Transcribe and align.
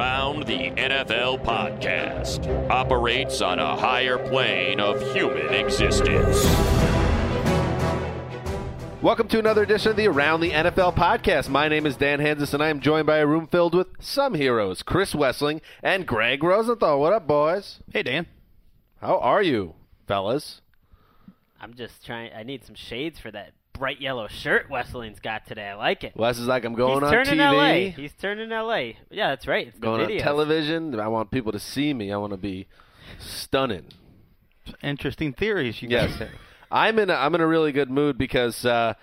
Around 0.00 0.46
the 0.46 0.70
NFL 0.70 1.44
podcast 1.44 2.70
operates 2.70 3.42
on 3.42 3.58
a 3.58 3.76
higher 3.76 4.16
plane 4.16 4.80
of 4.80 4.98
human 5.12 5.52
existence. 5.52 6.42
Welcome 9.02 9.28
to 9.28 9.38
another 9.38 9.62
edition 9.62 9.90
of 9.90 9.98
the 9.98 10.08
Around 10.08 10.40
the 10.40 10.52
NFL 10.52 10.94
podcast. 10.94 11.50
My 11.50 11.68
name 11.68 11.84
is 11.84 11.98
Dan 11.98 12.18
Hanzus, 12.18 12.54
and 12.54 12.62
I 12.62 12.70
am 12.70 12.80
joined 12.80 13.06
by 13.06 13.18
a 13.18 13.26
room 13.26 13.46
filled 13.46 13.74
with 13.74 13.88
some 14.00 14.32
heroes 14.32 14.82
Chris 14.82 15.12
Wesseling 15.12 15.60
and 15.82 16.06
Gregg 16.06 16.42
Rosenthal. 16.42 16.98
What 16.98 17.12
up, 17.12 17.26
boys? 17.26 17.80
Hey, 17.92 18.02
Dan. 18.02 18.26
How 19.02 19.18
are 19.18 19.42
you, 19.42 19.74
fellas? 20.08 20.62
I'm 21.60 21.74
just 21.74 22.06
trying. 22.06 22.32
I 22.32 22.42
need 22.42 22.64
some 22.64 22.74
shades 22.74 23.20
for 23.20 23.30
that 23.32 23.52
bright 23.80 24.00
yellow 24.00 24.28
shirt 24.28 24.70
Wesley's 24.70 25.18
got 25.18 25.46
today. 25.46 25.66
I 25.68 25.74
like 25.74 26.04
it. 26.04 26.14
Wes 26.14 26.38
is 26.38 26.46
like, 26.46 26.64
I'm 26.64 26.74
going 26.74 26.94
He's 27.02 27.02
on 27.02 27.12
turning 27.12 27.38
TV. 27.40 27.86
LA. 27.88 27.96
He's 28.00 28.12
turning 28.12 28.50
LA. 28.50 28.76
Yeah, 29.10 29.30
that's 29.30 29.48
right. 29.48 29.66
It's 29.66 29.76
the 29.76 29.80
going 29.82 30.02
on 30.02 30.08
videos. 30.08 30.22
television. 30.22 31.00
I 31.00 31.08
want 31.08 31.30
people 31.32 31.50
to 31.52 31.58
see 31.58 31.92
me. 31.92 32.12
I 32.12 32.16
want 32.18 32.32
to 32.32 32.36
be 32.36 32.68
stunning. 33.18 33.86
Interesting 34.82 35.32
theories 35.32 35.82
you 35.82 35.88
Yes. 35.88 36.10
guys 36.10 36.18
have. 36.20 36.28
I'm 36.70 36.98
in 37.00 37.10
a, 37.10 37.14
I'm 37.14 37.34
in 37.34 37.40
a 37.40 37.46
really 37.46 37.72
good 37.72 37.90
mood 37.90 38.16
because 38.16 38.64
uh, 38.64 38.94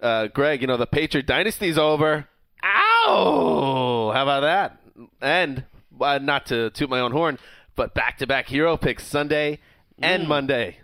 uh, 0.00 0.26
Greg, 0.28 0.60
you 0.62 0.66
know 0.66 0.76
the 0.76 0.86
Patriot 0.86 1.26
dynasty's 1.26 1.78
over. 1.78 2.26
Ow! 2.64 4.10
How 4.12 4.22
about 4.22 4.40
that? 4.40 4.80
And 5.20 5.64
uh, 6.00 6.18
not 6.18 6.46
to 6.46 6.70
toot 6.70 6.90
my 6.90 7.00
own 7.00 7.12
horn, 7.12 7.38
but 7.76 7.94
back-to-back 7.94 8.48
hero 8.48 8.76
picks 8.76 9.04
Sunday 9.06 9.60
and 9.98 10.24
Mm. 10.24 10.28
Monday, 10.28 10.78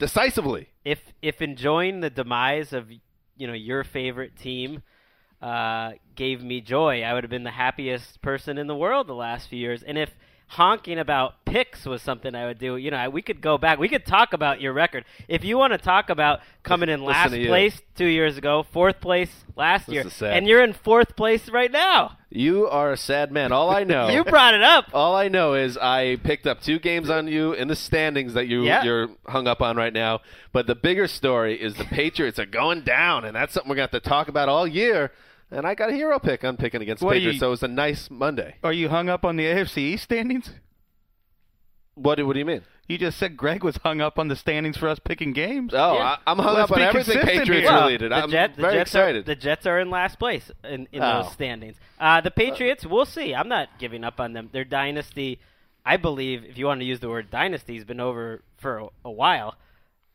decisively. 0.00 0.70
If 0.84 1.12
if 1.22 1.40
enjoying 1.40 2.00
the 2.00 2.10
demise 2.10 2.72
of 2.72 2.90
you 2.90 3.46
know 3.46 3.52
your 3.52 3.84
favorite 3.84 4.36
team 4.36 4.82
uh, 5.40 5.92
gave 6.16 6.42
me 6.42 6.60
joy, 6.60 7.02
I 7.02 7.14
would 7.14 7.22
have 7.22 7.30
been 7.30 7.44
the 7.44 7.52
happiest 7.52 8.20
person 8.20 8.58
in 8.58 8.66
the 8.66 8.74
world 8.74 9.06
the 9.06 9.14
last 9.14 9.48
few 9.48 9.60
years. 9.60 9.84
And 9.84 9.96
if 9.96 10.10
honking 10.50 10.98
about 10.98 11.44
picks 11.44 11.84
was 11.86 12.02
something 12.02 12.34
I 12.34 12.46
would 12.46 12.58
do, 12.58 12.76
you 12.76 12.90
know, 12.90 13.08
we 13.08 13.22
could 13.22 13.40
go 13.40 13.56
back. 13.56 13.78
We 13.78 13.88
could 13.88 14.04
talk 14.04 14.32
about 14.32 14.60
your 14.60 14.72
record 14.72 15.04
if 15.28 15.44
you 15.44 15.56
want 15.56 15.72
to 15.72 15.78
talk 15.78 16.10
about 16.10 16.40
coming 16.64 16.88
in 16.88 17.04
last 17.04 17.32
place 17.32 17.80
two 17.96 18.06
years 18.06 18.36
ago, 18.36 18.64
fourth 18.72 19.00
place 19.00 19.30
last 19.54 19.86
This 19.86 20.20
year, 20.20 20.30
and 20.30 20.48
you're 20.48 20.62
in 20.64 20.72
fourth 20.72 21.14
place 21.14 21.48
right 21.48 21.70
now. 21.70 22.16
You 22.30 22.66
are 22.66 22.90
a 22.90 22.96
sad 22.96 23.30
man. 23.30 23.52
All 23.52 23.70
I 23.70 23.84
know. 23.84 24.08
You 24.10 24.24
brought 24.24 24.54
it 24.54 24.62
up. 24.62 24.86
All 24.92 25.14
I 25.14 25.28
know 25.28 25.54
is 25.54 25.78
I 25.78 26.16
picked 26.24 26.48
up 26.48 26.60
two 26.60 26.80
games 26.80 27.10
on 27.10 27.28
you 27.28 27.52
in 27.52 27.68
the 27.68 27.76
standings 27.76 28.34
that 28.34 28.48
you 28.48 28.64
Yeah. 28.64 28.82
you're 28.82 29.10
hung 29.26 29.46
up 29.46 29.60
on 29.60 29.76
right 29.76 29.92
now. 29.92 30.20
But 30.52 30.66
the 30.66 30.74
bigger 30.74 31.06
story 31.06 31.60
is 31.60 31.74
the 31.74 31.84
Patriots 31.84 32.40
are 32.40 32.46
going 32.46 32.82
down, 32.82 33.24
and 33.24 33.36
that's 33.36 33.54
something 33.54 33.70
we're 33.70 33.76
going 33.76 33.88
to 33.88 33.94
have 33.94 34.02
to 34.02 34.08
talk 34.08 34.26
about 34.26 34.48
all 34.48 34.66
year. 34.66 35.12
And 35.50 35.66
I 35.66 35.74
got 35.74 35.90
a 35.90 35.92
hero 35.92 36.18
pick. 36.18 36.44
I'm 36.44 36.56
picking 36.56 36.80
against 36.82 37.00
the 37.00 37.06
What 37.06 37.14
Patriots, 37.14 37.34
you- 37.36 37.40
so 37.40 37.46
it 37.48 37.50
was 37.50 37.62
a 37.62 37.68
nice 37.68 38.08
Monday. 38.10 38.54
Are 38.62 38.72
you 38.72 38.88
hung 38.88 39.08
up 39.08 39.24
on 39.24 39.36
the 39.36 39.44
AFC 39.46 39.78
East 39.78 40.04
standings? 40.04 40.50
What 41.94 42.14
do, 42.16 42.26
what 42.26 42.32
do 42.34 42.38
you 42.38 42.44
mean? 42.44 42.62
You 42.88 42.98
just 42.98 43.18
said 43.18 43.36
Greg 43.36 43.62
was 43.62 43.76
hung 43.78 44.00
up 44.00 44.18
on 44.18 44.28
the 44.28 44.36
standings 44.36 44.76
for 44.76 44.88
us 44.88 44.98
picking 44.98 45.32
games. 45.32 45.72
Oh, 45.74 45.94
Yeah. 45.94 46.02
I, 46.02 46.18
I'm 46.26 46.38
hung 46.38 46.54
Let's 46.54 46.70
up 46.70 46.72
on 46.72 46.78
be 46.78 46.84
everything 46.84 47.20
Patriots 47.20 47.68
here. 47.68 47.78
related. 47.78 48.10
the 48.12 48.16
I'm 48.16 48.30
Jet- 48.30 48.56
the 48.56 48.62
very 48.62 48.74
Jets 48.74 48.90
excited. 48.90 49.16
Are, 49.20 49.22
the 49.26 49.36
Jets 49.36 49.66
are 49.66 49.78
in 49.80 49.90
last 49.90 50.18
place 50.18 50.50
in, 50.64 50.88
in 50.92 51.02
Oh. 51.02 51.22
those 51.22 51.32
standings. 51.32 51.76
Uh, 52.00 52.20
the 52.20 52.30
Patriots, 52.30 52.86
we'll 52.86 53.04
see. 53.04 53.34
I'm 53.34 53.48
not 53.48 53.68
giving 53.78 54.02
up 54.02 54.18
on 54.18 54.32
them. 54.32 54.48
Their 54.52 54.64
dynasty, 54.64 55.40
I 55.84 55.98
believe, 55.98 56.44
if 56.44 56.58
you 56.58 56.66
want 56.66 56.80
to 56.80 56.86
use 56.86 57.00
the 57.00 57.08
word 57.08 57.30
dynasty, 57.30 57.74
has 57.76 57.84
been 57.84 58.00
over 58.00 58.42
for 58.58 58.78
a, 58.78 58.86
a 59.04 59.10
while. 59.10 59.56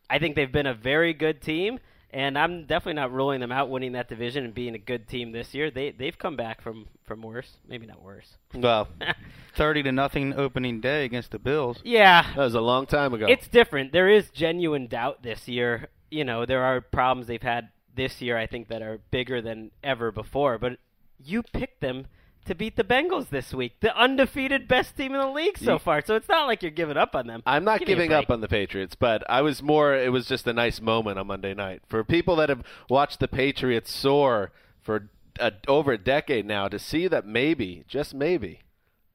I 0.09 0.17
think 0.19 0.35
they've 0.35 0.51
been 0.51 0.67
a 0.67 0.73
very 0.73 1.13
good 1.13 1.41
team, 1.41 1.79
and 2.15 2.37
I'm 2.39 2.61
definitely 2.61 2.93
not 2.93 3.11
ruling 3.11 3.41
them 3.41 3.51
out 3.51 3.69
winning 3.69 3.91
that 3.91 4.07
division 4.07 4.45
and 4.45 4.53
being 4.53 4.73
a 4.73 4.79
good 4.79 5.05
team 5.05 5.33
this 5.33 5.53
year. 5.53 5.69
They 5.69 5.91
they've 5.91 6.17
come 6.17 6.37
back 6.37 6.61
from 6.61 6.87
from 7.03 7.21
worse, 7.21 7.57
maybe 7.67 7.85
not 7.85 8.01
worse. 8.01 8.37
well, 8.53 8.87
Thirty 9.55 9.83
to 9.83 9.91
nothing 9.91 10.33
opening 10.33 10.79
day 10.79 11.03
against 11.03 11.31
the 11.31 11.39
Bills. 11.39 11.81
Yeah, 11.83 12.25
that 12.35 12.37
was 12.41 12.55
a 12.55 12.61
long 12.61 12.85
time 12.85 13.13
ago. 13.13 13.25
It's 13.27 13.49
different. 13.49 13.91
There 13.91 14.09
is 14.09 14.29
genuine 14.29 14.87
doubt 14.87 15.23
this 15.23 15.49
year. 15.49 15.89
You 16.09 16.23
know, 16.23 16.45
there 16.45 16.63
are 16.63 16.79
problems 16.79 17.27
they've 17.27 17.41
had 17.41 17.67
this 17.93 18.21
year, 18.21 18.37
I 18.37 18.47
think, 18.47 18.69
that 18.69 18.81
are 18.81 18.99
bigger 19.11 19.41
than 19.41 19.71
ever 19.83 20.13
before. 20.13 20.57
But 20.57 20.77
you 21.21 21.43
picked 21.43 21.81
them 21.81 22.07
to 22.45 22.55
beat 22.55 22.75
the 22.75 22.83
Bengals 22.83 23.29
this 23.29 23.53
week, 23.53 23.73
the 23.81 23.95
undefeated 23.95 24.67
best 24.67 24.95
team 24.95 25.13
in 25.13 25.19
the 25.19 25.29
league 25.29 25.57
so 25.57 25.77
far. 25.77 26.03
So 26.05 26.15
it's 26.15 26.29
not 26.29 26.47
like 26.47 26.61
you're 26.61 26.71
giving 26.71 26.97
up 26.97 27.15
on 27.15 27.27
them. 27.27 27.43
I'm 27.45 27.63
not 27.63 27.79
Give 27.79 27.87
giving 27.87 28.13
up 28.13 28.29
on 28.29 28.41
the 28.41 28.47
Patriots, 28.47 28.95
but 28.95 29.23
I 29.29 29.41
was 29.41 29.61
more. 29.61 29.95
It 29.95 30.11
was 30.11 30.27
just 30.27 30.47
a 30.47 30.53
nice 30.53 30.81
moment 30.81 31.19
on 31.19 31.27
Monday 31.27 31.53
night 31.53 31.81
for 31.87 32.03
people 32.03 32.35
that 32.37 32.49
have 32.49 32.63
watched 32.89 33.19
the 33.19 33.27
Patriots 33.27 33.91
soar 33.91 34.51
for 34.81 35.09
a, 35.39 35.51
over 35.67 35.91
a 35.91 35.97
decade 35.97 36.45
now 36.45 36.67
to 36.67 36.79
see 36.79 37.07
that 37.07 37.25
maybe, 37.25 37.83
just 37.87 38.13
maybe, 38.13 38.61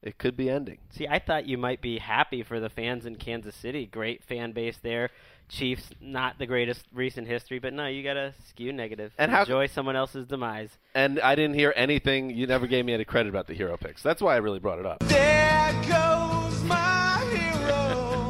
it 0.01 0.17
could 0.17 0.35
be 0.35 0.49
ending. 0.49 0.79
See, 0.89 1.07
I 1.07 1.19
thought 1.19 1.47
you 1.47 1.57
might 1.57 1.81
be 1.81 1.99
happy 1.99 2.43
for 2.43 2.59
the 2.59 2.69
fans 2.69 3.05
in 3.05 3.15
Kansas 3.15 3.55
City. 3.55 3.85
Great 3.85 4.23
fan 4.23 4.51
base 4.51 4.77
there. 4.81 5.09
Chiefs, 5.51 5.83
not 5.99 6.37
the 6.39 6.45
greatest 6.45 6.85
recent 6.93 7.27
history, 7.27 7.59
but 7.59 7.73
no, 7.73 7.85
you 7.87 8.03
got 8.03 8.13
to 8.13 8.33
skew 8.47 8.71
negative. 8.71 9.11
And 9.17 9.29
how- 9.29 9.41
Enjoy 9.41 9.67
someone 9.67 9.97
else's 9.97 10.25
demise. 10.25 10.69
And 10.95 11.19
I 11.19 11.35
didn't 11.35 11.55
hear 11.55 11.73
anything. 11.75 12.29
You 12.29 12.47
never 12.47 12.67
gave 12.67 12.85
me 12.85 12.93
any 12.93 13.03
credit 13.03 13.29
about 13.29 13.47
the 13.47 13.53
hero 13.53 13.75
picks. 13.75 14.01
That's 14.01 14.21
why 14.21 14.35
I 14.35 14.37
really 14.37 14.59
brought 14.59 14.79
it 14.79 14.85
up. 14.85 14.99
There 14.99 15.73
goes 15.89 16.63
my 16.63 17.19
hero. 17.33 18.29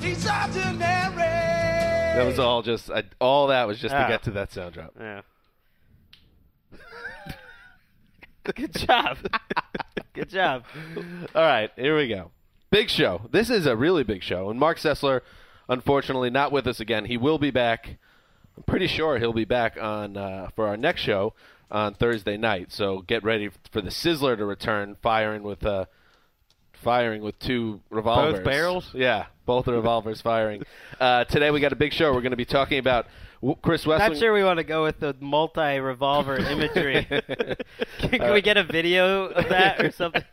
He's 0.00 0.24
ordinary. 0.28 1.16
That 1.16 2.26
was 2.26 2.38
all 2.38 2.62
just. 2.62 2.90
I, 2.90 3.04
all 3.20 3.48
that 3.48 3.66
was 3.66 3.80
just 3.80 3.92
to 3.92 4.04
Ah. 4.04 4.08
get 4.08 4.22
to 4.24 4.30
that 4.32 4.52
sound 4.52 4.74
drop. 4.74 4.92
Yeah. 5.00 5.22
Good 8.54 8.74
job. 8.74 9.18
Good 10.14 10.28
job. 10.28 10.64
All 11.34 11.42
right, 11.42 11.70
here 11.76 11.96
we 11.96 12.08
go. 12.08 12.30
Big 12.70 12.88
show. 12.90 13.22
This 13.30 13.50
is 13.50 13.66
a 13.66 13.76
really 13.76 14.04
big 14.04 14.22
show. 14.22 14.50
And 14.50 14.58
Marc 14.60 14.78
Sessler, 14.78 15.20
unfortunately, 15.68 16.30
not 16.30 16.52
with 16.52 16.66
us 16.66 16.80
again. 16.80 17.04
He 17.06 17.16
will 17.16 17.38
be 17.38 17.50
back. 17.50 17.96
I'm 18.56 18.62
pretty 18.64 18.86
sure 18.86 19.18
he'll 19.18 19.32
be 19.32 19.44
back 19.44 19.76
on 19.80 20.16
uh, 20.16 20.50
for 20.54 20.66
our 20.66 20.76
next 20.76 21.02
show. 21.02 21.34
on 21.70 21.94
Thursday 21.94 22.36
night. 22.36 22.70
So 22.70 23.00
get 23.00 23.24
ready 23.24 23.50
for 23.70 23.80
the 23.80 23.90
Sizzler 23.90 24.36
to 24.36 24.44
return, 24.44 24.96
firing 25.02 25.42
with 25.42 25.64
uh, 25.64 25.86
firing 26.82 27.22
with 27.22 27.38
two 27.38 27.80
revolvers. 27.90 28.44
barrels? 28.44 28.90
Yeah, 28.92 29.26
both 29.46 29.64
the 29.64 29.72
revolvers 29.72 30.20
firing. 30.22 30.62
Uh, 31.00 31.24
today 31.24 31.50
we 31.50 31.60
got 31.60 31.72
a 31.72 31.76
big 31.76 31.92
show. 31.92 32.12
We're 32.12 32.20
going 32.20 32.32
to 32.32 32.36
be 32.36 32.44
talking 32.44 32.78
about 32.78 33.06
w- 33.40 33.56
Chris 33.62 33.84
Wesseling. 33.84 34.10
Not 34.10 34.16
sure 34.18 34.32
we 34.32 34.44
want 34.44 34.58
to 34.58 34.64
go 34.64 34.82
with 34.82 35.00
the 35.00 35.16
multi-revolver 35.20 36.36
imagery. 36.36 37.04
can, 37.98 38.10
can 38.10 38.32
we 38.32 38.42
get 38.42 38.56
a 38.56 38.64
video 38.64 39.26
of 39.26 39.48
that 39.48 39.82
or 39.82 39.90
something? 39.90 40.24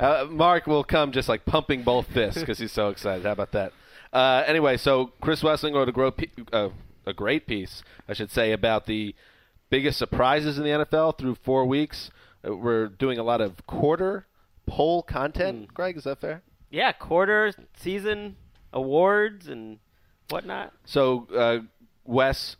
Uh, 0.00 0.26
Mark 0.30 0.66
will 0.66 0.84
come 0.84 1.12
just 1.12 1.28
like 1.28 1.44
pumping 1.44 1.82
both 1.82 2.06
fists 2.06 2.40
because 2.40 2.58
he's 2.58 2.72
so 2.72 2.88
excited. 2.88 3.24
How 3.24 3.32
about 3.32 3.52
that? 3.52 3.72
Uh, 4.14 4.44
anyway, 4.46 4.76
so 4.76 5.12
Chris 5.20 5.42
Wesseling 5.42 5.74
wrote 5.74 5.88
a, 5.88 5.92
gro- 5.92 6.14
uh, 6.52 6.68
a 7.04 7.12
great 7.12 7.46
piece, 7.48 7.82
I 8.08 8.12
should 8.12 8.30
say, 8.30 8.52
about 8.52 8.86
the 8.86 9.14
biggest 9.70 9.98
surprises 9.98 10.56
in 10.56 10.62
the 10.62 10.70
NFL 10.70 11.18
through 11.18 11.34
four 11.34 11.66
weeks. 11.66 12.10
Uh, 12.46 12.54
we're 12.56 12.86
doing 12.86 13.18
a 13.18 13.24
lot 13.24 13.40
of 13.40 13.66
quarter 13.66 14.26
poll 14.66 15.02
content. 15.02 15.74
Greg, 15.74 15.96
is 15.96 16.04
that 16.04 16.20
fair? 16.20 16.42
Yeah, 16.70 16.92
quarter 16.92 17.52
season 17.76 18.36
awards 18.72 19.48
and 19.48 19.78
whatnot. 20.30 20.72
So, 20.84 21.26
uh, 21.36 21.58
Wes, 22.04 22.56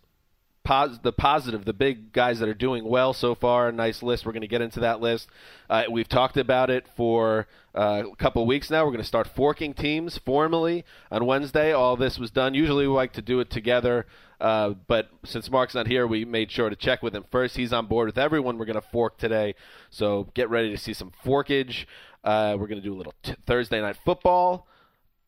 pos- 0.65 0.99
the 1.03 1.13
positive, 1.13 1.65
the 1.65 1.73
big 1.73 2.13
guys 2.13 2.41
that 2.41 2.49
are 2.49 2.55
doing 2.55 2.85
well 2.85 3.13
so 3.13 3.35
far, 3.35 3.71
nice 3.71 4.03
list. 4.03 4.27
We're 4.27 4.33
going 4.33 4.41
to 4.41 4.49
get 4.49 4.63
into 4.63 4.81
that 4.81 5.01
list. 5.01 5.29
Uh, 5.71 5.85
we've 5.91 6.09
talked 6.09 6.37
about 6.37 6.71
it 6.71 6.87
for 6.97 7.47
uh, 7.75 8.03
a 8.11 8.17
couple 8.17 8.45
weeks 8.47 8.71
now. 8.71 8.85
We're 8.85 8.91
going 8.91 9.03
to 9.03 9.07
start 9.07 9.29
forking 9.29 9.75
teams 9.75 10.19
formally 10.19 10.85
on 11.11 11.27
Wednesday. 11.27 11.73
All 11.73 11.97
this 11.97 12.19
was 12.19 12.31
done. 12.31 12.55
Usually, 12.55 12.89
we 12.89 12.95
like 12.95 13.13
to 13.13 13.23
do 13.23 13.41
it 13.41 13.51
together. 13.51 14.07
Uh, 14.41 14.71
but 14.89 15.11
since 15.25 15.51
Mark's 15.51 15.75
not 15.75 15.87
here, 15.87 16.07
we 16.07 16.25
made 16.25 16.51
sure 16.51 16.69
to 16.69 16.77
check 16.77 17.03
with 17.03 17.15
him 17.15 17.25
first. 17.31 17.57
He's 17.57 17.73
on 17.73 17.87
board 17.87 18.07
with 18.07 18.19
everyone. 18.19 18.59
We're 18.59 18.65
going 18.65 18.75
to 18.75 18.89
fork 18.93 19.17
today, 19.17 19.55
so 19.91 20.29
get 20.35 20.51
ready 20.51 20.71
to 20.71 20.77
see 20.77 20.93
some 20.93 21.13
forkage. 21.25 21.87
Uh, 22.25 22.57
we're 22.59 22.67
going 22.67 22.81
to 22.81 22.87
do 22.87 22.93
a 22.93 22.97
little 22.97 23.15
t- 23.23 23.35
Thursday 23.47 23.81
night 23.81 23.97
football 24.05 24.67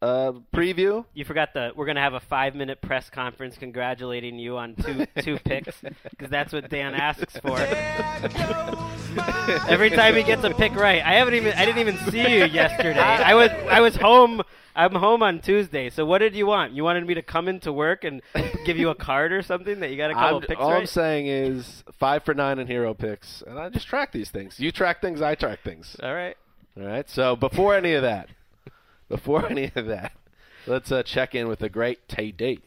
uh, 0.02 0.32
preview. 0.52 1.04
You 1.14 1.24
forgot 1.24 1.54
the. 1.54 1.72
We're 1.74 1.86
gonna 1.86 2.02
have 2.02 2.14
a 2.14 2.20
five-minute 2.20 2.82
press 2.82 3.08
conference 3.08 3.56
congratulating 3.56 4.38
you 4.38 4.58
on 4.58 4.74
two 4.74 5.06
two 5.22 5.38
picks 5.38 5.80
because 6.10 6.30
that's 6.30 6.52
what 6.52 6.68
Dan 6.68 6.94
asks 6.94 7.38
for. 7.38 7.58
Every 9.68 9.90
time 9.90 10.14
he 10.14 10.22
gets 10.22 10.44
a 10.44 10.50
pick 10.50 10.74
right, 10.74 11.02
I 11.02 11.14
haven't 11.14 11.34
even. 11.34 11.54
I 11.54 11.64
didn't 11.64 11.80
even 11.80 11.96
see 12.10 12.20
you 12.20 12.44
yesterday. 12.44 13.00
I 13.00 13.34
was 13.34 13.50
I 13.50 13.80
was 13.80 13.96
home. 13.96 14.42
I'm 14.74 14.94
home 14.94 15.22
on 15.22 15.40
Tuesday. 15.40 15.88
So 15.88 16.04
what 16.04 16.18
did 16.18 16.34
you 16.34 16.44
want? 16.46 16.74
You 16.74 16.84
wanted 16.84 17.06
me 17.06 17.14
to 17.14 17.22
come 17.22 17.48
into 17.48 17.72
work 17.72 18.04
and 18.04 18.20
give 18.66 18.76
you 18.76 18.90
a 18.90 18.94
card 18.94 19.32
or 19.32 19.40
something 19.40 19.80
that 19.80 19.90
you 19.90 19.96
got 19.96 20.10
a 20.10 20.14
couple 20.14 20.36
I'm, 20.36 20.42
picks 20.42 20.60
all 20.60 20.70
I'm 20.70 20.84
saying 20.84 21.28
is 21.28 21.82
five 21.98 22.24
for 22.24 22.34
nine 22.34 22.58
in 22.58 22.66
hero 22.66 22.92
picks, 22.92 23.42
and 23.46 23.58
I 23.58 23.70
just 23.70 23.86
track 23.86 24.12
these 24.12 24.28
things. 24.28 24.60
You 24.60 24.70
track 24.70 25.00
things, 25.00 25.22
I 25.22 25.34
track 25.34 25.60
things. 25.64 25.96
All 26.02 26.12
right. 26.12 26.36
All 26.78 26.86
right. 26.86 27.08
So 27.08 27.36
before 27.36 27.74
any 27.74 27.94
of 27.94 28.02
that, 28.02 28.28
before 29.08 29.46
any 29.46 29.70
of 29.74 29.86
that, 29.86 30.12
let's 30.66 30.90
uh, 30.90 31.02
check 31.02 31.34
in 31.34 31.48
with 31.48 31.60
the 31.60 31.68
great 31.68 32.08
Tay 32.08 32.30
D. 32.32 32.60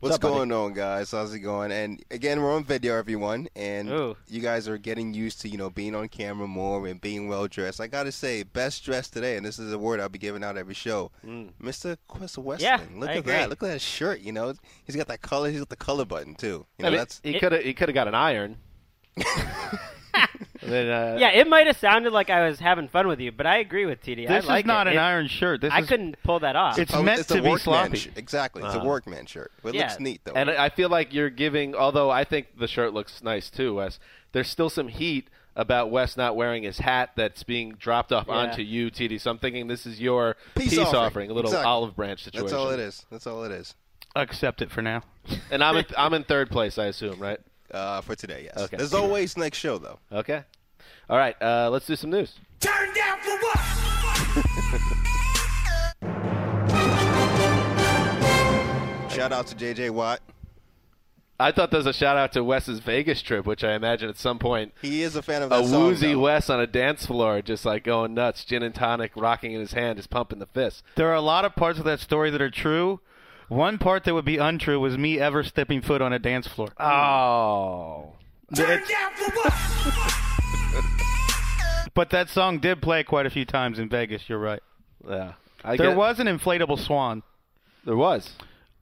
What's 0.00 0.16
up, 0.16 0.20
buddy? 0.20 0.34
going 0.34 0.52
on, 0.52 0.74
guys? 0.74 1.10
How's 1.12 1.32
it 1.32 1.38
going? 1.38 1.72
And 1.72 2.04
again, 2.10 2.42
we're 2.42 2.54
on 2.54 2.64
video, 2.64 2.98
everyone, 2.98 3.48
and 3.56 3.88
Ooh. 3.88 4.16
you 4.28 4.42
guys 4.42 4.68
are 4.68 4.76
getting 4.76 5.14
used 5.14 5.40
to 5.40 5.48
you 5.48 5.56
know 5.56 5.70
being 5.70 5.94
on 5.94 6.08
camera 6.08 6.46
more 6.46 6.86
and 6.86 7.00
being 7.00 7.28
well 7.28 7.46
dressed. 7.46 7.80
I 7.80 7.86
gotta 7.86 8.12
say, 8.12 8.42
best 8.42 8.84
dressed 8.84 9.14
today, 9.14 9.38
and 9.38 9.46
this 9.46 9.58
is 9.58 9.72
a 9.72 9.78
word 9.78 10.00
I'll 10.00 10.10
be 10.10 10.18
giving 10.18 10.44
out 10.44 10.58
every 10.58 10.74
show, 10.74 11.12
Mr. 11.24 11.96
Chris 12.08 12.36
Westland. 12.36 12.60
Yeah, 12.60 12.98
Look 12.98 13.08
I 13.08 13.12
at 13.12 13.18
agree. 13.18 13.32
that! 13.32 13.48
Look 13.48 13.62
at 13.62 13.68
that 13.68 13.80
shirt. 13.80 14.20
You 14.20 14.32
know, 14.32 14.52
he's 14.84 14.96
got 14.96 15.08
that 15.08 15.22
color. 15.22 15.50
He's 15.50 15.60
got 15.60 15.70
the 15.70 15.76
color 15.76 16.04
button 16.04 16.34
too. 16.34 16.66
You 16.78 16.82
know, 16.82 16.88
I 16.88 16.90
mean, 16.90 16.98
that's 16.98 17.20
he 17.24 17.38
could 17.40 17.52
have 17.52 17.62
he 17.62 17.72
could 17.72 17.88
have 17.88 17.94
got 17.94 18.06
an 18.06 18.14
iron. 18.14 18.58
And 20.66 20.72
then, 20.74 20.88
uh, 20.90 21.16
Yeah, 21.18 21.30
it 21.30 21.48
might 21.48 21.66
have 21.66 21.76
sounded 21.76 22.12
like 22.12 22.28
I 22.30 22.46
was 22.48 22.58
having 22.58 22.88
fun 22.88 23.06
with 23.08 23.20
you, 23.20 23.32
but 23.32 23.46
I 23.46 23.58
agree 23.58 23.86
with 23.86 24.02
TD. 24.02 24.26
This 24.26 24.44
I 24.44 24.48
like 24.48 24.64
is 24.64 24.66
not 24.68 24.86
it. 24.86 24.90
an 24.90 24.96
It- 24.96 25.00
iron 25.00 25.28
shirt. 25.28 25.60
This 25.60 25.72
I 25.72 25.80
is 25.80 25.88
couldn't 25.88 26.16
pull 26.22 26.40
that 26.40 26.56
off. 26.56 26.78
It's 26.78 26.92
oh, 26.94 27.02
meant 27.02 27.20
it's 27.20 27.28
to 27.28 27.34
be 27.34 27.40
workman 27.42 27.58
sloppy. 27.60 27.96
sh- 27.98 28.08
exactly, 28.16 28.62
it's 28.64 28.74
a 28.74 28.84
workman 28.84 29.26
shirt. 29.26 29.52
It 29.64 29.74
Yeah. 29.74 29.82
looks 29.82 30.00
neat 30.00 30.20
though. 30.24 30.32
And 30.34 30.50
I 30.50 30.66
I 30.66 30.68
feel 30.68 30.88
like 30.88 31.14
you're 31.14 31.30
giving, 31.30 31.74
although 31.74 32.10
I 32.10 32.24
think 32.24 32.58
the 32.58 32.66
shirt 32.68 32.92
looks 32.92 33.22
nice 33.22 33.48
too, 33.50 33.74
Wes. 33.76 33.98
There's 34.32 34.48
still 34.48 34.68
some 34.70 34.88
heat 34.88 35.28
about 35.54 35.90
Wes 35.90 36.16
not 36.18 36.36
wearing 36.36 36.64
his 36.64 36.78
hat 36.80 37.12
that's 37.16 37.42
being 37.42 37.72
dropped 37.78 38.12
off 38.12 38.26
Yeah. 38.28 38.34
onto 38.34 38.60
you, 38.62 38.90
TD. 38.90 39.18
So 39.18 39.30
I'm 39.30 39.38
thinking 39.38 39.68
this 39.68 39.86
is 39.86 40.00
your 40.00 40.36
Peace 40.54 40.70
peace, 40.70 40.78
offering. 40.80 41.02
offering, 41.02 41.30
a 41.30 41.34
little 41.34 41.50
Exactly. 41.50 41.66
olive 41.66 41.96
branch 41.96 42.24
situation. 42.24 42.46
that's 42.46 42.52
all 42.58 42.70
it 42.70 42.80
is. 42.80 43.06
That's 43.10 43.26
all 43.26 43.44
it 43.44 43.52
is. 43.52 43.74
accept 44.14 44.60
it 44.62 44.70
for 44.70 44.80
now. 44.82 45.02
And 45.50 45.62
I'm 45.62 45.76
in, 45.78 45.84
I'm 45.96 46.12
in 46.14 46.24
third 46.24 46.50
place, 46.50 46.78
I 46.78 46.86
assume, 46.86 47.18
right? 47.20 47.38
Uh, 47.70 48.00
for 48.00 48.14
today, 48.14 48.44
yes. 48.44 48.56
Okay. 48.64 48.76
There's 48.76 48.94
always 48.94 49.36
next 49.36 49.58
show 49.58 49.76
though. 49.78 49.98
Okay. 50.12 50.42
All 51.08 51.16
right. 51.18 51.40
Uh, 51.40 51.70
let's 51.70 51.86
do 51.86 51.96
some 51.96 52.10
news. 52.10 52.34
Turn 52.60 52.92
down 52.94 53.18
for 53.20 53.36
what? 53.38 53.58
Shout 59.10 59.32
out 59.32 59.46
to 59.46 59.54
JJ 59.54 59.90
Watt. 59.90 60.20
I 61.40 61.50
thought 61.52 61.70
there 61.70 61.78
was 61.78 61.86
a 61.86 61.92
shout 61.92 62.16
out 62.16 62.32
to 62.32 62.42
Wes's 62.44 62.80
Vegas 62.80 63.20
trip, 63.22 63.46
which 63.46 63.62
I 63.64 63.74
imagine 63.74 64.08
at 64.08 64.16
some 64.18 64.38
point 64.38 64.72
He 64.82 65.02
is 65.02 65.16
a 65.16 65.22
fan 65.22 65.42
of 65.42 65.52
a 65.52 65.56
that 65.56 65.66
song. 65.66 65.84
woozy 65.84 66.12
though. 66.14 66.20
Wes 66.20 66.48
on 66.50 66.60
a 66.60 66.66
dance 66.66 67.06
floor, 67.06 67.40
just 67.42 67.64
like 67.64 67.84
going 67.84 68.14
nuts, 68.14 68.44
gin 68.44 68.62
and 68.62 68.74
tonic 68.74 69.12
rocking 69.16 69.52
in 69.52 69.60
his 69.60 69.72
hand, 69.72 69.96
just 69.98 70.08
pumping 70.10 70.38
the 70.38 70.46
fist. 70.46 70.82
There 70.96 71.08
are 71.10 71.14
a 71.14 71.20
lot 71.22 71.44
of 71.44 71.54
parts 71.56 71.78
of 71.78 71.84
that 71.86 72.00
story 72.00 72.30
that 72.30 72.40
are 72.42 72.50
true. 72.50 73.00
One 73.48 73.78
part 73.78 74.04
that 74.04 74.14
would 74.14 74.24
be 74.24 74.38
untrue 74.38 74.80
was 74.80 74.96
me 74.98 75.18
ever 75.20 75.42
stepping 75.44 75.80
foot 75.82 76.00
on 76.02 76.12
a 76.12 76.18
dance 76.18 76.46
floor. 76.46 76.68
Oh. 76.80 78.14
Turn 78.54 78.82
down 78.88 79.12
for 79.14 79.30
what? 79.32 79.52
But 81.94 82.10
that 82.10 82.28
song 82.28 82.58
did 82.58 82.82
play 82.82 83.04
quite 83.04 83.24
a 83.24 83.30
few 83.30 83.46
times 83.46 83.78
in 83.78 83.88
Vegas. 83.88 84.28
You're 84.28 84.38
right. 84.38 84.62
Yeah. 85.08 85.32
I 85.64 85.76
there 85.78 85.88
get- 85.88 85.96
was 85.96 86.18
an 86.20 86.26
inflatable 86.26 86.78
swan. 86.78 87.22
There 87.86 87.96
was. 87.96 88.32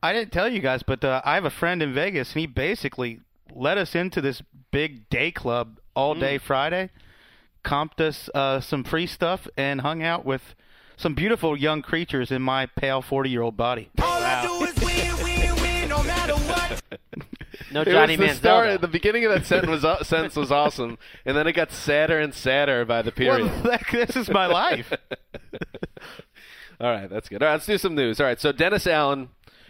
I 0.02 0.12
didn't 0.12 0.32
tell 0.32 0.48
you 0.48 0.58
guys, 0.60 0.82
but 0.82 1.04
uh, 1.04 1.22
I 1.24 1.34
have 1.34 1.44
a 1.44 1.50
friend 1.50 1.80
in 1.80 1.94
Vegas, 1.94 2.32
and 2.32 2.40
he 2.40 2.46
basically 2.48 3.20
let 3.54 3.78
us 3.78 3.94
into 3.94 4.20
this 4.20 4.42
big 4.72 5.08
day 5.10 5.30
club 5.30 5.78
all 5.94 6.14
day 6.16 6.38
Friday, 6.38 6.90
comped 7.64 8.00
us 8.00 8.28
uh, 8.34 8.60
some 8.60 8.82
free 8.82 9.06
stuff, 9.06 9.46
and 9.56 9.82
hung 9.82 10.02
out 10.02 10.24
with 10.26 10.42
some 10.96 11.14
beautiful 11.14 11.56
young 11.56 11.82
creatures 11.82 12.32
in 12.32 12.42
my 12.42 12.66
pale 12.66 13.00
40 13.00 13.30
year 13.30 13.42
old 13.42 13.56
body. 13.56 13.90
All 14.02 14.22
I 14.22 14.42
do 14.44 14.64
is 14.64 14.74
win, 14.84 15.24
win, 15.24 15.62
win, 15.62 15.88
no 15.88 16.02
matter 16.02 16.34
what. 16.34 16.82
no 17.72 17.84
Johnny 17.84 18.16
the 18.16 18.28
start, 18.34 18.80
the 18.80 18.88
beginning 18.88 19.24
of 19.24 19.32
that 19.32 19.46
sentence 19.46 19.82
was, 19.82 20.06
sentence 20.06 20.36
was 20.36 20.50
awesome, 20.52 20.98
and 21.24 21.36
then 21.36 21.46
it 21.46 21.52
got 21.52 21.72
sadder 21.72 22.18
and 22.20 22.34
sadder 22.34 22.84
by 22.84 23.02
the 23.02 23.12
period. 23.12 23.50
Well, 23.64 23.78
this 23.92 24.16
is 24.16 24.28
my 24.28 24.46
life. 24.46 24.92
All 26.80 26.90
right, 26.90 27.08
that's 27.08 27.28
good. 27.28 27.42
All 27.42 27.48
right, 27.48 27.54
let's 27.54 27.66
do 27.66 27.78
some 27.78 27.94
news. 27.94 28.20
All 28.20 28.26
right, 28.26 28.40
so 28.40 28.52
Dennis 28.52 28.86
Allen, 28.86 29.28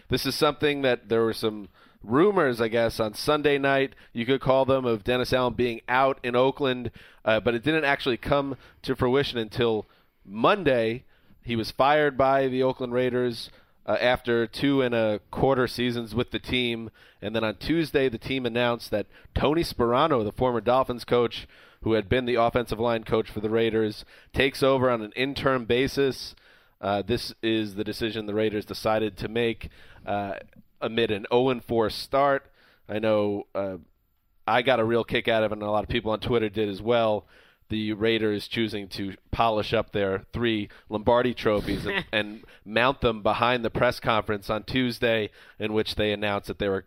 this 0.09 0.25
is 0.25 0.35
something 0.35 0.81
that 0.81 1.09
there 1.09 1.21
were 1.21 1.33
some 1.33 1.69
rumors, 2.03 2.61
I 2.61 2.67
guess, 2.67 2.99
on 2.99 3.13
Sunday 3.13 3.57
night, 3.57 3.93
you 4.13 4.25
could 4.25 4.41
call 4.41 4.65
them, 4.65 4.85
of 4.85 5.03
Dennis 5.03 5.33
Allen 5.33 5.53
being 5.53 5.81
out 5.87 6.19
in 6.23 6.35
Oakland, 6.35 6.91
uh, 7.23 7.39
but 7.39 7.55
it 7.55 7.63
didn't 7.63 7.85
actually 7.85 8.17
come 8.17 8.57
to 8.83 8.95
fruition 8.95 9.37
until 9.37 9.85
Monday. 10.25 11.03
He 11.43 11.55
was 11.55 11.71
fired 11.71 12.17
by 12.17 12.47
the 12.47 12.63
Oakland 12.63 12.93
Raiders 12.93 13.49
uh, 13.85 13.97
after 14.01 14.47
two 14.47 14.81
and 14.81 14.95
a 14.95 15.19
quarter 15.31 15.67
seasons 15.67 16.15
with 16.15 16.31
the 16.31 16.39
team. 16.39 16.89
And 17.21 17.35
then 17.35 17.43
on 17.43 17.55
Tuesday, 17.57 18.09
the 18.09 18.17
team 18.17 18.45
announced 18.45 18.91
that 18.91 19.07
Tony 19.33 19.63
Sparano, 19.63 20.23
the 20.23 20.31
former 20.31 20.61
Dolphins 20.61 21.05
coach, 21.05 21.47
who 21.83 21.93
had 21.93 22.09
been 22.09 22.25
the 22.25 22.35
offensive 22.35 22.79
line 22.79 23.03
coach 23.03 23.29
for 23.29 23.41
the 23.41 23.49
Raiders, 23.49 24.05
takes 24.33 24.63
over 24.63 24.89
on 24.89 25.01
an 25.01 25.11
interim 25.15 25.65
basis. 25.65 26.35
Uh, 26.81 27.01
this 27.01 27.33
is 27.43 27.75
the 27.75 27.83
decision 27.83 28.25
the 28.25 28.33
Raiders 28.33 28.65
decided 28.65 29.17
to 29.17 29.27
make 29.27 29.69
uh, 30.05 30.33
amid 30.81 31.11
an 31.11 31.25
0 31.31 31.61
4 31.65 31.89
start. 31.89 32.51
I 32.89 32.99
know 32.99 33.47
uh, 33.53 33.77
I 34.47 34.61
got 34.61 34.79
a 34.79 34.83
real 34.83 35.03
kick 35.03 35.27
out 35.27 35.43
of 35.43 35.51
it, 35.51 35.55
and 35.55 35.63
a 35.63 35.71
lot 35.71 35.83
of 35.83 35.89
people 35.89 36.11
on 36.11 36.19
Twitter 36.19 36.49
did 36.49 36.69
as 36.69 36.81
well. 36.81 37.25
The 37.69 37.93
Raiders 37.93 38.47
choosing 38.47 38.87
to 38.89 39.15
polish 39.31 39.73
up 39.73 39.91
their 39.91 40.23
three 40.33 40.69
Lombardi 40.89 41.33
trophies 41.33 41.85
and, 41.85 42.05
and 42.13 42.43
mount 42.63 43.01
them 43.01 43.23
behind 43.23 43.65
the 43.65 43.69
press 43.69 43.99
conference 43.99 44.49
on 44.49 44.63
Tuesday, 44.63 45.31
in 45.59 45.73
which 45.73 45.95
they 45.95 46.11
announced 46.11 46.47
that 46.47 46.59
they 46.59 46.69
were 46.69 46.85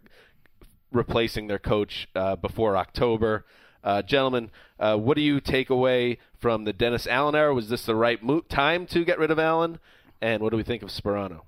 replacing 0.93 1.49
their 1.49 1.59
coach 1.59 2.09
uh, 2.15 2.37
before 2.37 2.77
October. 2.77 3.45
Uh, 3.83 4.03
gentlemen, 4.03 4.51
uh, 4.79 4.97
what 4.97 5.17
do 5.17 5.23
you 5.23 5.41
take 5.41 5.71
away 5.71 6.19
from 6.39 6.65
the 6.65 6.73
Dennis 6.73 7.07
Allen 7.07 7.35
era? 7.35 7.55
Was 7.55 7.69
this 7.69 7.85
the 7.85 7.95
right 7.95 8.23
mo- 8.23 8.41
time 8.41 8.87
to 8.87 9.05
get 9.05 9.19
rid 9.19 9.31
of 9.31 9.39
Allen? 9.39 9.79
And 10.21 10.43
what 10.43 10.51
do 10.51 10.57
we 10.57 10.65
think 10.65 10.83
of 10.83 10.91
Sparano? 10.91 11.43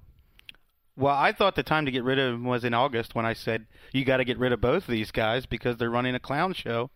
Well, 0.96 1.14
I 1.14 1.32
thought 1.32 1.54
the 1.54 1.62
time 1.62 1.86
to 1.86 1.90
get 1.90 2.04
rid 2.04 2.18
of 2.18 2.34
him 2.34 2.44
was 2.44 2.64
in 2.64 2.74
August 2.74 3.14
when 3.14 3.24
I 3.24 3.32
said 3.32 3.66
you 3.92 4.04
got 4.04 4.18
to 4.18 4.24
get 4.24 4.38
rid 4.38 4.52
of 4.52 4.60
both 4.60 4.84
of 4.84 4.90
these 4.90 5.10
guys 5.10 5.46
because 5.46 5.76
they're 5.76 5.90
running 5.90 6.14
a 6.14 6.20
clown 6.20 6.52
show. 6.52 6.90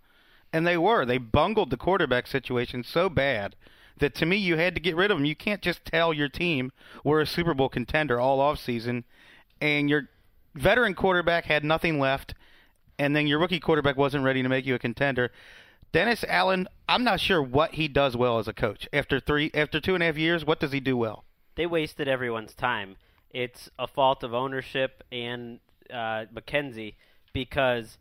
And 0.54 0.66
they 0.66 0.78
were. 0.78 1.04
They 1.04 1.18
bungled 1.18 1.70
the 1.70 1.76
quarterback 1.76 2.26
situation 2.26 2.84
so 2.84 3.08
bad 3.08 3.56
that 3.98 4.14
to 4.16 4.26
me 4.26 4.36
you 4.36 4.56
had 4.56 4.74
to 4.74 4.80
get 4.80 4.96
rid 4.96 5.10
of 5.10 5.18
them. 5.18 5.24
You 5.24 5.36
can't 5.36 5.60
just 5.60 5.84
tell 5.84 6.14
your 6.14 6.28
team 6.28 6.72
we're 7.02 7.20
a 7.20 7.26
Super 7.26 7.54
Bowl 7.54 7.68
contender 7.68 8.20
all 8.20 8.40
off 8.40 8.58
season 8.58 9.04
and 9.60 9.90
your 9.90 10.08
veteran 10.54 10.94
quarterback 10.94 11.44
had 11.46 11.64
nothing 11.64 11.98
left 11.98 12.34
and 12.98 13.14
then 13.14 13.26
your 13.26 13.38
rookie 13.38 13.60
quarterback 13.60 13.96
wasn't 13.96 14.24
ready 14.24 14.42
to 14.42 14.48
make 14.48 14.64
you 14.64 14.74
a 14.74 14.78
contender. 14.78 15.32
Dennis 15.92 16.24
Allen, 16.28 16.68
I'm 16.88 17.04
not 17.04 17.20
sure 17.20 17.42
what 17.42 17.74
he 17.74 17.88
does 17.88 18.16
well 18.16 18.38
as 18.38 18.48
a 18.48 18.52
coach. 18.52 18.88
After 18.92 19.20
three, 19.20 19.50
after 19.54 19.80
two 19.80 19.94
and 19.94 20.02
a 20.02 20.06
half 20.06 20.16
years, 20.16 20.44
what 20.44 20.60
does 20.60 20.72
he 20.72 20.80
do 20.80 20.96
well? 20.96 21.24
they 21.56 21.66
wasted 21.66 22.08
everyone's 22.08 22.54
time. 22.54 22.96
It's 23.30 23.70
a 23.78 23.86
fault 23.86 24.22
of 24.22 24.34
ownership 24.34 25.02
and 25.10 25.60
uh, 25.90 26.26
McKenzie 26.34 26.94
because 27.32 27.98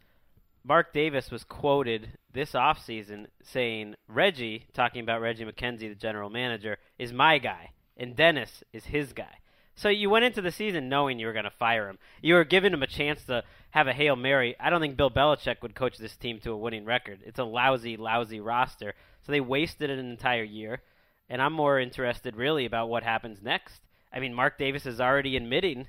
Mark 0.66 0.94
Davis 0.94 1.30
was 1.30 1.44
quoted 1.44 2.18
this 2.32 2.54
offseason 2.54 3.28
saying 3.42 3.96
Reggie, 4.08 4.66
talking 4.74 5.02
about 5.02 5.22
Reggie 5.22 5.46
McKenzie, 5.46 5.90
the 5.90 5.96
general 5.96 6.30
manager, 6.30 6.78
is 6.98 7.12
my 7.12 7.38
guy, 7.38 7.72
and 7.98 8.16
Dennis 8.16 8.64
is 8.72 8.86
his 8.86 9.14
guy. 9.14 9.40
So 9.76 9.90
you 9.90 10.10
went 10.10 10.26
into 10.26 10.42
the 10.42 10.52
season 10.52 10.88
knowing 10.88 11.20
you 11.20 11.26
were 11.28 11.34
going 11.34 11.46
to 11.46 11.52
fire 11.52 11.90
him. 11.90 11.98
You 12.22 12.36
were 12.36 12.44
giving 12.44 12.74
him 12.74 12.84
a 12.84 12.88
chance 12.88 13.24
to 13.26 13.44
have 13.72 13.88
a 13.88 13.94
Hail 13.94 14.16
Mary. 14.16 14.56
I 14.60 14.70
don't 14.70 14.82
think 14.82 14.96
Bill 14.96 15.10
Belichick 15.10 15.62
would 15.64 15.74
coach 15.74 15.98
this 15.98 16.16
team 16.16 16.40
to 16.42 16.52
a 16.52 16.58
winning 16.58 16.86
record. 16.86 17.22
It's 17.26 17.40
a 17.40 17.44
lousy, 17.44 17.98
lousy 17.98 18.40
roster. 18.40 18.94
So 19.26 19.32
they 19.32 19.42
wasted 19.42 19.90
an 19.90 20.00
entire 20.00 20.44
year 20.44 20.82
and 21.30 21.42
I'm 21.42 21.54
more 21.54 21.80
interested 21.80 22.36
really 22.36 22.66
about 22.66 22.90
what 22.90 23.04
happens 23.04 23.42
next. 23.42 23.82
I 24.14 24.20
mean, 24.20 24.34
Mark 24.34 24.58
Davis 24.58 24.86
is 24.86 25.02
already 25.02 25.36
admitting 25.36 25.88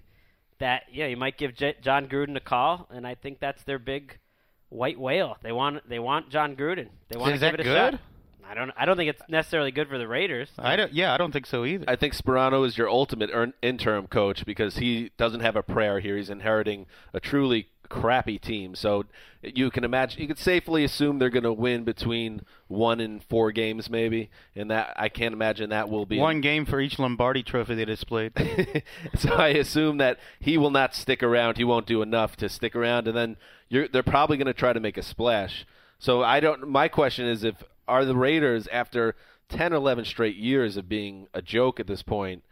that 0.59 0.85
yeah, 0.93 1.07
you 1.07 1.17
might 1.17 1.37
give 1.37 1.55
J- 1.55 1.77
Jon 1.83 2.07
Gruden 2.07 2.37
a 2.37 2.41
call, 2.41 2.89
and 2.91 3.07
I 3.07 3.15
think 3.15 3.41
that's 3.41 3.63
their 3.65 3.79
big 3.79 4.19
white 4.75 4.99
whale. 4.99 5.37
They 5.43 5.53
want 5.53 5.89
they 5.89 5.99
want 5.99 6.31
Jon 6.31 6.57
Gruden. 6.57 6.89
They 7.09 7.17
want 7.17 7.35
Is 7.35 7.41
to 7.41 7.47
give 7.47 7.55
it 7.55 7.61
a 7.61 7.65
good? 7.65 7.93
shot. 7.93 8.01
I 8.49 8.55
don't 8.55 8.73
I 8.77 8.85
don't 8.85 8.97
think 8.97 9.11
it's 9.11 9.23
necessarily 9.29 9.71
good 9.71 9.89
for 9.89 9.99
the 9.99 10.09
Raiders. 10.09 10.49
I 10.59 10.77
don't. 10.77 10.93
Yeah, 10.93 11.15
I 11.15 11.17
don't 11.17 11.33
think 11.33 11.47
so 11.47 11.65
either. 11.65 11.85
I 11.89 11.97
think 11.97 12.15
Sparano 12.15 12.67
is 12.67 12.77
your 12.77 12.89
ultimate 12.89 13.31
earn- 13.33 13.55
interim 13.63 14.07
coach 14.07 14.45
because 14.45 14.77
he 14.77 15.11
doesn't 15.17 15.41
have 15.41 15.57
a 15.57 15.63
prayer 15.63 16.01
here. 16.01 16.17
He's 16.17 16.31
inheriting 16.31 16.87
a 17.13 17.21
truly 17.21 17.69
crappy 17.89 18.39
team. 18.39 18.75
So 18.75 19.05
you 19.43 19.71
can 19.71 19.85
imagine, 19.85 20.21
you 20.21 20.27
could 20.27 20.39
safely 20.39 20.85
assume 20.85 21.19
they're 21.19 21.31
going 21.31 21.45
to 21.45 21.53
win 21.53 21.85
between 21.85 22.43
one 22.69 23.01
and 23.01 23.23
four 23.23 23.53
games, 23.53 23.89
maybe. 23.91 24.31
And 24.57 24.71
that 24.71 24.95
I 24.97 25.09
can't 25.09 25.33
imagine 25.33 25.71
that 25.71 25.89
will 25.89 26.07
be 26.07 26.19
One 26.19 26.41
game 26.41 26.67
for 26.67 26.81
each 26.81 26.99
Lombardi 26.99 27.43
trophy 27.43 27.75
they 27.75 27.85
displayed. 27.85 28.33
so 29.19 29.31
I 29.35 29.49
assume 29.49 29.99
that 29.99 30.19
he 30.41 30.59
will 30.59 30.71
not 30.71 30.95
stick 30.95 31.23
around. 31.23 31.57
He 31.57 31.65
won't 31.65 31.87
do 31.87 32.03
enough 32.03 32.37
to 32.37 32.49
stick 32.49 32.75
around, 32.75 33.07
and 33.07 33.17
then 33.17 33.37
you're, 33.69 33.89
they're 33.89 34.03
probably 34.03 34.37
going 34.37 34.47
to 34.47 34.55
try 34.55 34.73
to 34.73 34.81
make 34.81 34.97
a 34.97 35.03
splash. 35.03 35.67
So 35.99 36.23
I 36.23 36.41
don't. 36.41 36.69
My 36.69 36.89
question 36.89 37.27
is, 37.27 37.45
if 37.45 37.63
are 37.87 38.05
the 38.05 38.17
Raiders 38.17 38.67
after 38.69 39.15
10 39.49 39.73
or 39.73 39.77
11 39.77 40.05
straight 40.05 40.37
years 40.37 40.77
of 40.77 40.89
being 40.89 41.27
a 41.35 41.43
joke 41.43 41.81
at 41.81 41.87
this 41.87 42.03
point? 42.03 42.43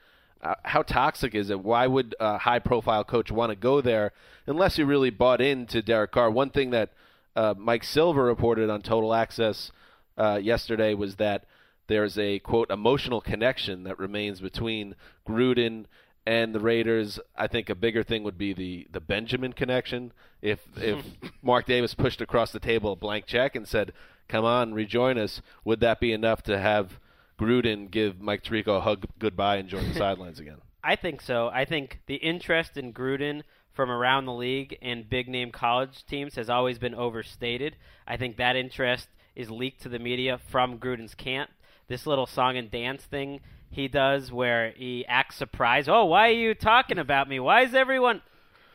Uh, 0.42 0.54
how 0.64 0.82
toxic 0.82 1.34
is 1.34 1.50
it? 1.50 1.60
Why 1.60 1.86
would 1.86 2.16
a 2.18 2.38
high-profile 2.38 3.04
coach 3.04 3.30
want 3.30 3.50
to 3.50 3.56
go 3.56 3.80
there 3.80 4.12
unless 4.46 4.76
he 4.76 4.82
really 4.82 5.10
bought 5.10 5.40
into 5.40 5.82
Derek 5.82 6.10
Carr? 6.10 6.30
One 6.30 6.50
thing 6.50 6.70
that 6.70 6.92
uh, 7.36 7.54
Mike 7.56 7.84
Silver 7.84 8.24
reported 8.24 8.68
on 8.68 8.82
Total 8.82 9.14
Access 9.14 9.70
uh, 10.18 10.40
yesterday 10.42 10.94
was 10.94 11.16
that 11.16 11.44
there's 11.86 12.18
a 12.18 12.38
quote 12.40 12.70
emotional 12.70 13.20
connection 13.20 13.84
that 13.84 13.98
remains 13.98 14.40
between 14.40 14.94
Gruden 15.26 15.86
and 16.26 16.54
the 16.54 16.60
Raiders. 16.60 17.18
I 17.36 17.46
think 17.46 17.68
a 17.68 17.74
bigger 17.74 18.02
thing 18.02 18.22
would 18.22 18.38
be 18.38 18.52
the 18.52 18.86
the 18.92 19.00
Benjamin 19.00 19.52
connection. 19.52 20.12
If 20.40 20.60
if 20.76 21.04
Mark 21.42 21.66
Davis 21.66 21.94
pushed 21.94 22.20
across 22.20 22.52
the 22.52 22.60
table 22.60 22.92
a 22.92 22.96
blank 22.96 23.26
check 23.26 23.56
and 23.56 23.66
said, 23.66 23.92
"Come 24.28 24.44
on, 24.44 24.74
rejoin 24.74 25.18
us," 25.18 25.42
would 25.64 25.80
that 25.80 26.00
be 26.00 26.12
enough 26.12 26.42
to 26.44 26.58
have 26.58 26.98
Gruden 27.38 27.90
give 27.90 28.20
Mike 28.20 28.42
Tirico 28.42 28.76
a 28.78 28.80
hug 28.80 29.06
goodbye 29.18 29.56
and 29.56 29.68
join 29.68 29.88
the 29.88 29.94
sidelines 29.98 30.38
again? 30.40 30.58
I 30.84 30.96
think 30.96 31.20
so. 31.20 31.48
I 31.52 31.64
think 31.64 32.00
the 32.06 32.16
interest 32.16 32.76
in 32.76 32.92
Gruden 32.92 33.42
from 33.72 33.90
around 33.90 34.26
the 34.26 34.32
league 34.34 34.76
and 34.82 35.08
big 35.08 35.28
name 35.28 35.50
college 35.50 36.04
teams 36.06 36.34
has 36.34 36.50
always 36.50 36.78
been 36.78 36.94
overstated. 36.94 37.76
I 38.06 38.16
think 38.16 38.36
that 38.36 38.56
interest 38.56 39.08
is 39.34 39.50
leaked 39.50 39.82
to 39.82 39.88
the 39.88 39.98
media 39.98 40.38
from 40.50 40.78
Gruden's 40.78 41.14
camp. 41.14 41.50
This 41.88 42.06
little 42.06 42.26
song 42.26 42.56
and 42.56 42.70
dance 42.70 43.04
thing 43.04 43.40
he 43.70 43.88
does 43.88 44.30
where 44.30 44.72
he 44.72 45.06
acts 45.06 45.36
surprised. 45.36 45.88
Oh, 45.88 46.04
why 46.04 46.28
are 46.28 46.32
you 46.32 46.54
talking 46.54 46.98
about 46.98 47.28
me? 47.28 47.40
Why 47.40 47.62
is 47.62 47.74
everyone 47.74 48.20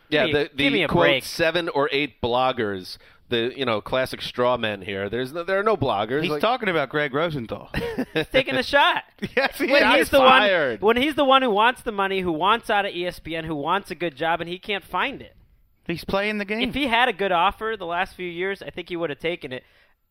Yeah, 0.09 0.25
Give 0.25 0.33
the, 0.35 0.49
the 0.55 0.63
give 0.63 0.73
me 0.73 0.83
a 0.83 0.87
quote 0.87 1.03
break. 1.03 1.23
seven 1.23 1.69
or 1.69 1.89
eight 1.91 2.19
bloggers, 2.21 2.97
the 3.29 3.51
you 3.55 3.65
know 3.65 3.81
classic 3.81 4.21
straw 4.21 4.57
men 4.57 4.81
here. 4.81 5.09
There's 5.09 5.33
no, 5.33 5.43
there 5.43 5.59
are 5.59 5.63
no 5.63 5.75
bloggers. 5.77 6.21
He's 6.23 6.31
Like- 6.31 6.41
talking 6.41 6.69
about 6.69 6.89
Gregg 6.89 7.13
Rosenthal. 7.13 7.69
he's 8.13 8.27
taking 8.31 8.55
a 8.55 8.63
shot? 8.63 9.03
yes, 9.35 9.57
he 9.57 9.67
when 9.71 9.81
Shots 9.81 9.97
he's 9.97 10.09
the 10.09 10.17
fired. 10.19 10.81
one 10.81 10.95
when 10.95 11.03
he's 11.03 11.15
the 11.15 11.25
one 11.25 11.41
who 11.41 11.49
wants 11.51 11.81
the 11.81 11.91
money, 11.91 12.21
who 12.21 12.31
wants 12.31 12.69
out 12.69 12.85
of 12.85 12.93
ESPN, 12.93 13.45
who 13.45 13.55
wants 13.55 13.91
a 13.91 13.95
good 13.95 14.15
job, 14.15 14.39
and 14.41 14.49
he 14.49 14.57
can't 14.59 14.83
find 14.83 15.21
it. 15.21 15.35
He's 15.87 16.03
playing 16.03 16.37
the 16.37 16.45
game. 16.45 16.67
If 16.69 16.75
he 16.75 16.87
had 16.87 17.07
a 17.09 17.13
good 17.13 17.31
offer 17.31 17.75
the 17.77 17.85
last 17.85 18.15
few 18.15 18.27
years, 18.27 18.61
I 18.61 18.69
think 18.71 18.89
he 18.89 18.95
would 18.97 19.09
have 19.09 19.19
taken 19.19 19.53
it. 19.53 19.63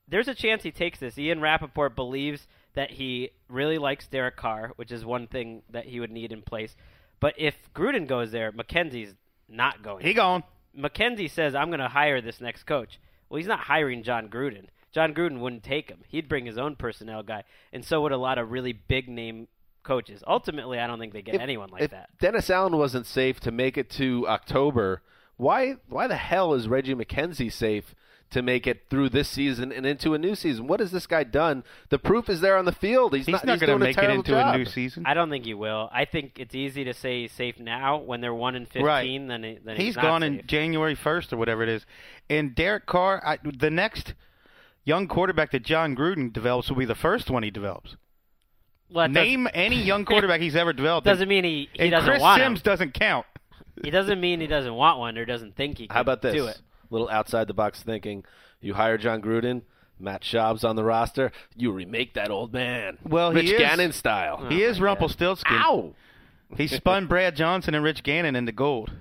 There's 0.08 0.28
a 0.28 0.34
chance 0.34 0.62
he 0.62 0.70
takes 0.70 0.98
this. 1.00 1.18
Ian 1.18 1.40
Rapoport 1.40 1.94
believes 1.96 2.46
that 2.74 2.92
he 2.92 3.30
really 3.48 3.76
likes 3.76 4.06
Derek 4.06 4.36
Carr, 4.36 4.72
which 4.76 4.90
is 4.92 5.04
one 5.04 5.26
thing 5.26 5.62
that 5.70 5.84
he 5.86 6.00
would 6.00 6.10
need 6.10 6.32
in 6.32 6.42
place. 6.42 6.74
But 7.20 7.34
if 7.38 7.54
Gruden 7.74 8.06
goes 8.06 8.30
there, 8.30 8.52
McKenzie's 8.52 9.14
not 9.48 9.82
going. 9.82 10.04
he 10.04 10.14
gone. 10.14 10.44
McKenzie 10.78 11.30
says, 11.30 11.54
I'm 11.54 11.68
going 11.68 11.80
to 11.80 11.88
hire 11.88 12.20
this 12.20 12.40
next 12.40 12.64
coach. 12.64 12.98
Well, 13.28 13.38
he's 13.38 13.46
not 13.46 13.60
hiring 13.60 14.02
Jon 14.02 14.28
Gruden. 14.28 14.66
Jon 14.92 15.14
Gruden 15.14 15.40
wouldn't 15.40 15.62
take 15.62 15.90
him. 15.90 15.98
He'd 16.08 16.28
bring 16.28 16.46
his 16.46 16.56
own 16.56 16.76
personnel 16.76 17.22
guy, 17.22 17.44
and 17.72 17.84
so 17.84 18.00
would 18.02 18.12
a 18.12 18.16
lot 18.16 18.38
of 18.38 18.50
really 18.50 18.72
big 18.72 19.08
name 19.08 19.48
coaches. 19.82 20.22
Ultimately, 20.26 20.78
I 20.78 20.86
don't 20.86 20.98
think 20.98 21.12
they 21.12 21.22
get 21.22 21.36
if- 21.36 21.40
anyone 21.40 21.70
like 21.70 21.90
that. 21.90 22.10
Dennis 22.18 22.50
Allen 22.50 22.76
wasn't 22.76 23.06
safe 23.06 23.38
to 23.40 23.50
make 23.50 23.76
it 23.76 23.90
to 23.90 24.26
October, 24.28 25.02
why 25.36 25.76
why 25.88 26.06
the 26.06 26.16
hell 26.16 26.54
is 26.54 26.66
Reggie 26.68 26.94
McKenzie 26.94 27.52
safe 27.52 27.94
to 28.30 28.42
make 28.42 28.66
it 28.66 28.86
through 28.90 29.08
this 29.08 29.28
season 29.28 29.70
and 29.72 29.86
into 29.86 30.12
a 30.14 30.18
new 30.18 30.34
season? 30.34 30.66
What 30.66 30.80
has 30.80 30.90
this 30.90 31.06
guy 31.06 31.22
done? 31.24 31.62
The 31.90 31.98
proof 31.98 32.28
is 32.28 32.40
there 32.40 32.56
on 32.56 32.64
the 32.64 32.72
field. 32.72 33.14
He's, 33.14 33.26
He's 33.26 33.32
not, 33.32 33.44
not 33.44 33.60
going 33.60 33.70
to 33.78 33.78
make 33.84 33.96
it 33.96 34.10
into 34.10 34.32
job. 34.32 34.54
a 34.54 34.58
new 34.58 34.64
season. 34.64 35.04
I 35.06 35.14
don't 35.14 35.30
think 35.30 35.44
he 35.44 35.54
will. 35.54 35.88
I 35.92 36.04
think 36.04 36.38
it's 36.38 36.54
easy 36.54 36.84
to 36.84 36.92
say 36.94 37.22
he's 37.22 37.32
safe 37.32 37.58
now 37.60 37.98
when 37.98 38.20
they're 38.20 38.34
one 38.34 38.54
and 38.56 38.66
fifteen. 38.66 38.84
Right. 38.84 39.28
Then, 39.28 39.42
he, 39.44 39.58
then 39.64 39.76
He's 39.76 39.86
he's, 39.86 39.96
not 39.96 40.02
gone 40.02 40.20
safe. 40.22 40.40
in 40.40 40.46
January 40.46 40.96
1st 40.96 41.32
or 41.32 41.36
whatever 41.36 41.62
it 41.62 41.68
is. 41.68 41.86
And 42.28 42.54
Derek 42.54 42.86
Carr, 42.86 43.22
I, 43.24 43.38
the 43.44 43.70
next 43.70 44.14
young 44.84 45.06
quarterback 45.08 45.50
that 45.52 45.62
Jon 45.64 45.94
Gruden 45.96 46.32
develops 46.32 46.68
will 46.68 46.76
be 46.76 46.84
the 46.84 46.94
first 46.94 47.30
one 47.30 47.42
he 47.42 47.50
develops. 47.50 47.96
Well, 48.90 49.08
that 49.08 49.12
Name 49.12 49.48
any 49.54 49.82
young 49.82 50.04
quarterback 50.06 50.40
he's 50.40 50.54
ever 50.56 50.72
developed. 50.72 51.04
doesn't 51.06 51.28
mean 51.28 51.44
he, 51.44 51.68
he 51.72 51.80
and 51.80 51.90
doesn't 51.90 52.08
Chris 52.08 52.20
want 52.22 52.40
Sims 52.40 52.60
him. 52.60 52.62
doesn't 52.64 52.94
count. 52.94 53.26
He 53.82 53.90
doesn't 53.90 54.20
mean 54.20 54.40
he 54.40 54.46
doesn't 54.46 54.72
want 54.74 54.98
one 54.98 55.18
or 55.18 55.24
doesn't 55.24 55.54
think 55.56 55.78
he 55.78 55.86
can 55.88 55.94
How 55.94 56.00
about 56.00 56.22
this? 56.22 56.34
do 56.34 56.46
it. 56.46 56.58
Little 56.90 57.08
outside 57.08 57.46
the 57.48 57.54
box 57.54 57.82
thinking. 57.82 58.24
You 58.60 58.74
hire 58.74 58.98
Jon 58.98 59.20
Gruden, 59.22 59.62
Matt 59.98 60.22
Schaub's 60.22 60.64
on 60.64 60.76
the 60.76 60.84
roster. 60.84 61.32
You 61.56 61.72
remake 61.72 62.14
that 62.14 62.30
old 62.30 62.52
man. 62.52 62.98
Well, 63.04 63.30
he 63.30 63.36
Rich 63.40 63.50
is- 63.52 63.58
Gannon 63.58 63.92
style. 63.92 64.46
he 64.48 64.62
is 64.62 64.80
oh 64.80 64.84
Rumpelstiltskin. 64.84 65.56
Ow! 65.56 65.94
He 66.56 66.66
spun 66.66 67.06
Brad 67.08 67.34
Johnson 67.36 67.74
and 67.74 67.84
Rich 67.84 68.02
Gannon 68.02 68.36
into 68.36 68.52
gold. 68.52 68.92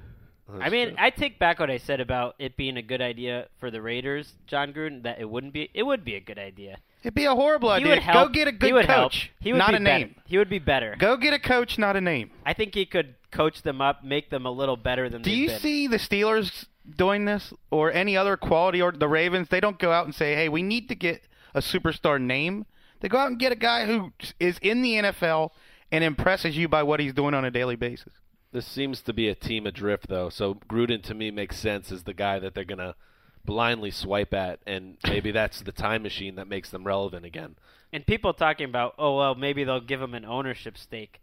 I 0.59 0.69
mean, 0.69 0.93
I 0.99 1.09
take 1.09 1.39
back 1.39 1.59
what 1.59 1.71
I 1.71 1.77
said 1.79 1.99
about 1.99 2.35
it 2.37 2.55
being 2.55 2.77
a 2.77 2.81
good 2.83 3.01
idea 3.01 3.47
for 3.59 3.71
the 3.71 3.81
Raiders, 3.81 4.31
Jon 4.45 4.73
Gruden. 4.73 5.01
That 5.03 5.19
it 5.19 5.27
wouldn't 5.29 5.53
be. 5.53 5.71
It 5.73 5.83
would 5.83 6.05
be 6.05 6.15
a 6.15 6.19
good 6.19 6.37
idea. 6.37 6.77
It'd 7.01 7.15
be 7.15 7.25
a 7.25 7.33
horrible 7.33 7.69
He 7.69 7.77
idea. 7.77 7.89
would 7.89 7.99
help. 7.99 8.27
Go 8.27 8.33
get 8.33 8.47
a 8.47 8.51
he 8.51 8.57
good 8.57 8.73
would 8.73 8.85
help. 8.85 9.11
coach, 9.11 9.31
He 9.39 9.51
would 9.53 9.57
not 9.59 9.69
be 9.71 9.77
a 9.77 9.79
better. 9.79 9.99
name. 9.99 10.15
He 10.25 10.37
would 10.37 10.49
be 10.49 10.59
better. 10.59 10.95
Go 10.99 11.17
get 11.17 11.33
a 11.33 11.39
coach, 11.39 11.77
not 11.79 11.95
a 11.95 12.01
name. 12.01 12.29
I 12.45 12.53
think 12.53 12.73
he 12.75 12.85
could 12.85 13.15
coach 13.31 13.63
them 13.63 13.81
up, 13.81 14.03
make 14.03 14.29
them 14.29 14.45
a 14.45 14.51
little 14.51 14.77
better 14.77 15.09
than 15.09 15.21
Do 15.23 15.31
you 15.31 15.47
been. 15.47 15.59
see 15.59 15.87
the 15.87 15.97
Steelers 15.97 16.65
doing 16.97 17.25
this 17.25 17.53
or 17.71 17.91
any 17.91 18.15
other 18.17 18.37
quality 18.37 18.81
or 18.81 18.91
the 18.91 19.07
Ravens? 19.07 19.49
They 19.49 19.59
don't 19.59 19.79
go 19.79 19.91
out 19.91 20.05
and 20.05 20.13
say, 20.13 20.35
"Hey, 20.35 20.49
we 20.49 20.63
need 20.63 20.89
to 20.89 20.95
get 20.95 21.21
a 21.53 21.61
superstar 21.61 22.21
name." 22.21 22.65
They 22.99 23.09
go 23.09 23.17
out 23.17 23.29
and 23.29 23.39
get 23.39 23.51
a 23.51 23.55
guy 23.55 23.85
who 23.85 24.13
is 24.39 24.57
in 24.61 24.81
the 24.81 24.95
NFL 24.95 25.51
and 25.91 26.03
impresses 26.03 26.57
you 26.57 26.67
by 26.67 26.83
what 26.83 26.99
he's 26.99 27.13
doing 27.13 27.33
on 27.33 27.45
a 27.45 27.51
daily 27.51 27.75
basis. 27.75 28.13
This 28.51 28.65
seems 28.65 29.01
to 29.01 29.13
be 29.13 29.27
a 29.27 29.35
team 29.35 29.67
adrift, 29.67 30.07
though. 30.07 30.29
So 30.29 30.55
Gruden 30.55 31.03
to 31.03 31.13
me 31.13 31.29
makes 31.29 31.57
sense 31.57 31.91
as 31.91 32.03
the 32.03 32.13
guy 32.13 32.39
that 32.39 32.55
they're 32.55 32.63
gonna 32.63 32.95
blindly 33.43 33.91
swipe 33.91 34.33
at, 34.33 34.59
and 34.65 34.97
maybe 35.05 35.31
that's 35.31 35.61
the 35.61 35.71
time 35.71 36.03
machine 36.03 36.35
that 36.35 36.47
makes 36.47 36.69
them 36.69 36.85
relevant 36.85 37.25
again. 37.25 37.55
And 37.93 38.05
people 38.05 38.33
talking 38.33 38.67
about, 38.67 38.95
oh 38.97 39.17
well, 39.17 39.35
maybe 39.35 39.63
they'll 39.63 39.79
give 39.81 40.01
him 40.01 40.13
an 40.13 40.25
ownership 40.25 40.77
stake. 40.77 41.21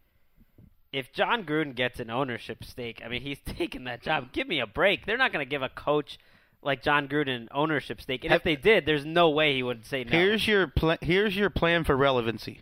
If 0.93 1.13
Jon 1.13 1.45
Gruden 1.45 1.75
gets 1.75 2.01
an 2.01 2.11
ownership 2.11 2.65
stake, 2.65 3.01
I 3.05 3.09
mean, 3.09 3.23
he's 3.23 3.39
taking 3.47 3.85
that 3.85 4.03
job. 4.03 4.33
Give 4.33 4.47
me 4.47 4.61
a 4.61 4.67
break. 4.67 5.07
They're 5.07 5.17
not 5.17 5.33
going 5.33 5.45
to 5.45 5.49
give 5.49 5.63
a 5.63 5.69
coach 5.69 6.19
like 6.63 6.83
Jon 6.83 7.09
Gruden 7.09 7.35
an 7.37 7.49
ownership 7.53 8.01
stake. 8.01 8.25
And 8.25 8.33
if 8.33 8.43
they 8.45 8.57
did, 8.57 8.87
there's 8.87 9.05
no 9.05 9.31
way 9.31 9.55
he 9.55 9.63
would 9.63 9.85
say 9.87 10.05
no. 10.05 10.11
Here's 10.11 10.47
your 10.47 10.69
pl- 10.69 10.99
here's 11.01 11.37
your 11.37 11.51
plan 11.51 11.85
for 11.85 11.97
relevancy. 11.97 12.61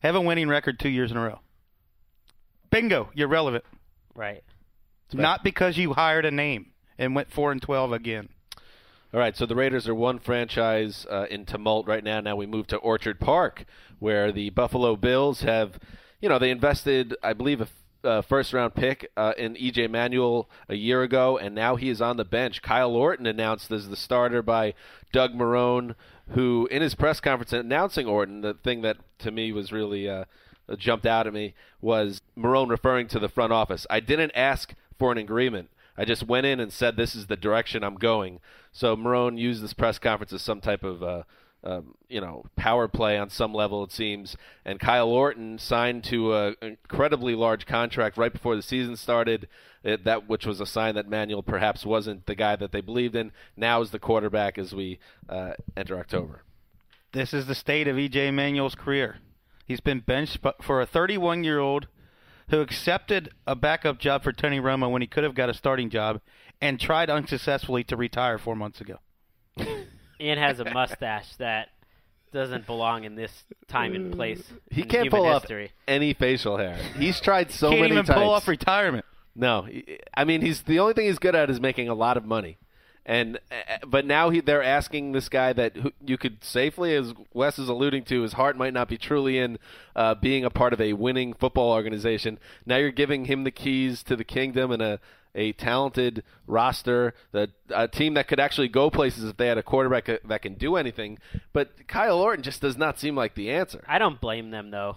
Have 0.00 0.14
a 0.14 0.20
winning 0.20 0.48
record 0.48 0.78
2 0.78 0.88
years 0.88 1.10
in 1.10 1.16
a 1.16 1.22
row. 1.22 1.40
Bingo, 2.70 3.10
you're 3.14 3.28
relevant. 3.28 3.64
right. 4.14 4.42
Not 5.12 5.42
because 5.42 5.78
you 5.78 5.94
hired 5.94 6.26
a 6.26 6.30
name 6.30 6.72
and 6.98 7.14
went 7.14 7.32
4 7.32 7.50
and 7.52 7.62
12 7.62 7.92
again. 7.92 8.28
All 9.14 9.18
right, 9.18 9.34
so 9.34 9.46
the 9.46 9.54
Raiders 9.54 9.88
are 9.88 9.94
one 9.94 10.18
franchise 10.18 11.06
uh, 11.10 11.24
in 11.30 11.46
tumult 11.46 11.86
right 11.86 12.04
now. 12.04 12.20
Now 12.20 12.36
we 12.36 12.44
move 12.44 12.66
to 12.66 12.76
Orchard 12.76 13.18
Park, 13.18 13.64
where 14.00 14.30
the 14.32 14.50
Buffalo 14.50 14.96
Bills 14.96 15.40
have, 15.40 15.78
you 16.20 16.28
know, 16.28 16.38
they 16.38 16.50
invested, 16.50 17.16
I 17.22 17.32
believe, 17.32 17.60
a 17.60 17.68
uh, 18.04 18.22
first 18.22 18.52
round 18.52 18.74
pick 18.74 19.10
uh, 19.16 19.32
in 19.36 19.54
EJ 19.54 19.90
Manuel 19.90 20.48
a 20.68 20.76
year 20.76 21.02
ago, 21.02 21.36
and 21.36 21.54
now 21.54 21.76
he 21.76 21.88
is 21.88 22.00
on 22.00 22.16
the 22.16 22.24
bench. 22.24 22.62
Kyle 22.62 22.94
Orton 22.94 23.26
announced 23.26 23.70
as 23.72 23.88
the 23.88 23.96
starter 23.96 24.40
by 24.40 24.74
Doug 25.12 25.34
Marrone, 25.34 25.94
who 26.30 26.68
in 26.70 26.80
his 26.80 26.94
press 26.94 27.20
conference 27.20 27.52
announcing 27.52 28.06
Orton, 28.06 28.42
the 28.42 28.54
thing 28.54 28.82
that 28.82 28.98
to 29.18 29.30
me 29.30 29.52
was 29.52 29.72
really 29.72 30.08
uh, 30.08 30.24
jumped 30.76 31.06
out 31.06 31.26
at 31.26 31.32
me 31.32 31.54
was 31.80 32.20
Marrone 32.36 32.68
referring 32.68 33.08
to 33.08 33.18
the 33.18 33.28
front 33.28 33.52
office. 33.52 33.86
I 33.90 34.00
didn't 34.00 34.32
ask 34.34 34.74
for 34.98 35.10
an 35.12 35.18
agreement. 35.18 35.70
I 35.96 36.04
just 36.04 36.22
went 36.22 36.46
in 36.46 36.60
and 36.60 36.72
said 36.72 36.96
this 36.96 37.16
is 37.16 37.26
the 37.26 37.36
direction 37.36 37.82
I'm 37.82 37.96
going. 37.96 38.40
So 38.70 38.96
Marrone 38.96 39.38
used 39.38 39.62
this 39.62 39.72
press 39.72 39.98
conference 39.98 40.32
as 40.32 40.42
some 40.42 40.60
type 40.60 40.84
of 40.84 41.02
uh, 41.02 41.22
um, 41.64 41.94
you 42.08 42.20
know, 42.20 42.44
power 42.56 42.86
play 42.88 43.18
on 43.18 43.30
some 43.30 43.52
level, 43.52 43.82
it 43.84 43.92
seems. 43.92 44.36
And 44.64 44.78
Kyle 44.78 45.08
Orton 45.08 45.58
signed 45.58 46.04
to 46.04 46.34
an 46.34 46.56
incredibly 46.62 47.34
large 47.34 47.66
contract 47.66 48.16
right 48.16 48.32
before 48.32 48.56
the 48.56 48.62
season 48.62 48.96
started, 48.96 49.48
it, 49.82 50.04
that 50.04 50.28
which 50.28 50.46
was 50.46 50.60
a 50.60 50.66
sign 50.66 50.94
that 50.94 51.08
Manuel 51.08 51.42
perhaps 51.42 51.84
wasn't 51.84 52.26
the 52.26 52.34
guy 52.34 52.56
that 52.56 52.72
they 52.72 52.80
believed 52.80 53.16
in. 53.16 53.32
Now 53.56 53.80
is 53.80 53.90
the 53.90 53.98
quarterback 53.98 54.56
as 54.58 54.72
we 54.72 54.98
uh, 55.28 55.52
enter 55.76 55.98
October. 55.98 56.42
This 57.12 57.34
is 57.34 57.46
the 57.46 57.54
state 57.54 57.88
of 57.88 57.96
EJ 57.96 58.32
Manuel's 58.34 58.74
career. 58.74 59.18
He's 59.66 59.80
been 59.80 60.00
benched 60.00 60.38
for 60.62 60.80
a 60.80 60.86
31 60.86 61.44
year 61.44 61.58
old 61.58 61.88
who 62.50 62.60
accepted 62.60 63.30
a 63.46 63.54
backup 63.54 63.98
job 63.98 64.22
for 64.22 64.32
Tony 64.32 64.60
Romo 64.60 64.90
when 64.90 65.02
he 65.02 65.08
could 65.08 65.24
have 65.24 65.34
got 65.34 65.50
a 65.50 65.54
starting 65.54 65.90
job 65.90 66.20
and 66.60 66.80
tried 66.80 67.10
unsuccessfully 67.10 67.84
to 67.84 67.96
retire 67.96 68.38
four 68.38 68.56
months 68.56 68.80
ago. 68.80 68.98
and 70.20 70.38
has 70.38 70.60
a 70.60 70.64
mustache 70.72 71.36
that 71.36 71.68
doesn't 72.32 72.66
belong 72.66 73.04
in 73.04 73.14
this 73.14 73.32
time 73.68 73.94
and 73.94 74.12
place. 74.12 74.42
He 74.70 74.82
in 74.82 74.88
can't 74.88 75.04
human 75.04 75.22
pull 75.22 75.32
history. 75.32 75.66
off 75.66 75.70
any 75.86 76.12
facial 76.14 76.58
hair. 76.58 76.76
He's 76.98 77.20
tried 77.20 77.50
so 77.50 77.70
Can't 77.70 77.80
many 77.80 77.92
even 77.94 78.04
times. 78.04 78.18
pull 78.18 78.30
off 78.30 78.46
retirement. 78.48 79.04
No, 79.34 79.66
I 80.14 80.24
mean 80.24 80.40
he's 80.42 80.62
the 80.62 80.78
only 80.80 80.94
thing 80.94 81.06
he's 81.06 81.18
good 81.18 81.34
at 81.34 81.48
is 81.48 81.60
making 81.60 81.88
a 81.88 81.94
lot 81.94 82.16
of 82.16 82.24
money, 82.24 82.58
and 83.06 83.38
uh, 83.52 83.86
but 83.86 84.04
now 84.04 84.30
he, 84.30 84.40
they're 84.40 84.64
asking 84.64 85.12
this 85.12 85.28
guy 85.28 85.52
that 85.52 85.76
who, 85.76 85.92
you 86.04 86.18
could 86.18 86.42
safely, 86.42 86.94
as 86.96 87.14
Wes 87.32 87.56
is 87.58 87.68
alluding 87.68 88.04
to, 88.06 88.22
his 88.22 88.32
heart 88.32 88.56
might 88.56 88.74
not 88.74 88.88
be 88.88 88.98
truly 88.98 89.38
in 89.38 89.58
uh, 89.94 90.16
being 90.16 90.44
a 90.44 90.50
part 90.50 90.72
of 90.72 90.80
a 90.80 90.94
winning 90.94 91.34
football 91.34 91.70
organization. 91.72 92.38
Now 92.66 92.78
you're 92.78 92.90
giving 92.90 93.26
him 93.26 93.44
the 93.44 93.52
keys 93.52 94.02
to 94.02 94.16
the 94.16 94.24
kingdom 94.24 94.72
and 94.72 94.82
a 94.82 94.98
a 95.34 95.52
talented 95.52 96.22
roster, 96.46 97.14
the, 97.32 97.50
a 97.70 97.88
team 97.88 98.14
that 98.14 98.28
could 98.28 98.40
actually 98.40 98.68
go 98.68 98.90
places 98.90 99.24
if 99.24 99.36
they 99.36 99.46
had 99.46 99.58
a 99.58 99.62
quarterback 99.62 100.06
that, 100.24 100.42
can 100.42 100.54
do 100.54 100.76
anything. 100.76 101.18
But 101.52 101.86
Kyle 101.86 102.18
Orton 102.18 102.42
just 102.42 102.60
does 102.60 102.76
not 102.76 102.98
seem 102.98 103.14
like 103.14 103.34
the 103.34 103.50
answer. 103.50 103.84
I 103.86 103.98
don't 103.98 104.20
blame 104.20 104.50
them 104.50 104.70
though, 104.70 104.96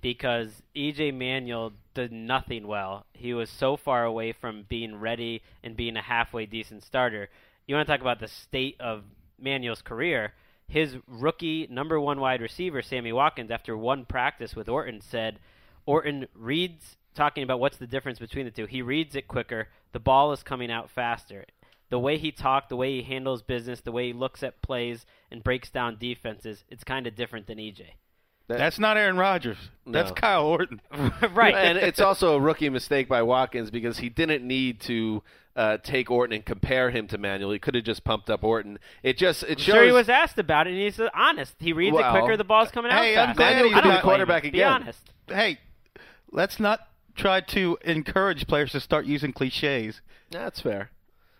because 0.00 0.62
EJ 0.74 1.14
Manuel 1.14 1.72
did 1.94 2.12
nothing 2.12 2.66
well. 2.66 3.06
He 3.12 3.34
was 3.34 3.50
so 3.50 3.76
far 3.76 4.04
away 4.04 4.32
from 4.32 4.64
being 4.68 5.00
ready 5.00 5.42
and 5.62 5.76
being 5.76 5.96
a 5.96 6.02
halfway 6.02 6.46
decent 6.46 6.82
starter. 6.82 7.28
You 7.66 7.74
want 7.74 7.86
to 7.86 7.92
talk 7.92 8.00
about 8.00 8.20
the 8.20 8.28
state 8.28 8.76
of 8.80 9.04
Manuel's 9.38 9.82
career? 9.82 10.32
His 10.68 10.96
rookie 11.06 11.66
number 11.70 11.98
one 11.98 12.20
wide 12.20 12.42
receiver, 12.42 12.82
Sammy 12.82 13.12
Watkins, 13.12 13.50
after 13.50 13.76
one 13.76 14.04
practice 14.04 14.54
with 14.54 14.68
Orton, 14.68 15.00
said 15.00 15.38
Orton 15.86 16.28
reads 16.34 16.96
talking 17.18 17.42
about 17.42 17.60
what's 17.60 17.76
the 17.76 17.86
difference 17.86 18.18
between 18.18 18.46
the 18.46 18.50
two. 18.50 18.64
He 18.64 18.80
reads 18.80 19.14
it 19.14 19.28
quicker. 19.28 19.68
The 19.92 20.00
ball 20.00 20.32
is 20.32 20.42
coming 20.42 20.70
out 20.70 20.88
faster. 20.88 21.44
The 21.90 21.98
way 21.98 22.16
he 22.16 22.30
talked, 22.30 22.68
the 22.68 22.76
way 22.76 22.96
he 22.96 23.02
handles 23.02 23.42
business, 23.42 23.80
the 23.80 23.92
way 23.92 24.06
he 24.06 24.12
looks 24.12 24.42
at 24.42 24.62
plays 24.62 25.04
and 25.30 25.42
breaks 25.42 25.70
down 25.70 25.96
defenses, 25.98 26.64
it's 26.68 26.84
kind 26.84 27.06
of 27.06 27.16
different 27.16 27.46
than 27.46 27.58
EJ. 27.58 27.82
That's 28.46 28.78
not 28.78 28.96
Aaron 28.96 29.18
Rodgers. 29.18 29.58
That's 29.86 30.10
Kyle 30.12 30.46
Orton. 30.46 30.80
right. 31.34 31.54
and 31.54 31.76
it's 31.76 32.00
also 32.00 32.34
a 32.34 32.40
rookie 32.40 32.70
mistake 32.70 33.08
by 33.08 33.22
Watkins 33.22 33.70
because 33.70 33.98
he 33.98 34.08
didn't 34.08 34.46
need 34.46 34.80
to 34.82 35.22
uh, 35.54 35.78
take 35.78 36.10
Orton 36.10 36.34
and 36.34 36.44
compare 36.44 36.90
him 36.90 37.08
to 37.08 37.18
Manuel. 37.18 37.50
He 37.50 37.58
could 37.58 37.74
have 37.74 37.84
just 37.84 38.04
pumped 38.04 38.30
up 38.30 38.44
Orton. 38.44 38.78
It 39.02 39.18
just 39.18 39.42
it 39.42 39.50
I'm 39.50 39.56
shows. 39.56 39.74
sure 39.74 39.84
he 39.84 39.92
was 39.92 40.08
asked 40.08 40.38
about 40.38 40.66
it, 40.66 40.70
and 40.70 40.80
he's 40.80 40.98
honest. 41.12 41.54
He 41.58 41.72
reads 41.74 41.94
Well, 41.94 42.14
it 42.14 42.18
quicker, 42.18 42.36
the 42.38 42.44
ball's 42.44 42.70
coming 42.70 42.90
out 42.90 43.02
hey, 43.02 43.16
I'm 43.16 43.28
fast. 43.28 43.36
glad 43.36 43.52
I 43.52 43.58
don't 43.58 43.64
he's 43.66 43.74
not 43.74 43.82
blame 43.84 44.00
quarterback 44.00 44.44
him. 44.44 44.52
Be 44.52 44.62
honest. 44.62 45.00
hey, 45.26 45.58
let's 46.32 46.58
not 46.58 46.87
try 47.18 47.40
to 47.42 47.76
encourage 47.84 48.46
players 48.46 48.72
to 48.72 48.80
start 48.80 49.04
using 49.06 49.32
cliches. 49.32 50.00
That's 50.30 50.60
fair. 50.60 50.90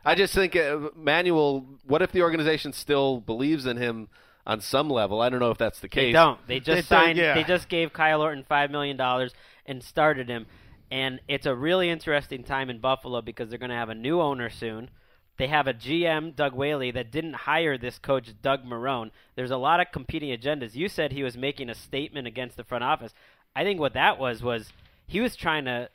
I 0.05 0.15
just 0.15 0.35
think 0.35 0.55
uh, 0.57 0.91
Manuel. 0.95 1.67
What 1.87 2.03
if 2.03 2.13
the 2.13 2.23
organization 2.23 2.73
still 2.73 3.21
believes 3.21 3.67
in 3.67 3.77
him 3.77 4.09
on 4.47 4.61
some 4.61 4.89
level? 4.91 5.21
I 5.21 5.29
don't 5.29 5.41
know 5.41 5.51
if 5.51 5.59
that's 5.59 5.81
the 5.81 5.89
case. 5.89 6.01
They 6.01 6.07
case. 6.09 6.15
don't. 6.15 6.47
They 6.47 6.61
just 6.61 6.89
They 6.89 6.97
signed. 6.97 7.19
yeah. 7.19 7.35
They 7.35 7.45
just 7.45 7.69
gave 7.69 7.93
Kyle 7.93 8.23
Orton 8.23 8.45
five 8.49 8.71
million 8.71 8.97
dollars 8.97 9.33
and 9.67 9.83
started 9.83 10.29
him. 10.29 10.47
And 10.91 11.21
it's 11.29 11.45
a 11.47 11.55
really 11.55 11.91
interesting 11.91 12.45
time 12.45 12.71
in 12.71 12.79
Buffalo 12.79 13.21
because 13.21 13.51
they're 13.51 13.59
going 13.59 13.69
to 13.71 13.77
have 13.77 13.91
a 13.91 13.95
new 13.95 14.21
owner 14.23 14.49
soon. 14.49 14.89
They 15.37 15.47
have 15.49 15.67
a 15.69 15.75
GM, 15.75 16.35
Doug 16.35 16.55
Whaley, 16.55 16.91
that 16.93 17.13
didn't 17.13 17.35
hire 17.35 17.77
this 17.79 17.99
coach, 17.99 18.31
Doug 18.43 18.65
Marrone. 18.65 19.11
There's 19.37 19.51
a 19.53 19.57
lot 19.59 19.79
of 19.81 19.89
competing 19.93 20.37
agendas. 20.37 20.75
You 20.75 20.89
said 20.89 21.13
he 21.13 21.23
was 21.23 21.37
making 21.37 21.69
a 21.69 21.75
statement 21.75 22.27
against 22.27 22.57
the 22.57 22.65
front 22.65 22.83
office. 22.85 23.13
I 23.55 23.63
think 23.65 23.79
what 23.79 23.93
that 23.95 24.19
was 24.19 24.43
was 24.43 24.73
he 25.09 25.21
was 25.21 25.35
trying 25.35 25.65
to 25.65 25.89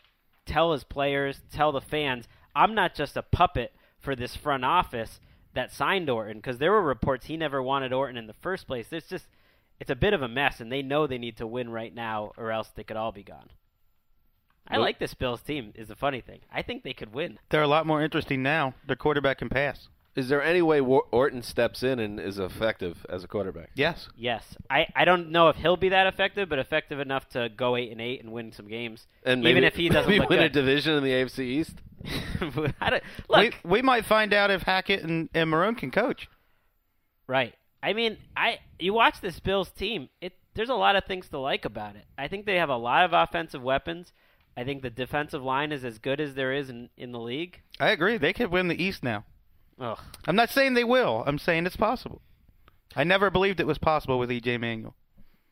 tell 0.46 0.74
his 0.74 0.84
players, 0.84 1.42
tell 1.52 1.72
the 1.72 1.80
fans, 1.80 2.28
I'm 2.54 2.76
not 2.76 2.96
just 2.96 3.16
a 3.16 3.22
puppet 3.22 3.74
for 4.00 4.16
this 4.16 4.36
front 4.36 4.66
office 4.66 5.22
that 5.54 5.72
signed 5.72 6.10
Orton 6.10 6.38
because 6.38 6.58
there 6.58 6.72
were 6.72 6.82
reports 6.82 7.28
he 7.28 7.38
never 7.38 7.64
wanted 7.64 7.94
Orton 7.94 8.18
in 8.18 8.28
the 8.28 8.34
first 8.34 8.68
place. 8.68 8.88
It's 8.92 9.08
just 9.08 9.28
it's 9.80 9.90
a 9.90 9.96
bit 9.96 10.14
of 10.14 10.22
a 10.22 10.28
mess, 10.28 10.60
and 10.60 10.72
they 10.72 10.82
know 10.82 11.08
they 11.08 11.18
need 11.18 11.38
to 11.38 11.48
win 11.48 11.70
right 11.70 11.94
now, 11.94 12.32
or 12.38 12.52
else 12.52 12.70
they 12.70 12.84
could 12.84 12.98
all 12.98 13.12
be 13.12 13.24
gone. 13.24 13.50
I 14.68 14.78
like 14.78 14.98
this 14.98 15.14
Bills 15.14 15.42
team. 15.42 15.74
Is 15.76 15.90
the 15.90 15.96
funny 15.96 16.22
thing. 16.22 16.40
I 16.52 16.62
think 16.62 16.84
they 16.84 16.94
could 16.94 17.14
win. 17.14 17.38
They're 17.50 17.64
a 17.64 17.68
lot 17.68 17.86
more 17.86 18.02
interesting 18.02 18.42
now. 18.42 18.74
Their 18.88 18.96
quarterback 18.96 19.40
can 19.40 19.50
pass. 19.50 19.90
Is 20.16 20.30
there 20.30 20.44
any 20.44 20.62
way 20.62 20.80
Wa- 20.80 21.02
Orton 21.12 21.42
steps 21.42 21.82
in 21.82 22.00
and 22.00 22.20
is 22.20 22.38
effective 22.38 23.06
as 23.10 23.24
a 23.24 23.28
quarterback? 23.28 23.72
Yes. 23.74 24.10
Yes, 24.16 24.56
I, 24.70 24.88
I 24.96 25.06
don't 25.06 25.32
know 25.32 25.50
if 25.50 25.56
he'll 25.56 25.78
be 25.78 25.90
that 25.90 26.06
effective, 26.06 26.50
but 26.50 26.60
effective 26.60 27.00
enough 27.00 27.28
to 27.30 27.50
go 27.50 27.76
eight 27.76 27.92
and 27.92 28.00
eight 28.00 28.22
and 28.24 28.32
win 28.32 28.52
some 28.52 28.68
games. 28.68 29.08
And 29.26 29.46
even 29.46 29.64
if 29.64 29.76
he 29.76 29.90
doesn't 29.90 30.10
maybe 30.10 30.20
look 30.20 30.30
win 30.30 30.40
a 30.40 30.50
division 30.50 30.96
in 30.96 31.04
the 31.04 31.10
AFC 31.10 31.40
East. 31.40 31.82
I 32.82 32.90
don't, 32.90 33.04
look, 33.30 33.54
we, 33.64 33.78
we 33.78 33.82
might 33.82 34.06
find 34.06 34.34
out 34.34 34.52
if 34.52 34.62
Hackett 34.64 35.04
and, 35.04 35.30
and 35.34 35.50
Marrone 35.50 35.78
can 35.78 35.90
coach. 35.90 36.30
Right. 37.26 37.56
I 37.82 37.94
mean, 37.94 38.18
I 38.36 38.60
you 38.80 38.94
watch 38.94 39.20
this 39.22 39.40
Bills 39.40 39.70
team. 39.70 40.10
It 40.22 40.34
there's 40.54 40.70
a 40.70 40.76
lot 40.76 40.96
of 40.96 41.06
things 41.06 41.28
to 41.30 41.40
like 41.40 41.66
about 41.66 41.96
it. 41.96 42.06
I 42.18 42.28
think 42.28 42.46
they 42.46 42.58
have 42.58 42.70
a 42.70 42.78
lot 42.78 43.06
of 43.06 43.14
offensive 43.14 43.64
weapons. 43.64 44.12
I 44.56 44.64
think 44.64 44.84
the 44.84 44.90
defensive 44.90 45.44
line 45.44 45.72
is 45.72 45.84
as 45.84 45.98
good 45.98 46.22
as 46.22 46.36
there 46.36 46.54
is 46.54 46.70
in, 46.70 46.90
in 46.96 47.12
the 47.12 47.20
league. 47.20 47.60
I 47.80 47.90
agree. 47.90 48.18
They 48.18 48.34
could 48.34 48.52
win 48.52 48.68
the 48.68 48.82
East 48.82 49.04
now. 49.04 49.26
Ugh. 49.80 50.00
I'm 50.28 50.36
not 50.36 50.50
saying 50.50 50.74
they 50.74 50.84
will. 50.84 51.24
I'm 51.26 51.38
saying 51.40 51.66
it's 51.66 51.76
possible. 51.76 52.22
I 52.96 53.04
never 53.04 53.30
believed 53.30 53.60
it 53.60 53.68
was 53.68 53.78
possible 53.78 54.20
with 54.20 54.30
EJ 54.30 54.60
Manuel. 54.60 54.96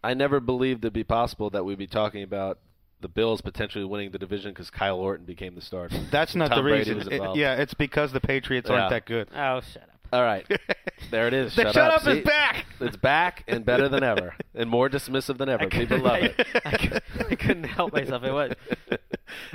I 0.04 0.14
never 0.14 0.40
believed 0.40 0.84
it'd 0.84 0.94
be 0.94 1.04
possible 1.04 1.50
that 1.52 1.64
we'd 1.64 1.78
be 1.78 1.88
talking 1.88 2.24
about 2.24 2.60
the 3.02 3.08
Bills 3.08 3.42
potentially 3.42 3.84
winning 3.86 4.12
the 4.12 4.20
division 4.20 4.52
because 4.52 4.70
Kyle 4.70 4.98
Orton 5.00 5.26
became 5.26 5.56
the 5.56 5.62
starter. 5.62 5.98
That's 6.12 6.36
not 6.36 6.50
Tom 6.50 6.58
the 6.60 6.70
Brady 6.70 6.94
reason. 6.94 6.98
was 7.20 7.36
It- 7.36 7.40
yeah, 7.40 7.56
it's 7.56 7.74
because 7.74 8.12
the 8.12 8.20
Patriots 8.22 8.70
Yeah. 8.70 8.76
aren't 8.76 8.90
that 8.92 9.06
good. 9.06 9.28
Oh, 9.36 9.62
shut 9.62 9.84
up. 9.84 9.88
All 10.14 10.22
right, 10.24 10.46
there 11.10 11.28
it 11.28 11.34
is. 11.34 11.56
The 11.56 11.62
Shut, 11.64 11.74
shut 11.74 11.92
up, 11.92 12.02
up 12.06 12.08
is 12.18 12.24
back. 12.26 12.66
It's 12.82 12.98
back 12.98 13.46
and 13.48 13.64
better 13.64 13.88
than 13.88 14.04
ever, 14.04 14.36
and 14.54 14.70
more 14.70 14.90
dismissive 14.90 15.38
than 15.38 15.48
ever. 15.48 15.68
People 15.70 16.00
love 16.00 16.22
it. 16.24 16.48
I, 16.66 16.78
could, 16.78 17.02
I 17.32 17.36
couldn't 17.36 17.64
help 17.64 17.94
myself. 17.94 18.22
It 18.26 18.34
was. 18.34 18.52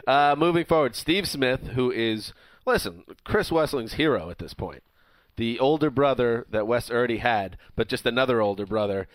Uh, 0.06 0.34
moving 0.38 0.64
forward, 0.64 0.96
Steve 0.96 1.28
Smith, 1.28 1.60
who 1.74 1.90
is 1.90 2.32
listen, 2.66 3.04
Chris 3.24 3.50
Wesseling's 3.50 3.94
hero 3.94 4.30
at 4.30 4.38
this 4.38 4.54
point, 4.54 4.82
the 5.36 5.58
older 5.58 5.90
brother 5.90 6.46
that 6.50 6.66
Wes 6.66 6.90
already 6.90 7.18
had, 7.18 7.56
but 7.74 7.88
just 7.88 8.06
another 8.06 8.40
older 8.40 8.66
brother. 8.66 9.08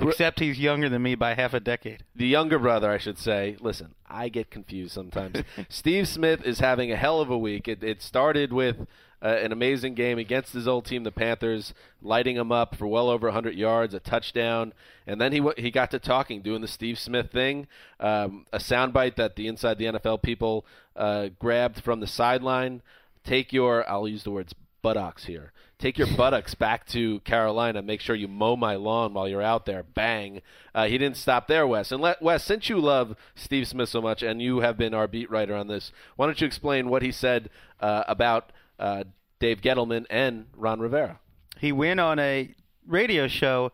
Except 0.00 0.38
he's 0.38 0.60
younger 0.60 0.88
than 0.88 1.02
me 1.02 1.16
by 1.16 1.34
half 1.34 1.54
a 1.54 1.58
decade. 1.60 2.04
the 2.14 2.26
younger 2.26 2.58
brother, 2.58 2.88
I 2.88 2.98
should 2.98 3.18
say. 3.18 3.56
Listen, 3.58 3.94
I 4.08 4.28
get 4.28 4.48
confused 4.48 4.92
sometimes. 4.92 5.42
Steve 5.68 6.06
Smith 6.06 6.44
is 6.44 6.60
having 6.60 6.92
a 6.92 6.96
hell 6.96 7.20
of 7.20 7.30
a 7.30 7.38
week. 7.38 7.66
It, 7.66 7.82
it 7.82 8.00
started 8.00 8.52
with 8.52 8.86
uh, 9.20 9.26
an 9.26 9.50
amazing 9.50 9.94
game 9.94 10.18
against 10.18 10.52
his 10.52 10.68
old 10.68 10.84
team, 10.84 11.02
the 11.02 11.10
Panthers, 11.10 11.74
lighting 12.00 12.36
him 12.36 12.52
up 12.52 12.76
for 12.76 12.86
well 12.86 13.10
over 13.10 13.26
100 13.26 13.56
yards, 13.56 13.92
a 13.92 13.98
touchdown, 13.98 14.72
and 15.06 15.20
then 15.20 15.32
he 15.32 15.38
w- 15.38 15.60
he 15.60 15.72
got 15.72 15.90
to 15.90 15.98
talking, 15.98 16.42
doing 16.42 16.60
the 16.60 16.68
Steve 16.68 16.98
Smith 16.98 17.32
thing, 17.32 17.66
um, 17.98 18.46
a 18.52 18.58
soundbite 18.58 19.16
that 19.16 19.34
the 19.34 19.48
Inside 19.48 19.78
the 19.78 19.86
NFL 19.86 20.22
people 20.22 20.64
uh, 20.94 21.30
grabbed 21.40 21.82
from 21.82 21.98
the 21.98 22.06
sideline. 22.06 22.82
Take 23.28 23.52
your, 23.52 23.86
I'll 23.90 24.08
use 24.08 24.24
the 24.24 24.30
words 24.30 24.54
buttocks 24.80 25.26
here. 25.26 25.52
Take 25.78 25.98
your 25.98 26.06
buttocks 26.16 26.54
back 26.54 26.86
to 26.86 27.20
Carolina. 27.20 27.82
Make 27.82 28.00
sure 28.00 28.16
you 28.16 28.26
mow 28.26 28.56
my 28.56 28.76
lawn 28.76 29.12
while 29.12 29.28
you're 29.28 29.42
out 29.42 29.66
there. 29.66 29.82
Bang. 29.82 30.40
Uh, 30.74 30.86
he 30.86 30.96
didn't 30.96 31.18
stop 31.18 31.46
there, 31.46 31.66
Wes. 31.66 31.92
And 31.92 32.00
let, 32.00 32.22
Wes, 32.22 32.42
since 32.42 32.70
you 32.70 32.80
love 32.80 33.16
Steve 33.34 33.68
Smith 33.68 33.90
so 33.90 34.00
much 34.00 34.22
and 34.22 34.40
you 34.40 34.60
have 34.60 34.78
been 34.78 34.94
our 34.94 35.06
beat 35.06 35.30
writer 35.30 35.54
on 35.54 35.68
this, 35.68 35.92
why 36.16 36.24
don't 36.24 36.40
you 36.40 36.46
explain 36.46 36.88
what 36.88 37.02
he 37.02 37.12
said 37.12 37.50
uh, 37.80 38.04
about 38.08 38.50
uh, 38.78 39.04
Dave 39.40 39.60
Gettleman 39.60 40.06
and 40.08 40.46
Ron 40.56 40.80
Rivera? 40.80 41.20
He 41.58 41.70
went 41.70 42.00
on 42.00 42.18
a 42.18 42.54
radio 42.86 43.28
show, 43.28 43.72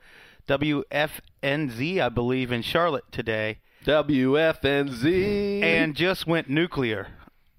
WFNZ, 0.49 2.01
I 2.01 2.09
believe, 2.09 2.51
in 2.51 2.63
Charlotte 2.63 3.05
today. 3.13 3.61
WFNZ. 3.85 5.63
and 5.63 5.95
just 5.95 6.27
went 6.27 6.51
nuclear 6.51 7.07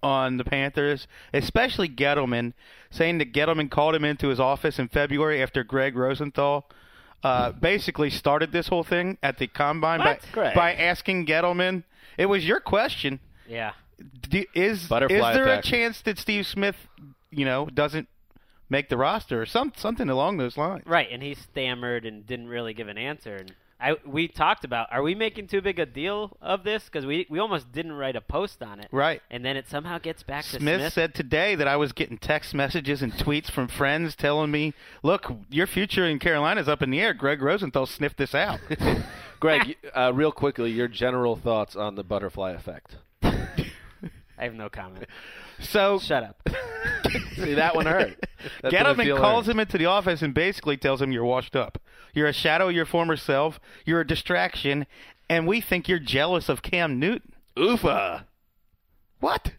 on 0.05 0.37
the 0.37 0.43
Panthers, 0.43 1.07
especially 1.33 1.89
Gettleman, 1.89 2.53
saying 2.91 3.17
that 3.17 3.33
Gettleman 3.33 3.71
called 3.71 3.95
him 3.95 4.05
into 4.05 4.27
his 4.27 4.39
office 4.39 4.77
in 4.77 4.87
February 4.87 5.41
after 5.41 5.63
Gregg 5.63 5.95
Rosenthal 5.95 6.69
uh, 7.23 7.51
basically 7.53 8.11
started 8.11 8.51
this 8.51 8.67
whole 8.67 8.83
thing 8.83 9.17
at 9.23 9.39
the 9.39 9.47
combine 9.47 9.99
by, 9.99 10.19
by 10.53 10.75
asking 10.75 11.25
Gettleman. 11.25 11.83
It 12.19 12.27
was 12.27 12.45
your 12.45 12.59
question. 12.59 13.19
Yeah. 13.49 13.73
Do, 14.29 14.45
is 14.53 14.87
Butterfly 14.87 15.31
is 15.31 15.35
there 15.35 15.45
effect. 15.45 15.65
a 15.65 15.69
chance 15.69 16.01
that 16.01 16.19
Steve 16.19 16.45
Smith, 16.45 16.75
you 17.31 17.45
know, 17.45 17.65
doesn't 17.65 18.07
make 18.69 18.89
the 18.89 18.97
roster 18.97 19.41
or 19.41 19.47
some 19.47 19.73
something 19.75 20.07
along 20.07 20.37
those 20.37 20.55
lines? 20.55 20.83
Right, 20.85 21.07
and 21.11 21.23
he 21.23 21.33
stammered 21.33 22.05
and 22.05 22.27
didn't 22.27 22.49
really 22.49 22.75
give 22.75 22.89
an 22.89 22.97
answer. 22.99 23.35
And 23.37 23.55
I 23.79 23.97
we 24.05 24.27
talked 24.29 24.63
about 24.63 24.88
are 24.91 25.03
we 25.03 25.15
making 25.15 25.47
too 25.47 25.61
big 25.61 25.79
a 25.79 25.85
deal 25.85 26.38
of 26.41 26.63
this 26.63 26.85
because 26.85 27.05
we 27.05 27.27
we 27.29 27.39
almost 27.39 27.71
didn't 27.71 27.91
write 27.91 28.15
a 28.15 28.21
post 28.21 28.63
on 28.63 28.79
it. 28.79 28.88
Right. 28.91 29.21
And 29.29 29.43
then 29.43 29.57
it 29.57 29.67
somehow 29.67 29.97
gets 29.97 30.23
back 30.23 30.43
to 30.45 30.59
Smith, 30.59 30.79
Smith. 30.81 30.93
said 30.93 31.13
today 31.13 31.55
that 31.55 31.67
I 31.67 31.75
was 31.75 31.91
getting 31.91 32.17
text 32.17 32.53
messages 32.53 33.01
and 33.01 33.11
tweets 33.13 33.51
from 33.51 33.67
friends 33.67 34.15
telling 34.15 34.49
me, 34.49 34.73
"Look, 35.03 35.29
your 35.49 35.67
future 35.67 36.05
in 36.05 36.19
Carolina 36.19 36.61
is 36.61 36.69
up 36.69 36.81
in 36.81 36.89
the 36.89 37.01
air." 37.01 37.13
Gregg 37.13 37.41
Rosenthal 37.41 37.85
sniffed 37.85 38.17
this 38.17 38.33
out. 38.33 38.59
Greg, 39.41 39.75
uh, 39.93 40.11
real 40.13 40.31
quickly, 40.31 40.71
your 40.71 40.88
general 40.88 41.35
thoughts 41.35 41.75
on 41.75 41.95
the 41.95 42.03
butterfly 42.03 42.51
effect. 42.51 42.95
I 43.23 44.43
have 44.43 44.53
no 44.53 44.69
comment. 44.69 45.05
So 45.59 45.99
Shut 45.99 46.23
up. 46.23 46.41
See, 47.35 47.53
that 47.53 47.75
one 47.75 47.85
hurt. 47.85 48.17
That 48.61 48.69
didn't 48.69 48.85
Gettleman 48.85 49.03
feel 49.05 49.17
calls 49.17 49.45
earned. 49.47 49.55
him 49.55 49.59
into 49.61 49.77
the 49.79 49.88
office 49.88 50.21
and 50.21 50.31
basically 50.31 50.77
tells 50.77 51.01
him 51.01 51.11
you're 51.11 51.25
washed 51.25 51.55
up. 51.55 51.79
You're 52.15 52.28
a 52.28 52.34
shadow 52.34 52.69
of 52.69 52.75
your 52.75 52.86
former 52.86 53.15
self. 53.17 53.60
You're 53.86 54.01
a 54.01 54.08
distraction, 54.08 54.88
and 55.30 55.45
we 55.45 55.62
think 55.62 55.88
you're 55.88 55.99
jealous 55.99 56.49
of 56.49 56.63
Cam 56.63 56.99
Newton. 56.99 57.34
Oofa. 57.56 58.23
What? 59.19 59.51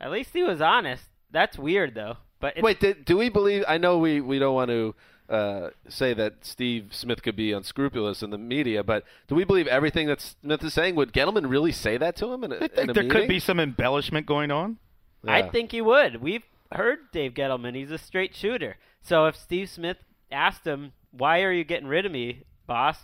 At 0.00 0.10
least 0.10 0.30
he 0.34 0.42
was 0.42 0.60
honest. 0.60 1.04
That's 1.30 1.58
weird 1.58 1.94
though. 1.94 2.18
But 2.40 2.56
it's, 2.56 2.62
Wait, 2.62 2.80
did, 2.80 3.04
do 3.04 3.16
we 3.16 3.28
believe? 3.30 3.64
I 3.66 3.78
know 3.78 3.98
we, 3.98 4.20
we 4.20 4.38
don't 4.38 4.54
want 4.54 4.70
to 4.70 4.94
uh, 5.28 5.70
say 5.88 6.12
that 6.14 6.44
Steve 6.44 6.88
Smith 6.90 7.22
could 7.22 7.36
be 7.36 7.52
unscrupulous 7.52 8.22
in 8.22 8.30
the 8.30 8.38
media, 8.38 8.84
but 8.84 9.04
do 9.28 9.34
we 9.34 9.44
believe 9.44 9.66
everything 9.66 10.06
that 10.08 10.20
Smith 10.20 10.62
is 10.62 10.74
saying? 10.74 10.94
Would 10.96 11.12
Gettleman 11.12 11.48
really 11.48 11.72
say 11.72 11.96
that 11.96 12.16
to 12.16 12.32
him 12.32 12.44
in 12.44 12.52
a, 12.52 12.56
I 12.56 12.58
in 12.58 12.68
think 12.68 12.90
a 12.90 12.92
there 12.92 13.02
meeting? 13.04 13.10
could 13.10 13.28
be 13.28 13.40
some 13.40 13.58
embellishment 13.58 14.26
going 14.26 14.50
on. 14.50 14.78
I 15.26 15.42
think 15.42 15.72
he 15.72 15.80
would. 15.80 16.20
We've 16.20 16.42
heard 16.70 16.98
Dave 17.12 17.32
Gettleman. 17.32 17.74
He's 17.74 17.90
a 17.90 17.96
straight 17.96 18.36
shooter. 18.36 18.76
So 19.00 19.24
if 19.24 19.36
Steve 19.36 19.70
Smith 19.70 19.96
asked 20.30 20.66
him, 20.66 20.92
"Why 21.16 21.42
are 21.42 21.52
you 21.52 21.64
getting 21.64 21.88
rid 21.88 22.06
of 22.06 22.12
me, 22.12 22.42
boss?" 22.66 22.98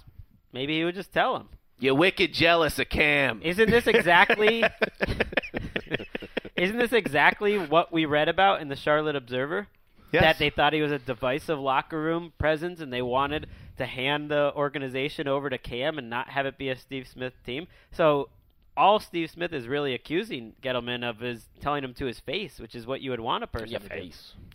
Maybe 0.53 0.79
he 0.79 0.85
would 0.85 0.95
just 0.95 1.13
tell 1.13 1.37
him. 1.37 1.49
You're 1.79 1.95
wicked 1.95 2.35
jealous 2.35 2.79
of 2.79 2.89
Cam. 2.89 3.41
Isn't 3.43 3.71
this 3.71 3.87
exactly? 3.87 4.65
isn't 6.57 6.79
this 6.79 6.93
exactly 6.93 7.59
what 7.59 7.91
we 7.93 8.05
read 8.05 8.29
about 8.29 8.61
in 8.61 8.69
the 8.69 8.77
Charlotte 8.77 9.17
Observer? 9.17 9.67
Yes. 10.13 10.23
That 10.23 10.39
they 10.39 10.51
thought 10.51 10.73
he 10.73 10.83
was 10.83 10.93
a 10.93 10.99
divisive 10.99 11.59
locker 11.59 12.01
room 12.01 12.33
presence, 12.37 12.81
and 12.81 12.93
they 12.93 13.01
wanted 13.01 13.47
to 13.79 13.87
hand 13.87 14.31
the 14.31 14.53
organization 14.55 15.29
over 15.29 15.49
to 15.49 15.57
Cam 15.57 15.99
and 15.99 16.11
not 16.11 16.29
have 16.29 16.47
it 16.47 16.59
be 16.59 16.69
a 16.69 16.77
Steve 16.77 17.07
Smith 17.07 17.33
team. 17.47 17.67
So 17.93 18.29
all 18.77 19.01
Steve 19.01 19.31
Smith 19.31 19.53
is 19.53 19.67
really 19.69 19.95
accusing 19.95 20.55
Gettleman 20.63 21.03
of 21.09 21.23
is 21.23 21.45
telling 21.61 21.85
him 21.85 21.95
to 21.95 22.07
his 22.07 22.21
face, 22.21 22.59
which 22.59 22.75
is 22.75 22.87
what 22.87 23.01
you 23.01 23.11
would 23.11 23.21
want 23.21 23.45
a 23.45 23.47
person 23.47 23.69
to 23.81 23.89
do. 23.89 24.11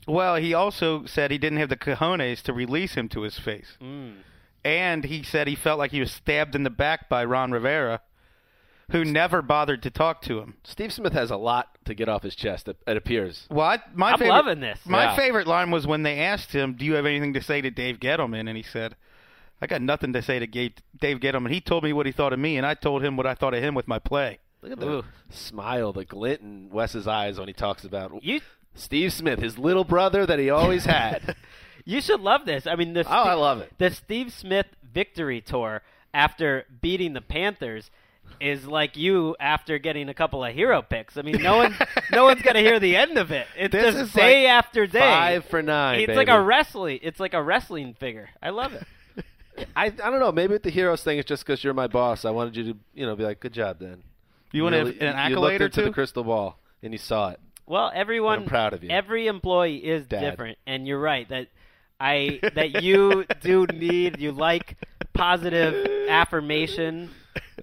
Well, 0.07 0.35
he 0.35 0.53
also 0.53 1.05
said 1.05 1.31
he 1.31 1.37
didn't 1.37 1.59
have 1.59 1.69
the 1.69 1.77
cojones 1.77 2.41
to 2.43 2.53
release 2.53 2.93
him 2.95 3.09
to 3.09 3.21
his 3.21 3.37
face. 3.37 3.77
Mm. 3.81 4.15
And 4.63 5.03
he 5.03 5.21
said 5.23 5.47
he 5.47 5.55
felt 5.55 5.77
like 5.77 5.91
he 5.91 5.99
was 5.99 6.11
stabbed 6.11 6.55
in 6.55 6.63
the 6.63 6.69
back 6.71 7.07
by 7.07 7.23
Ron 7.23 7.51
Rivera, 7.51 8.01
who 8.91 9.05
never 9.05 9.41
bothered 9.41 9.83
to 9.83 9.91
talk 9.91 10.21
to 10.23 10.39
him. 10.39 10.55
Steve 10.63 10.91
Smith 10.93 11.13
has 11.13 11.29
a 11.31 11.37
lot 11.37 11.77
to 11.85 11.93
get 11.93 12.09
off 12.09 12.23
his 12.23 12.35
chest. 12.35 12.67
It, 12.67 12.77
it 12.87 12.97
appears. 12.97 13.47
Well, 13.49 13.67
I, 13.67 13.79
my 13.93 14.11
I'm 14.11 14.17
favorite, 14.19 14.33
loving 14.33 14.59
this. 14.61 14.79
My 14.85 15.03
Yeah. 15.05 15.15
favorite 15.15 15.47
line 15.47 15.71
was 15.71 15.85
when 15.85 16.03
they 16.03 16.19
asked 16.19 16.51
him, 16.51 16.73
"Do 16.73 16.85
you 16.85 16.93
have 16.93 17.05
anything 17.05 17.33
to 17.33 17.41
say 17.43 17.61
to 17.61 17.69
Dave 17.69 17.99
Gettleman?" 17.99 18.47
And 18.47 18.57
he 18.57 18.63
said, 18.63 18.95
"I 19.61 19.67
got 19.67 19.81
nothing 19.81 20.13
to 20.13 20.21
say 20.21 20.39
to 20.39 20.47
Ga- 20.47 20.73
Dave 20.99 21.19
Gettleman. 21.19 21.51
He 21.51 21.61
told 21.61 21.83
me 21.83 21.93
what 21.93 22.05
he 22.05 22.11
thought 22.11 22.33
of 22.33 22.39
me, 22.39 22.57
and 22.57 22.65
I 22.65 22.73
told 22.73 23.03
him 23.03 23.17
what 23.17 23.25
I 23.27 23.33
thought 23.35 23.53
of 23.53 23.63
him 23.63 23.75
with 23.75 23.87
my 23.87 23.99
play." 23.99 24.39
Look 24.61 24.71
at 24.71 24.79
the 24.79 24.89
Ooh. 24.89 25.03
smile, 25.29 25.93
the 25.93 26.05
glint 26.05 26.41
in 26.41 26.69
Wes's 26.71 27.07
eyes 27.07 27.37
when 27.37 27.47
he 27.47 27.53
talks 27.53 27.83
about 27.83 28.23
You 28.23 28.41
Steve 28.73 29.13
Smith, 29.13 29.39
his 29.39 29.57
little 29.59 29.83
brother 29.83 30.25
that 30.25 30.39
he 30.39 30.49
always 30.49 30.85
had. 30.97 31.35
you 31.85 32.01
should 32.01 32.19
love 32.21 32.45
this. 32.45 32.65
I 32.65 32.75
mean, 32.75 32.93
the 32.93 33.01
oh, 33.07 33.11
I 33.23 33.33
love 33.35 33.59
it. 33.61 33.71
the 33.77 33.91
Steve 33.91 34.33
Smith 34.33 34.65
victory 34.91 35.39
tour 35.41 35.81
after 36.13 36.65
beating 36.81 37.13
the 37.13 37.21
Panthers 37.21 37.91
is 38.41 38.65
like 38.65 38.97
you 38.97 39.35
after 39.39 39.77
getting 39.77 40.09
a 40.09 40.13
couple 40.15 40.43
of 40.43 40.51
hero 40.53 40.81
picks. 40.81 41.15
I 41.15 41.21
mean, 41.21 41.43
no 41.43 41.57
one, 41.57 41.75
no 42.11 42.23
one's 42.25 42.41
gonna 42.41 42.59
hear 42.61 42.79
the 42.79 42.95
end 42.95 43.19
of 43.19 43.29
it. 43.31 43.45
It's 43.55 43.71
This 43.71 43.93
just 43.93 43.97
is 44.07 44.13
day 44.13 44.45
like 44.45 44.51
after 44.51 44.87
day. 44.87 44.99
Five 44.99 45.45
for 45.45 45.61
nine. 45.61 45.99
it's 45.99 46.07
baby. 46.07 46.17
like 46.17 46.29
a 46.29 46.41
wrestling. 46.41 46.99
It's 47.03 47.19
like 47.19 47.35
a 47.35 47.43
wrestling 47.43 47.93
figure. 47.93 48.29
I 48.41 48.49
love 48.49 48.73
it. 48.73 48.83
I, 49.75 49.85
I 49.85 49.89
don't 49.89 50.19
know. 50.19 50.31
Maybe 50.31 50.53
with 50.53 50.63
the 50.63 50.69
heroes 50.69 51.03
thing, 51.03 51.17
it's 51.19 51.27
just 51.27 51.45
because 51.45 51.63
you're 51.63 51.73
my 51.73 51.87
boss. 51.87 52.25
I 52.25 52.31
wanted 52.31 52.55
you 52.57 52.73
to, 52.73 52.79
you 52.93 53.05
know, 53.05 53.15
be 53.15 53.23
like, 53.23 53.39
good 53.39 53.53
job, 53.53 53.79
then. 53.79 54.03
You 54.51 54.63
want 54.63 54.75
really- 54.75 54.93
to 54.93 54.99
an 55.07 55.13
you 55.15 55.35
accolade 55.35 55.37
looked 55.53 55.61
or 55.61 55.65
into 55.65 55.81
two? 55.81 55.85
the 55.85 55.91
crystal 55.93 56.23
ball 56.23 56.59
and 56.83 56.93
you 56.93 56.97
saw 56.97 57.29
it. 57.29 57.39
Well, 57.67 57.91
everyone. 57.93 58.39
I'm 58.43 58.45
proud 58.45 58.73
of 58.73 58.83
you. 58.83 58.89
Every 58.91 59.27
employee 59.27 59.77
is 59.77 60.05
Dad. 60.05 60.21
different, 60.21 60.57
and 60.67 60.87
you're 60.87 60.99
right 60.99 61.27
that 61.29 61.47
I 61.99 62.39
that 62.53 62.83
you 62.83 63.25
do 63.41 63.65
need 63.65 64.19
you 64.19 64.31
like 64.33 64.77
positive 65.13 66.07
affirmation, 66.09 67.09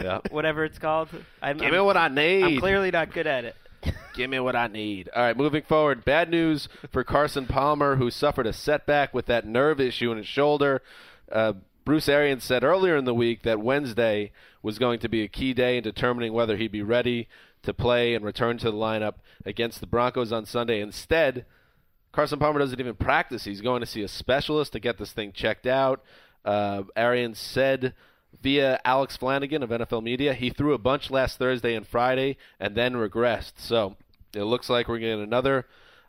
Yeah. 0.00 0.18
whatever 0.30 0.64
it's 0.64 0.78
called. 0.78 1.08
I'm, 1.40 1.58
Give 1.58 1.66
I'm, 1.68 1.72
me 1.74 1.80
what 1.80 1.96
I 1.96 2.08
need. 2.08 2.42
I'm 2.42 2.58
clearly 2.58 2.90
not 2.90 3.12
good 3.12 3.26
at 3.28 3.44
it. 3.44 3.56
Give 4.14 4.28
me 4.28 4.40
what 4.40 4.56
I 4.56 4.66
need. 4.66 5.08
All 5.14 5.22
right, 5.22 5.36
moving 5.36 5.62
forward. 5.62 6.04
Bad 6.04 6.28
news 6.30 6.68
for 6.90 7.04
Carson 7.04 7.46
Palmer, 7.46 7.96
who 7.96 8.10
suffered 8.10 8.46
a 8.46 8.52
setback 8.52 9.14
with 9.14 9.26
that 9.26 9.46
nerve 9.46 9.80
issue 9.80 10.10
in 10.10 10.18
his 10.18 10.26
shoulder. 10.26 10.82
Uh, 11.30 11.54
Bruce 11.84 12.08
Arians 12.08 12.44
said 12.44 12.62
earlier 12.62 12.96
in 12.96 13.04
the 13.04 13.14
week 13.14 13.42
that 13.42 13.60
Wednesday 13.60 14.32
was 14.62 14.78
going 14.78 15.00
to 15.00 15.08
be 15.08 15.22
a 15.22 15.28
key 15.28 15.52
day 15.52 15.76
in 15.76 15.82
determining 15.82 16.32
whether 16.32 16.56
he'd 16.56 16.72
be 16.72 16.82
ready 16.82 17.28
to 17.62 17.74
play 17.74 18.14
and 18.14 18.24
return 18.24 18.58
to 18.58 18.70
the 18.70 18.76
lineup 18.76 19.14
against 19.44 19.80
the 19.80 19.86
Broncos 19.86 20.32
on 20.32 20.46
Sunday. 20.46 20.80
Instead, 20.80 21.44
Carson 22.12 22.38
Palmer 22.38 22.58
doesn't 22.58 22.78
even 22.78 22.94
practice. 22.94 23.44
He's 23.44 23.60
going 23.60 23.80
to 23.80 23.86
see 23.86 24.02
a 24.02 24.08
specialist 24.08 24.72
to 24.72 24.80
get 24.80 24.98
this 24.98 25.12
thing 25.12 25.32
checked 25.32 25.66
out. 25.66 26.02
Uh, 26.44 26.82
Arians 26.94 27.38
said 27.38 27.94
via 28.42 28.80
Alex 28.84 29.16
Flanagan 29.16 29.62
of 29.62 29.70
NFL 29.70 30.02
Media, 30.02 30.34
he 30.34 30.50
threw 30.50 30.74
a 30.74 30.78
bunch 30.78 31.10
last 31.10 31.38
Thursday 31.38 31.74
and 31.74 31.86
Friday 31.86 32.36
and 32.60 32.74
then 32.74 32.94
regressed. 32.94 33.52
So 33.56 33.96
it 34.34 34.44
looks 34.44 34.70
like 34.70 34.88
we're 34.88 34.98
getting 34.98 35.22
another 35.22 35.66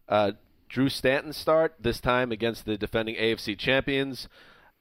uh, 0.10 0.34
Drew 0.70 0.90
Stanton 0.90 1.34
start, 1.34 1.76
this 1.80 2.00
time 2.00 2.32
against 2.32 2.66
the 2.66 2.78
defending 2.78 3.16
AFC 3.16 3.58
champions. 3.58 4.28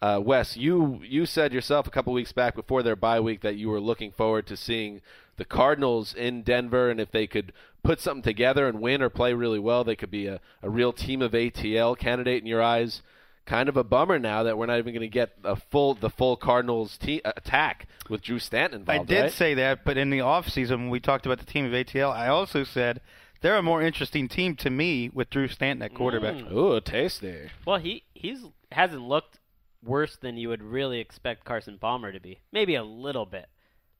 Uh, 0.02 0.18
Wes, 0.18 0.56
you 0.56 1.00
you 1.04 1.24
said 1.24 1.52
yourself 1.52 1.86
a 1.86 1.90
couple 1.90 2.12
weeks 2.12 2.32
back 2.32 2.56
before 2.56 2.82
their 2.82 2.96
bye 2.96 3.20
week 3.20 3.40
that 3.42 3.54
you 3.54 3.68
were 3.68 3.80
looking 3.80 4.10
forward 4.10 4.48
to 4.48 4.56
seeing 4.56 5.00
the 5.36 5.44
Cardinals 5.44 6.12
in 6.12 6.42
Denver, 6.42 6.90
and 6.90 7.00
if 7.00 7.12
they 7.12 7.28
could 7.28 7.52
put 7.84 8.00
something 8.00 8.22
together 8.22 8.66
and 8.66 8.80
win 8.80 9.00
or 9.00 9.08
play 9.08 9.32
really 9.32 9.60
well, 9.60 9.84
they 9.84 9.94
could 9.94 10.10
be 10.10 10.26
a, 10.26 10.40
a 10.60 10.68
real 10.68 10.92
team 10.92 11.22
of 11.22 11.32
ATL 11.32 11.96
candidate 11.96 12.42
in 12.42 12.48
your 12.48 12.60
eyes. 12.60 13.00
Kind 13.46 13.68
of 13.68 13.76
a 13.76 13.84
bummer 13.84 14.18
now 14.18 14.42
that 14.42 14.58
we're 14.58 14.66
not 14.66 14.78
even 14.78 14.92
going 14.92 15.02
to 15.02 15.08
get 15.08 15.34
a 15.44 15.54
full 15.54 15.94
the 15.94 16.10
full 16.10 16.36
Cardinals 16.36 16.98
te- 16.98 17.22
attack 17.24 17.86
with 18.08 18.22
Drew 18.22 18.40
Stanton 18.40 18.84
I 18.88 18.98
did 18.98 19.20
right? 19.20 19.32
say 19.32 19.54
that, 19.54 19.84
but 19.84 19.96
in 19.96 20.10
the 20.10 20.20
off 20.20 20.48
season 20.48 20.80
when 20.80 20.90
we 20.90 20.98
talked 20.98 21.26
about 21.26 21.38
the 21.38 21.44
team 21.44 21.64
of 21.64 21.72
ATL, 21.72 22.12
I 22.12 22.26
also 22.26 22.64
said 22.64 23.00
they're 23.40 23.56
a 23.56 23.62
more 23.62 23.82
interesting 23.82 24.28
team 24.28 24.56
to 24.56 24.70
me 24.70 25.10
with 25.12 25.30
Drew 25.30 25.46
Stanton 25.46 25.82
at 25.82 25.94
quarterback. 25.94 26.34
Mm. 26.34 26.52
Ooh, 26.52 26.80
tasty. 26.80 27.50
Well, 27.64 27.78
he 27.78 28.02
he's 28.14 28.44
hasn't 28.72 29.02
looked 29.02 29.38
worse 29.82 30.16
than 30.16 30.36
you 30.36 30.48
would 30.48 30.62
really 30.62 31.00
expect 31.00 31.44
Carson 31.44 31.78
Palmer 31.78 32.12
to 32.12 32.20
be. 32.20 32.40
Maybe 32.52 32.74
a 32.74 32.84
little 32.84 33.26
bit 33.26 33.46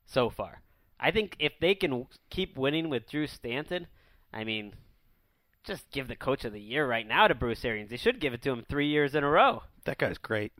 so 0.05 0.29
far. 0.29 0.61
I 0.99 1.11
think 1.11 1.35
if 1.39 1.53
they 1.59 1.75
can 1.75 2.07
keep 2.29 2.57
winning 2.57 2.89
with 2.89 3.09
Drew 3.09 3.27
Stanton, 3.27 3.87
I 4.33 4.43
mean, 4.43 4.73
just 5.63 5.89
give 5.91 6.07
the 6.07 6.15
coach 6.15 6.45
of 6.45 6.53
the 6.53 6.61
year 6.61 6.87
right 6.87 7.07
now 7.07 7.27
to 7.27 7.35
Bruce 7.35 7.63
Arians. 7.65 7.89
They 7.89 7.97
should 7.97 8.19
give 8.19 8.33
it 8.33 8.41
to 8.43 8.51
him 8.51 8.65
three 8.67 8.87
years 8.87 9.15
in 9.15 9.23
a 9.23 9.29
row. 9.29 9.63
That 9.85 9.97
guy's 9.97 10.17
great. 10.17 10.53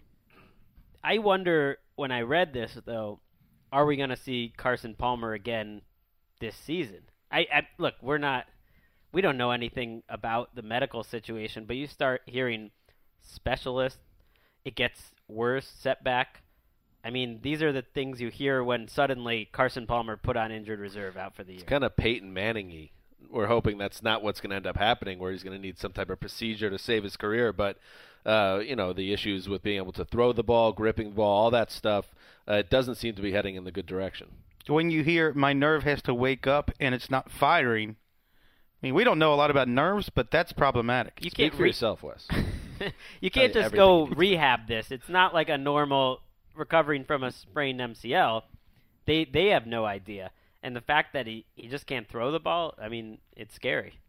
I 1.03 1.17
wonder 1.17 1.77
when 1.95 2.11
I 2.11 2.21
read 2.21 2.53
this 2.53 2.77
though, 2.85 3.19
are 3.71 3.85
we 3.85 3.97
going 3.97 4.09
to 4.09 4.15
see 4.15 4.53
Carson 4.55 4.95
Palmer 4.95 5.33
again 5.33 5.81
this 6.39 6.55
season? 6.55 7.01
I, 7.31 7.39
I 7.53 7.67
look, 7.77 7.95
we're 8.01 8.17
not, 8.17 8.45
we 9.11 9.21
don't 9.21 9.37
know 9.37 9.51
anything 9.51 10.03
about 10.09 10.55
the 10.55 10.61
medical 10.61 11.03
situation, 11.03 11.65
but 11.65 11.75
you 11.75 11.87
start 11.87 12.21
hearing 12.25 12.71
specialists, 13.21 13.99
it 14.63 14.75
gets 14.75 15.12
worse, 15.27 15.71
setback. 15.79 16.41
I 17.03 17.09
mean, 17.09 17.39
these 17.41 17.61
are 17.61 17.71
the 17.71 17.81
things 17.81 18.21
you 18.21 18.29
hear 18.29 18.63
when 18.63 18.87
suddenly 18.87 19.49
Carson 19.51 19.85
Palmer 19.85 20.15
put 20.15 20.37
on 20.37 20.51
injured 20.51 20.79
reserve 20.79 21.17
out 21.17 21.35
for 21.35 21.43
the 21.43 21.53
year. 21.53 21.61
It's 21.61 21.69
kind 21.69 21.83
of 21.83 21.97
Peyton 21.97 22.33
Manning-y. 22.33 22.91
We're 23.29 23.47
hoping 23.47 23.77
that's 23.77 24.01
not 24.03 24.23
what's 24.23 24.39
going 24.39 24.51
to 24.51 24.55
end 24.55 24.67
up 24.67 24.77
happening, 24.77 25.19
where 25.19 25.31
he's 25.31 25.43
going 25.43 25.55
to 25.55 25.61
need 25.61 25.77
some 25.77 25.91
type 25.91 26.09
of 26.09 26.19
procedure 26.19 26.69
to 26.69 26.77
save 26.77 27.03
his 27.03 27.17
career. 27.17 27.51
But 27.51 27.77
uh, 28.25 28.61
you 28.65 28.75
know, 28.75 28.93
the 28.93 29.11
issues 29.11 29.49
with 29.49 29.63
being 29.63 29.77
able 29.77 29.91
to 29.93 30.05
throw 30.05 30.33
the 30.33 30.43
ball, 30.43 30.71
gripping 30.71 31.09
the 31.09 31.15
ball, 31.15 31.43
all 31.43 31.51
that 31.51 31.71
stuff, 31.71 32.13
uh, 32.47 32.55
it 32.55 32.69
doesn't 32.69 32.95
seem 32.95 33.15
to 33.15 33.21
be 33.21 33.31
heading 33.31 33.55
in 33.55 33.63
the 33.63 33.71
good 33.71 33.85
direction. 33.85 34.27
when 34.67 34.89
you 34.89 35.03
hear 35.03 35.33
my 35.33 35.51
nerve 35.51 35.83
has 35.83 36.01
to 36.03 36.13
wake 36.13 36.47
up 36.47 36.71
and 36.79 36.95
it's 36.95 37.09
not 37.09 37.29
firing, 37.31 37.97
I 38.81 38.87
mean, 38.87 38.93
we 38.93 39.03
don't 39.03 39.19
know 39.19 39.33
a 39.33 39.35
lot 39.35 39.51
about 39.51 39.67
nerves, 39.67 40.09
but 40.13 40.31
that's 40.31 40.53
problematic. 40.53 41.19
You 41.21 41.29
Speak 41.31 41.51
can't 41.51 41.55
for 41.55 41.63
re- 41.63 41.69
yourself, 41.69 42.03
Wes. 42.03 42.27
you 43.21 43.31
can't 43.31 43.53
just 43.53 43.73
go 43.73 44.05
rehab 44.15 44.67
this. 44.67 44.91
It's 44.91 45.09
not 45.09 45.33
like 45.33 45.49
a 45.49 45.57
normal 45.57 46.21
recovering 46.55 47.03
from 47.05 47.23
a 47.23 47.31
sprained 47.31 47.79
MCL. 47.79 48.43
They 49.05 49.25
they 49.25 49.47
have 49.47 49.65
no 49.65 49.85
idea. 49.85 50.31
And 50.61 50.75
the 50.75 50.81
fact 50.81 51.11
that 51.13 51.27
he, 51.27 51.45
he 51.55 51.67
just 51.67 51.85
can't 51.85 52.07
throw 52.07 52.31
the 52.31 52.39
ball, 52.39 52.73
I 52.81 52.87
mean, 52.87 53.17
it's 53.35 53.53
scary. 53.53 53.99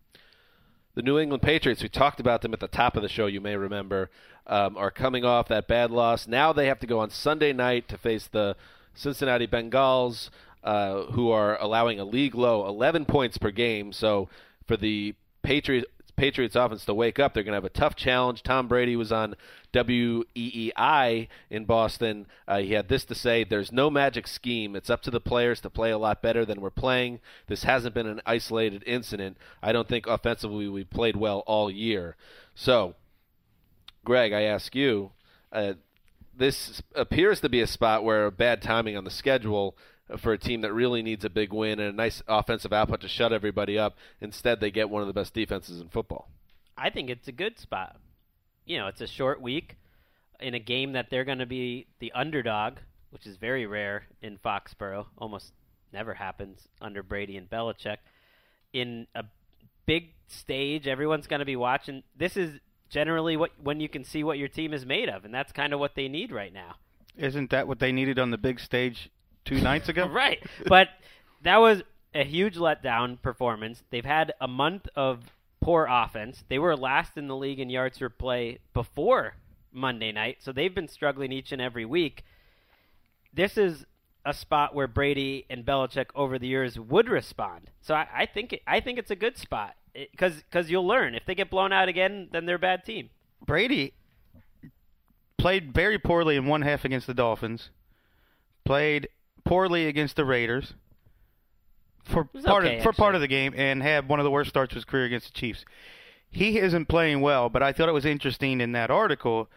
The 0.94 1.02
New 1.02 1.18
England 1.18 1.42
Patriots, 1.42 1.82
we 1.82 1.88
talked 1.88 2.20
about 2.20 2.42
them 2.42 2.52
at 2.52 2.60
the 2.60 2.68
top 2.68 2.96
of 2.96 3.02
the 3.02 3.08
show, 3.08 3.26
you 3.26 3.40
may 3.40 3.56
remember, 3.56 4.08
um, 4.46 4.76
are 4.76 4.92
coming 4.92 5.24
off 5.24 5.48
that 5.48 5.66
bad 5.66 5.90
loss. 5.90 6.28
Now 6.28 6.52
they 6.52 6.68
have 6.68 6.78
to 6.78 6.86
go 6.86 7.00
on 7.00 7.10
Sunday 7.10 7.52
night 7.52 7.88
to 7.88 7.98
face 7.98 8.28
the 8.28 8.54
Cincinnati 8.94 9.48
Bengals, 9.48 10.30
uh, 10.62 11.06
who 11.06 11.32
are 11.32 11.60
allowing 11.60 11.98
a 11.98 12.04
league 12.04 12.36
low 12.36 12.68
11 12.68 13.06
points 13.06 13.36
per 13.36 13.50
game. 13.50 13.92
So 13.92 14.28
for 14.68 14.76
the 14.76 15.16
Patriots. 15.44 15.86
Patriots 16.16 16.56
offense 16.56 16.84
to 16.84 16.94
wake 16.94 17.18
up. 17.18 17.34
They're 17.34 17.42
going 17.42 17.52
to 17.52 17.56
have 17.56 17.64
a 17.64 17.68
tough 17.68 17.96
challenge. 17.96 18.42
Tom 18.42 18.68
Brady 18.68 18.96
was 18.96 19.10
on 19.10 19.34
WEEI 19.72 21.28
in 21.50 21.64
Boston. 21.64 22.26
Uh, 22.46 22.58
he 22.58 22.72
had 22.72 22.88
this 22.88 23.04
to 23.06 23.14
say 23.14 23.44
There's 23.44 23.72
no 23.72 23.90
magic 23.90 24.26
scheme. 24.26 24.76
It's 24.76 24.90
up 24.90 25.02
to 25.02 25.10
the 25.10 25.20
players 25.20 25.60
to 25.62 25.70
play 25.70 25.90
a 25.90 25.98
lot 25.98 26.22
better 26.22 26.44
than 26.44 26.60
we're 26.60 26.70
playing. 26.70 27.20
This 27.48 27.64
hasn't 27.64 27.94
been 27.94 28.06
an 28.06 28.20
isolated 28.24 28.84
incident. 28.86 29.36
I 29.62 29.72
don't 29.72 29.88
think 29.88 30.06
offensively 30.06 30.68
we 30.68 30.84
played 30.84 31.16
well 31.16 31.42
all 31.46 31.70
year. 31.70 32.16
So, 32.54 32.94
Greg, 34.04 34.32
I 34.32 34.42
ask 34.42 34.74
you, 34.74 35.10
uh, 35.52 35.74
this 36.36 36.82
appears 36.94 37.40
to 37.40 37.48
be 37.48 37.60
a 37.60 37.66
spot 37.66 38.04
where 38.04 38.30
bad 38.30 38.62
timing 38.62 38.96
on 38.96 39.04
the 39.04 39.10
schedule 39.10 39.76
for 40.18 40.32
a 40.32 40.38
team 40.38 40.60
that 40.60 40.72
really 40.72 41.02
needs 41.02 41.24
a 41.24 41.30
big 41.30 41.52
win 41.52 41.80
and 41.80 41.88
a 41.90 41.96
nice 41.96 42.22
offensive 42.28 42.72
output 42.72 43.00
to 43.00 43.08
shut 43.08 43.32
everybody 43.32 43.78
up. 43.78 43.96
Instead, 44.20 44.60
they 44.60 44.70
get 44.70 44.90
one 44.90 45.02
of 45.02 45.08
the 45.08 45.14
best 45.14 45.32
defenses 45.32 45.80
in 45.80 45.88
football. 45.88 46.28
I 46.76 46.90
think 46.90 47.08
it's 47.08 47.28
a 47.28 47.32
good 47.32 47.58
spot. 47.58 47.96
You 48.66 48.78
know, 48.78 48.86
it's 48.86 49.00
a 49.00 49.06
short 49.06 49.40
week 49.40 49.76
in 50.40 50.54
a 50.54 50.58
game 50.58 50.92
that 50.92 51.08
they're 51.10 51.24
going 51.24 51.38
to 51.38 51.46
be 51.46 51.86
the 52.00 52.12
underdog, 52.12 52.74
which 53.10 53.26
is 53.26 53.36
very 53.36 53.66
rare 53.66 54.06
in 54.20 54.38
Foxborough. 54.38 55.06
Almost 55.16 55.52
never 55.92 56.14
happens 56.14 56.68
under 56.80 57.02
Brady 57.02 57.36
and 57.36 57.48
Belichick. 57.48 57.98
In 58.72 59.06
a 59.14 59.24
big 59.86 60.10
stage, 60.26 60.86
everyone's 60.86 61.26
going 61.26 61.40
to 61.40 61.46
be 61.46 61.56
watching. 61.56 62.02
This 62.16 62.36
is 62.36 62.58
generally 62.90 63.36
what 63.36 63.50
when 63.62 63.80
you 63.80 63.88
can 63.88 64.04
see 64.04 64.22
what 64.22 64.38
your 64.38 64.48
team 64.48 64.74
is 64.74 64.84
made 64.84 65.08
of, 65.08 65.24
and 65.24 65.32
that's 65.32 65.52
kind 65.52 65.72
of 65.72 65.80
what 65.80 65.94
they 65.94 66.08
need 66.08 66.32
right 66.32 66.52
now. 66.52 66.74
Isn't 67.16 67.50
that 67.50 67.68
what 67.68 67.78
they 67.78 67.92
needed 67.92 68.18
on 68.18 68.30
the 68.30 68.38
big 68.38 68.58
stage 68.58 69.10
two 69.44 69.60
nights 69.60 69.88
ago? 69.88 70.06
right. 70.12 70.42
But 70.66 70.88
that 71.42 71.58
was 71.58 71.82
a 72.14 72.24
huge 72.24 72.56
letdown 72.56 73.20
performance. 73.20 73.82
They've 73.90 74.04
had 74.04 74.32
a 74.40 74.48
month 74.48 74.88
of 74.94 75.20
poor 75.60 75.86
offense. 75.88 76.44
They 76.48 76.58
were 76.58 76.76
last 76.76 77.16
in 77.16 77.26
the 77.26 77.36
league 77.36 77.60
in 77.60 77.70
yards 77.70 77.98
per 77.98 78.08
play 78.08 78.58
before 78.72 79.34
Monday 79.72 80.12
night, 80.12 80.38
so 80.40 80.52
they've 80.52 80.74
been 80.74 80.88
struggling 80.88 81.32
each 81.32 81.50
and 81.50 81.60
every 81.60 81.84
week. 81.84 82.24
This 83.32 83.58
is 83.58 83.84
a 84.24 84.32
spot 84.32 84.74
where 84.74 84.86
Brady 84.86 85.44
and 85.50 85.64
Belichick 85.64 86.06
over 86.14 86.38
the 86.38 86.46
years 86.46 86.78
would 86.78 87.08
respond. 87.08 87.70
So 87.80 87.94
I, 87.94 88.06
I 88.14 88.26
think 88.26 88.52
it, 88.52 88.62
I 88.66 88.80
think 88.80 88.98
it's 88.98 89.10
a 89.10 89.16
good 89.16 89.36
spot 89.36 89.74
because 89.92 90.36
because 90.36 90.70
you'll 90.70 90.86
learn 90.86 91.14
if 91.14 91.24
they 91.26 91.34
get 91.34 91.50
blown 91.50 91.72
out 91.72 91.88
again, 91.88 92.28
then 92.32 92.46
they're 92.46 92.56
a 92.56 92.60
bad 92.60 92.84
team. 92.84 93.10
Brady 93.44 93.94
played 95.38 95.74
very 95.74 95.98
poorly 95.98 96.36
in 96.36 96.46
one 96.46 96.62
half 96.62 96.84
against 96.84 97.06
the 97.06 97.14
Dolphins. 97.14 97.70
Played 98.64 99.08
poorly 99.44 99.86
against 99.86 100.16
the 100.16 100.24
Raiders 100.24 100.74
for 102.04 102.24
part 102.24 102.64
okay, 102.64 102.78
of, 102.78 102.82
for 102.82 102.92
part 102.92 103.14
of 103.14 103.20
the 103.20 103.28
game, 103.28 103.54
and 103.56 103.82
had 103.82 104.08
one 104.08 104.20
of 104.20 104.24
the 104.24 104.30
worst 104.30 104.50
starts 104.50 104.72
of 104.72 104.76
his 104.76 104.84
career 104.84 105.04
against 105.04 105.32
the 105.32 105.38
Chiefs. 105.38 105.64
He 106.30 106.58
isn't 106.58 106.86
playing 106.86 107.20
well, 107.20 107.48
but 107.48 107.62
I 107.62 107.72
thought 107.72 107.88
it 107.88 107.92
was 107.92 108.04
interesting 108.04 108.60
in 108.60 108.72
that 108.72 108.90
article. 108.90 109.48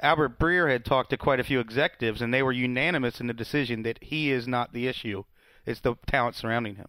Albert 0.00 0.38
Breer 0.38 0.70
had 0.70 0.84
talked 0.84 1.10
to 1.10 1.16
quite 1.16 1.40
a 1.40 1.44
few 1.44 1.60
executives, 1.60 2.20
and 2.20 2.34
they 2.34 2.42
were 2.42 2.52
unanimous 2.52 3.20
in 3.20 3.28
the 3.28 3.32
decision 3.32 3.82
that 3.84 4.02
he 4.02 4.30
is 4.30 4.46
not 4.46 4.72
the 4.72 4.88
issue; 4.88 5.24
it's 5.64 5.80
the 5.80 5.94
talent 6.06 6.36
surrounding 6.36 6.76
him. 6.76 6.88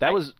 That 0.00 0.12
was 0.12 0.34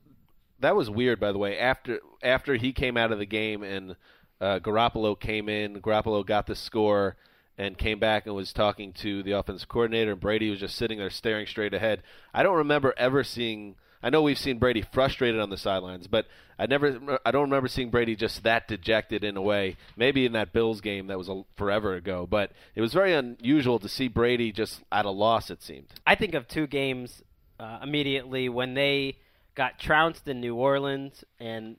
that 0.61 0.77
was 0.77 0.89
weird, 0.91 1.19
by 1.19 1.33
the 1.33 1.39
way. 1.39 1.59
After 1.59 2.01
after 2.23 2.55
he 2.57 2.73
came 2.73 2.97
out 2.97 3.11
of 3.11 3.19
the 3.19 3.27
game 3.27 3.63
and 3.63 3.97
uh, 4.41 4.61
Garoppolo 4.61 5.19
came 5.19 5.49
in, 5.49 5.81
Garoppolo 5.81 6.25
got 6.25 6.47
the 6.47 6.55
score 6.55 7.17
and 7.57 7.79
came 7.79 7.99
back 7.99 8.27
and 8.27 8.35
was 8.35 8.53
talking 8.53 8.93
to 8.93 9.23
the 9.23 9.33
offensive 9.33 9.69
coordinator, 9.69 10.13
and 10.13 10.21
Brady 10.21 10.51
was 10.51 10.61
just 10.61 10.77
sitting 10.77 10.99
there 10.99 11.11
staring 11.11 11.47
straight 11.47 11.75
ahead. 11.75 12.03
I 12.33 12.43
don't 12.43 12.57
remember 12.57 12.95
ever 12.97 13.23
seeing. 13.25 13.77
I 14.03 14.11
know 14.11 14.23
we've 14.23 14.39
seen 14.39 14.59
Brady 14.59 14.83
frustrated 14.83 15.41
on 15.41 15.51
the 15.51 15.57
sidelines, 15.57 16.07
but 16.07 16.27
I 16.59 16.67
never. 16.67 17.19
I 17.25 17.31
don't 17.31 17.43
remember 17.43 17.69
seeing 17.69 17.91
Brady 17.91 18.17
just 18.17 18.43
that 18.43 18.69
dejected 18.69 19.25
in 19.25 19.37
a 19.37 19.43
way. 19.43 19.77
Maybe 19.97 20.27
in 20.27 20.33
that 20.33 20.53
Bills 20.53 20.81
game 20.81 21.07
that 21.07 21.19
was 21.19 21.29
a, 21.29 21.43
forever 21.57 21.95
ago, 21.95 22.27
but 22.29 22.51
it 22.75 22.81
was 22.81 22.93
very 22.93 23.15
unusual 23.15 23.79
to 23.79 23.89
see 23.89 24.09
Brady 24.09 24.53
just 24.53 24.83
at 24.91 25.05
a 25.05 25.11
loss. 25.11 25.51
It 25.51 25.63
seemed. 25.63 25.89
I 26.07 26.17
think 26.17 26.35
of 26.35 26.49
two 26.49 26.67
games 26.67 27.23
uh, 27.59 27.79
immediately 27.83 28.49
when 28.49 28.75
they 28.75 29.17
got 29.55 29.79
trounced 29.79 30.27
in 30.27 30.41
New 30.41 30.57
Orleans 30.57 31.25
and 31.39 31.77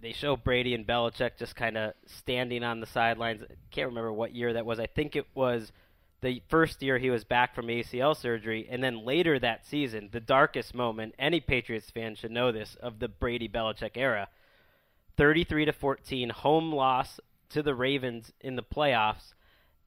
they 0.00 0.12
show 0.12 0.36
Brady 0.36 0.74
and 0.74 0.86
Belichick 0.86 1.36
just 1.38 1.56
kind 1.56 1.76
of 1.76 1.92
standing 2.06 2.62
on 2.62 2.80
the 2.80 2.86
sidelines. 2.86 3.42
I 3.42 3.54
can't 3.70 3.88
remember 3.88 4.12
what 4.12 4.34
year 4.34 4.52
that 4.52 4.64
was. 4.66 4.78
I 4.78 4.86
think 4.86 5.16
it 5.16 5.26
was 5.34 5.72
the 6.20 6.42
first 6.48 6.82
year 6.82 6.98
he 6.98 7.10
was 7.10 7.24
back 7.24 7.54
from 7.54 7.66
ACL 7.66 8.16
surgery, 8.16 8.66
and 8.70 8.82
then 8.82 9.04
later 9.04 9.38
that 9.38 9.64
season, 9.66 10.08
the 10.12 10.20
darkest 10.20 10.74
moment. 10.74 11.14
Any 11.18 11.40
Patriots 11.40 11.90
fan 11.90 12.14
should 12.14 12.30
know 12.32 12.50
this 12.52 12.76
of 12.80 12.98
the 12.98 13.08
Brady 13.08 13.48
Belichick 13.48 13.96
era. 13.96 14.28
33 15.16 15.64
to 15.64 15.72
14 15.72 16.30
home 16.30 16.72
loss 16.72 17.18
to 17.50 17.62
the 17.62 17.74
Ravens 17.74 18.32
in 18.40 18.56
the 18.56 18.62
playoffs. 18.62 19.34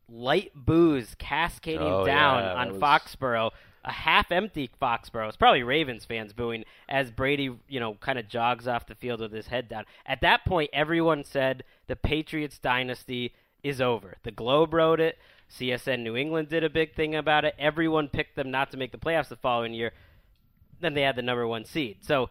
Light 0.10 0.52
boos 0.54 1.16
cascading 1.18 1.82
Oh, 1.88 2.06
down 2.06 2.44
yeah, 2.44 2.54
on 2.56 2.70
was- 2.74 2.78
Foxborough. 2.82 3.52
A 3.84 3.92
half-empty 3.92 4.70
Foxborough. 4.80 5.28
It's 5.28 5.38
probably 5.38 5.64
Ravens 5.64 6.06
fans 6.06 6.34
booing 6.34 6.66
as 6.88 7.10
Brady, 7.10 7.58
you 7.68 7.80
know, 7.80 7.96
kind 7.96 8.20
of 8.20 8.28
jogs 8.28 8.68
off 8.68 8.86
the 8.86 8.96
field 8.96 9.22
with 9.22 9.32
his 9.32 9.48
head 9.48 9.68
down. 9.68 9.86
At 10.06 10.22
that 10.22 10.46
point, 10.46 10.70
everyone 10.72 11.24
said 11.24 11.64
the 11.88 11.96
Patriots 11.96 12.60
dynasty 12.60 13.34
is 13.64 13.82
over. 13.82 14.18
The 14.24 14.32
Globe 14.32 14.74
wrote 14.74 15.00
it. 15.00 15.18
CSN 15.50 16.04
New 16.04 16.16
England 16.16 16.50
did 16.50 16.64
a 16.64 16.70
big 16.70 16.96
thing 16.96 17.16
about 17.16 17.44
it. 17.44 17.56
Everyone 17.60 18.08
picked 18.08 18.36
them 18.36 18.52
not 18.52 18.72
to 18.72 18.78
make 18.78 18.92
the 18.92 18.98
playoffs 18.98 19.28
the 19.28 19.36
following 19.36 19.74
year. 19.74 19.92
Then 20.80 20.94
they 20.94 21.02
had 21.02 21.16
the 21.16 21.22
number 21.22 21.46
one 21.46 21.66
seed. 21.66 21.98
So 22.02 22.30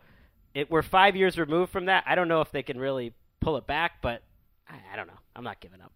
it, 0.55 0.71
we're 0.71 0.83
five 0.83 1.17
years 1.17 1.39
removed 1.39 1.71
from 1.71 1.87
that. 1.87 2.05
I 2.07 2.15
don't 2.15 2.29
know 2.29 2.41
if 2.41 2.51
they 2.51 2.63
can 2.63 2.79
really 2.79 3.13
pull 3.41 3.57
it 3.57 3.67
back, 3.67 4.03
but 4.03 4.23
I, 4.69 4.77
I 4.93 4.97
don't 4.97 5.07
know. 5.07 5.19
I'm 5.37 5.45
not 5.45 5.61
giving 5.61 5.81
up. 5.81 5.93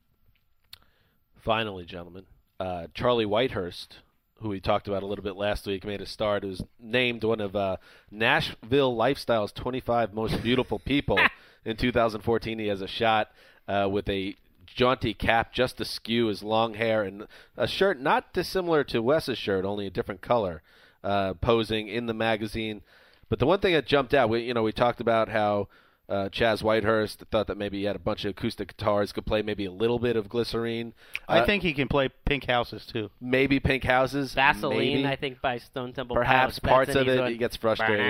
Finally, 1.36 1.84
gentlemen, 1.84 2.24
uh, 2.60 2.86
Charlie 2.94 3.26
Whitehurst, 3.26 3.98
who 4.44 4.50
we 4.50 4.60
talked 4.60 4.88
about 4.88 5.02
a 5.02 5.06
little 5.06 5.24
bit 5.24 5.36
last 5.36 5.66
week, 5.66 5.86
made 5.86 6.02
a 6.02 6.06
start. 6.06 6.42
Who 6.42 6.50
was 6.50 6.62
named 6.78 7.24
one 7.24 7.40
of 7.40 7.56
uh, 7.56 7.78
Nashville 8.10 8.94
Lifestyle's 8.94 9.52
25 9.52 10.12
most 10.12 10.42
beautiful 10.42 10.78
people 10.78 11.18
in 11.64 11.78
2014. 11.78 12.58
He 12.58 12.66
has 12.66 12.82
a 12.82 12.86
shot 12.86 13.30
uh, 13.66 13.88
with 13.90 14.06
a 14.10 14.36
jaunty 14.66 15.14
cap 15.14 15.54
just 15.54 15.80
askew, 15.80 16.26
his 16.26 16.42
long 16.42 16.74
hair, 16.74 17.04
and 17.04 17.26
a 17.56 17.66
shirt 17.66 17.98
not 17.98 18.34
dissimilar 18.34 18.84
to 18.84 19.00
Wes's 19.00 19.38
shirt, 19.38 19.64
only 19.64 19.86
a 19.86 19.90
different 19.90 20.20
color, 20.20 20.60
uh, 21.02 21.32
posing 21.40 21.88
in 21.88 22.04
the 22.04 22.12
magazine. 22.12 22.82
But 23.30 23.38
the 23.38 23.46
one 23.46 23.60
thing 23.60 23.72
that 23.72 23.86
jumped 23.86 24.12
out, 24.12 24.28
we 24.28 24.42
you 24.42 24.52
know 24.52 24.62
we 24.62 24.72
talked 24.72 25.00
about 25.00 25.30
how 25.30 25.68
uh, 26.08 26.28
Chaz 26.30 26.62
Whitehurst 26.62 27.24
thought 27.30 27.46
that 27.46 27.56
maybe 27.56 27.78
he 27.78 27.84
had 27.84 27.96
a 27.96 27.98
bunch 27.98 28.24
of 28.26 28.30
acoustic 28.32 28.76
guitars, 28.76 29.10
could 29.12 29.24
play 29.24 29.40
maybe 29.40 29.64
a 29.64 29.72
little 29.72 29.98
bit 29.98 30.16
of 30.16 30.28
Glycerine. 30.28 30.92
I 31.28 31.40
Uh, 31.40 31.46
think 31.46 31.62
he 31.62 31.72
can 31.72 31.88
play 31.88 32.10
Pink 32.26 32.44
Houses 32.44 32.84
too. 32.84 33.10
maybe 33.20 33.58
Pink 33.58 33.84
Houses, 33.84 34.34
Vaseline, 34.34 34.78
maybe. 34.78 35.06
I 35.06 35.16
think, 35.16 35.40
by 35.40 35.58
Stone 35.58 35.94
Temple 35.94 36.14
Perhaps 36.16 36.58
Pilots. 36.58 36.88
Parts 36.88 36.96
of 37.00 37.08
it, 37.08 37.20
one. 37.20 37.30
he 37.32 37.38
gets 37.38 37.56
frustrated. 37.56 38.00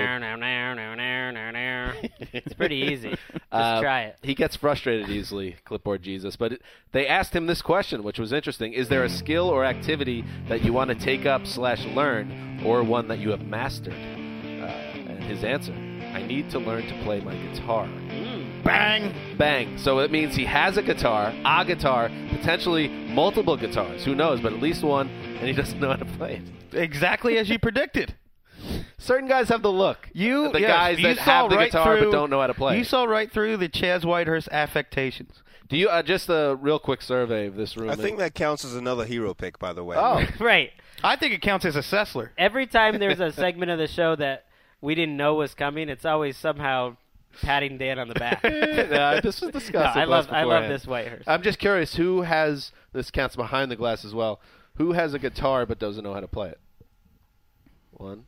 it's 2.33 2.53
pretty 2.53 2.75
easy. 2.75 3.11
Just 3.11 3.21
Uh, 3.51 3.81
try 3.81 4.01
it. 4.03 4.17
He 4.21 4.35
gets 4.35 4.57
frustrated 4.57 5.09
easily, 5.09 5.55
Clipboard 5.63 6.01
Jesus. 6.03 6.35
But 6.35 6.53
it, 6.53 6.61
they 6.91 7.07
asked 7.07 7.33
him 7.33 7.45
this 7.47 7.61
question, 7.61 8.03
which 8.03 8.19
was 8.19 8.33
interesting: 8.33 8.73
Is 8.73 8.89
there 8.89 9.05
a 9.05 9.09
skill 9.09 9.47
or 9.47 9.63
activity 9.63 10.25
that 10.49 10.65
you 10.65 10.73
want 10.73 10.89
to 10.89 10.95
take 10.95 11.25
up 11.25 11.47
slash 11.47 11.85
learn, 11.85 12.59
or 12.65 12.83
one 12.83 13.07
that 13.07 13.19
you 13.19 13.29
have 13.29 13.45
mastered? 13.45 13.93
Uh, 13.93 14.67
and 14.67 15.23
his 15.23 15.45
answer: 15.45 15.73
I 16.15 16.23
need 16.23 16.49
to 16.51 16.59
learn 16.59 16.87
to 16.87 17.03
play 17.03 17.19
my 17.19 17.35
guitar. 17.35 17.89
Bang! 18.63 19.13
Bang. 19.37 19.77
So 19.77 19.99
it 19.99 20.11
means 20.11 20.33
he 20.33 20.45
has 20.45 20.77
a 20.77 20.81
guitar, 20.81 21.33
a 21.43 21.65
guitar, 21.65 22.09
potentially 22.29 22.87
multiple 22.87 23.57
guitars. 23.57 24.05
Who 24.05 24.15
knows? 24.15 24.39
But 24.39 24.53
at 24.53 24.61
least 24.61 24.81
one, 24.81 25.09
and 25.09 25.45
he 25.45 25.51
doesn't 25.51 25.77
know 25.77 25.89
how 25.89 25.97
to 25.97 26.05
play 26.05 26.41
it. 26.71 26.73
Exactly 26.73 27.37
as 27.37 27.49
you 27.49 27.59
predicted. 27.59 28.15
Certain 28.97 29.27
guys 29.27 29.49
have 29.49 29.61
the 29.61 29.71
look. 29.71 30.09
You 30.13 30.53
the 30.53 30.61
yes, 30.61 30.69
guys 30.69 30.99
you 30.99 31.07
that 31.09 31.17
saw 31.17 31.23
have 31.23 31.49
the 31.49 31.57
right 31.57 31.69
guitar 31.69 31.97
through, 31.97 32.11
but 32.11 32.17
don't 32.17 32.29
know 32.29 32.39
how 32.39 32.47
to 32.47 32.53
play. 32.53 32.77
You 32.77 32.85
saw 32.85 33.03
right 33.03 33.29
through 33.29 33.57
the 33.57 33.67
Chaz 33.67 34.03
Whitehurst 34.03 34.47
affectations. 34.51 35.43
Do 35.67 35.75
you 35.75 35.89
uh, 35.89 36.01
just 36.01 36.29
a 36.29 36.57
real 36.61 36.79
quick 36.79 37.01
survey 37.01 37.47
of 37.47 37.55
this 37.55 37.75
room? 37.75 37.89
I 37.89 37.95
think 37.95 38.19
that 38.19 38.35
counts 38.35 38.63
as 38.63 38.75
another 38.75 39.03
hero 39.03 39.33
pick, 39.33 39.59
by 39.59 39.73
the 39.73 39.83
way. 39.83 39.97
Oh, 39.99 40.25
right. 40.39 40.71
I 41.03 41.17
think 41.17 41.33
it 41.33 41.41
counts 41.41 41.65
as 41.65 41.75
a 41.75 41.81
Sessler. 41.81 42.29
Every 42.37 42.67
time 42.67 42.99
there's 42.99 43.19
a 43.19 43.33
segment 43.33 43.69
of 43.69 43.79
the 43.79 43.87
show 43.87 44.15
that 44.15 44.45
we 44.85 44.95
didn't 44.95 45.17
know 45.17 45.33
was 45.33 45.53
coming, 45.55 45.89
it's 45.89 46.05
always 46.05 46.37
somehow 46.37 46.95
patting 47.41 47.77
Dan 47.77 47.99
on 47.99 48.07
the 48.07 48.13
back. 48.13 48.41
this 49.23 49.41
was 49.41 49.51
discussed. 49.51 49.95
No, 49.95 50.01
I 50.01 50.05
love 50.05 50.27
I 50.31 50.43
love 50.43 50.63
beforehand. 50.63 50.73
this 50.73 50.85
Whitehurst. 50.85 51.23
I'm 51.27 51.41
just 51.41 51.59
curious 51.59 51.95
who 51.95 52.21
has 52.21 52.71
this 52.93 53.11
counts 53.11 53.35
behind 53.35 53.71
the 53.71 53.75
glass 53.75 54.05
as 54.05 54.13
well. 54.13 54.39
Who 54.75 54.93
has 54.93 55.13
a 55.13 55.19
guitar 55.19 55.65
but 55.65 55.79
doesn't 55.79 56.03
know 56.03 56.13
how 56.13 56.19
to 56.19 56.27
play 56.27 56.49
it? 56.49 56.59
One. 57.91 58.25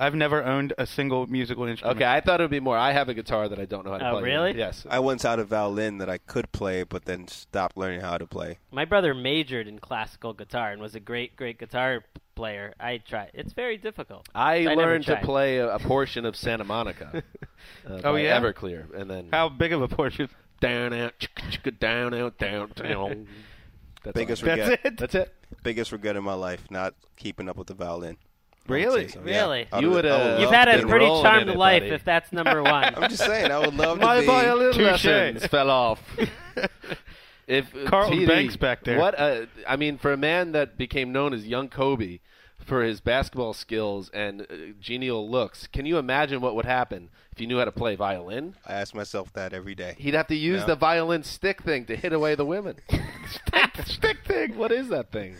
I've 0.00 0.14
never 0.14 0.42
owned 0.42 0.72
a 0.78 0.86
single 0.86 1.26
musical 1.26 1.64
instrument. 1.66 1.96
Okay, 1.98 2.06
I 2.10 2.20
thought 2.20 2.40
it 2.40 2.44
would 2.44 2.50
be 2.50 2.58
more. 2.58 2.76
I 2.76 2.92
have 2.92 3.08
a 3.10 3.14
guitar 3.14 3.48
that 3.48 3.58
I 3.58 3.66
don't 3.66 3.84
know 3.84 3.92
how 3.92 3.98
to 3.98 4.08
Oh, 4.08 4.12
play. 4.14 4.22
really? 4.22 4.56
Yes. 4.56 4.86
I 4.88 4.98
once 4.98 5.22
had 5.22 5.38
a 5.38 5.44
violin 5.44 5.98
that 5.98 6.08
I 6.08 6.16
could 6.18 6.50
play, 6.52 6.82
but 6.84 7.04
then 7.04 7.28
stopped 7.28 7.76
learning 7.76 8.00
how 8.00 8.16
to 8.16 8.26
play. 8.26 8.58
My 8.72 8.84
brother 8.86 9.12
majored 9.14 9.68
in 9.68 9.78
classical 9.78 10.32
guitar 10.32 10.72
and 10.72 10.80
was 10.80 10.94
a 10.94 11.00
great, 11.00 11.36
great 11.36 11.58
guitar 11.58 12.02
player. 12.34 12.74
I 12.80 12.98
tried. 12.98 13.32
It's 13.34 13.52
very 13.52 13.76
difficult. 13.76 14.26
I 14.34 14.60
never 14.64 14.76
learned 14.80 15.04
to 15.06 15.16
play 15.16 15.58
a, 15.58 15.74
a 15.74 15.78
portion 15.94 16.24
of 16.24 16.34
Santa 16.34 16.64
Monica. 16.64 17.22
uh, 17.88 18.00
Oh, 18.02 18.14
yeah? 18.16 18.40
Everclear, 18.40 18.92
and 18.94 19.10
then 19.10 19.28
How 19.30 19.50
big 19.50 19.72
of 19.74 19.82
a 19.82 19.88
portion? 19.88 20.28
down 20.60 20.92
out, 20.92 21.14
chicka, 21.18 21.50
chicka, 21.50 21.78
down 21.78 22.12
out, 22.14 22.38
down 22.38 22.70
down. 22.76 23.26
That's 24.02 24.14
Biggest 24.14 24.42
all. 24.42 24.48
That's 24.48 24.60
regret. 24.70 24.80
it. 24.84 24.96
That's 24.98 25.14
it. 25.14 25.34
Biggest 25.62 25.92
regret 25.92 26.16
in 26.16 26.24
my 26.24 26.32
life, 26.34 26.70
not 26.70 26.94
keeping 27.16 27.48
up 27.50 27.56
with 27.56 27.66
the 27.66 27.74
violin. 27.74 28.16
I 28.72 28.76
would 28.76 28.84
Really? 28.84 29.08
so, 29.08 29.20
Really? 29.20 29.66
I 29.72 29.78
You 29.80 29.90
would, 29.90 30.04
have. 30.04 30.38
uh, 30.38 30.40
You've 30.40 30.50
had 30.50 30.68
a 30.68 30.86
pretty 30.86 31.06
charmed 31.06 31.42
in 31.42 31.48
it, 31.50 31.56
life 31.58 31.82
buddy. 31.82 31.92
if 31.94 32.04
that's 32.04 32.32
number 32.32 32.62
one. 32.64 32.94
I'm 32.94 33.08
just 33.10 33.24
saying, 33.24 33.50
I 33.50 33.58
would 33.58 33.74
love 33.74 34.00
My 34.00 34.16
to 34.16 34.20
be. 34.20 34.26
violin 34.26 34.72
Touche. 34.72 35.04
lessons 35.04 35.46
fell 35.46 35.70
off. 35.70 36.02
if 37.46 37.72
Carlton 37.86 38.18
TD, 38.20 38.26
Banks 38.28 38.56
back 38.56 38.84
there. 38.84 38.98
What? 38.98 39.18
A, 39.18 39.48
I 39.68 39.76
mean, 39.76 39.98
for 39.98 40.12
a 40.12 40.16
man 40.16 40.52
that 40.52 40.76
became 40.78 41.12
known 41.12 41.32
as 41.34 41.46
Young 41.46 41.68
Kobe 41.68 42.20
for 42.58 42.82
his 42.84 43.00
basketball 43.00 43.54
skills 43.54 44.10
and 44.10 44.42
uh, 44.42 44.44
genial 44.80 45.28
looks, 45.28 45.66
can 45.66 45.86
you 45.86 45.98
imagine 45.98 46.40
what 46.40 46.54
would 46.54 46.66
happen 46.66 47.08
if 47.32 47.40
you 47.40 47.46
knew 47.46 47.58
how 47.58 47.64
to 47.64 47.72
play 47.72 47.96
violin? 47.96 48.54
I 48.66 48.74
ask 48.74 48.94
myself 48.94 49.32
that 49.32 49.52
every 49.52 49.74
day. 49.74 49.94
He'd 49.98 50.14
have 50.14 50.26
to 50.28 50.36
use 50.36 50.60
Yeah. 50.60 50.66
the 50.66 50.76
violin 50.76 51.22
stick 51.22 51.62
thing 51.62 51.86
to 51.86 51.96
hit 51.96 52.12
away 52.12 52.34
the 52.34 52.44
women. 52.44 52.76
stick, 53.28 53.70
stick 53.86 54.18
thing. 54.26 54.56
What 54.56 54.70
is 54.72 54.88
that 54.88 55.10
thing? 55.10 55.36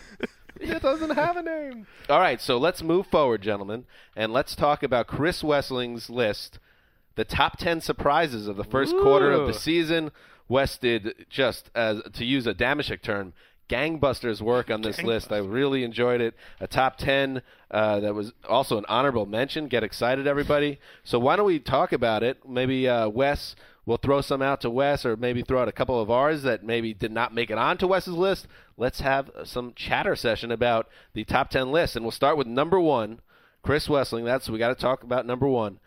It 0.61 0.81
doesn't 0.81 1.11
have 1.11 1.37
a 1.37 1.41
name. 1.41 1.87
All 2.09 2.19
right, 2.19 2.39
so 2.39 2.57
let's 2.57 2.83
move 2.83 3.07
forward, 3.07 3.41
gentlemen, 3.41 3.85
and 4.15 4.31
let's 4.31 4.55
talk 4.55 4.83
about 4.83 5.07
Chris 5.07 5.41
Wesseling's 5.41 6.09
list, 6.09 6.59
the 7.15 7.25
top 7.25 7.57
ten 7.57 7.81
surprises 7.81 8.47
of 8.47 8.57
the 8.57 8.63
first 8.63 8.95
quarter 8.95 9.31
of 9.31 9.47
the 9.47 9.53
season. 9.53 10.11
Wes 10.47 10.77
did 10.77 11.25
just 11.29 11.71
as 11.73 12.01
to 12.13 12.25
use 12.25 12.45
a 12.45 12.53
Damashek 12.53 13.01
term. 13.01 13.33
Gangbusters 13.69 14.41
work 14.41 14.69
on 14.69 14.81
this 14.81 15.01
list. 15.01 15.31
I 15.31 15.37
really 15.37 15.85
enjoyed 15.85 16.19
it. 16.19 16.35
A 16.59 16.67
top 16.67 16.97
10 16.97 17.41
uh, 17.71 18.01
that 18.01 18.13
was 18.13 18.33
also 18.49 18.77
an 18.77 18.83
honorable 18.89 19.25
mention. 19.25 19.69
Get 19.69 19.81
excited, 19.81 20.27
everybody. 20.27 20.77
So, 21.05 21.17
why 21.19 21.37
don't 21.37 21.45
we 21.45 21.57
talk 21.57 21.93
about 21.93 22.21
it? 22.21 22.37
Maybe 22.45 22.89
uh, 22.89 23.07
Wes, 23.07 23.55
we'll 23.91 23.97
throw 23.97 24.21
some 24.21 24.41
out 24.41 24.61
to 24.61 24.69
Wes, 24.69 25.05
or 25.05 25.17
maybe 25.17 25.41
throw 25.41 25.61
out 25.61 25.67
a 25.67 25.73
couple 25.73 25.99
of 25.99 26.09
ours 26.09 26.43
that 26.43 26.63
maybe 26.63 26.93
did 26.93 27.11
not 27.11 27.33
make 27.33 27.49
it 27.49 27.57
onto 27.57 27.87
Wes's 27.87 28.13
list. 28.13 28.47
Let's 28.77 29.01
have 29.01 29.29
some 29.43 29.73
chatter 29.75 30.15
session 30.15 30.49
about 30.49 30.87
the 31.13 31.25
top 31.25 31.49
10 31.49 31.73
list. 31.73 31.97
And 31.97 32.05
we'll 32.05 32.13
start 32.13 32.37
with 32.37 32.47
number 32.47 32.79
one, 32.79 33.19
Chris 33.61 33.89
Wesseling. 33.89 34.23
That's 34.23 34.49
we 34.49 34.57
got 34.57 34.69
to 34.69 34.81
talk 34.81 35.03
about 35.03 35.25
number 35.25 35.45
one. 35.45 35.81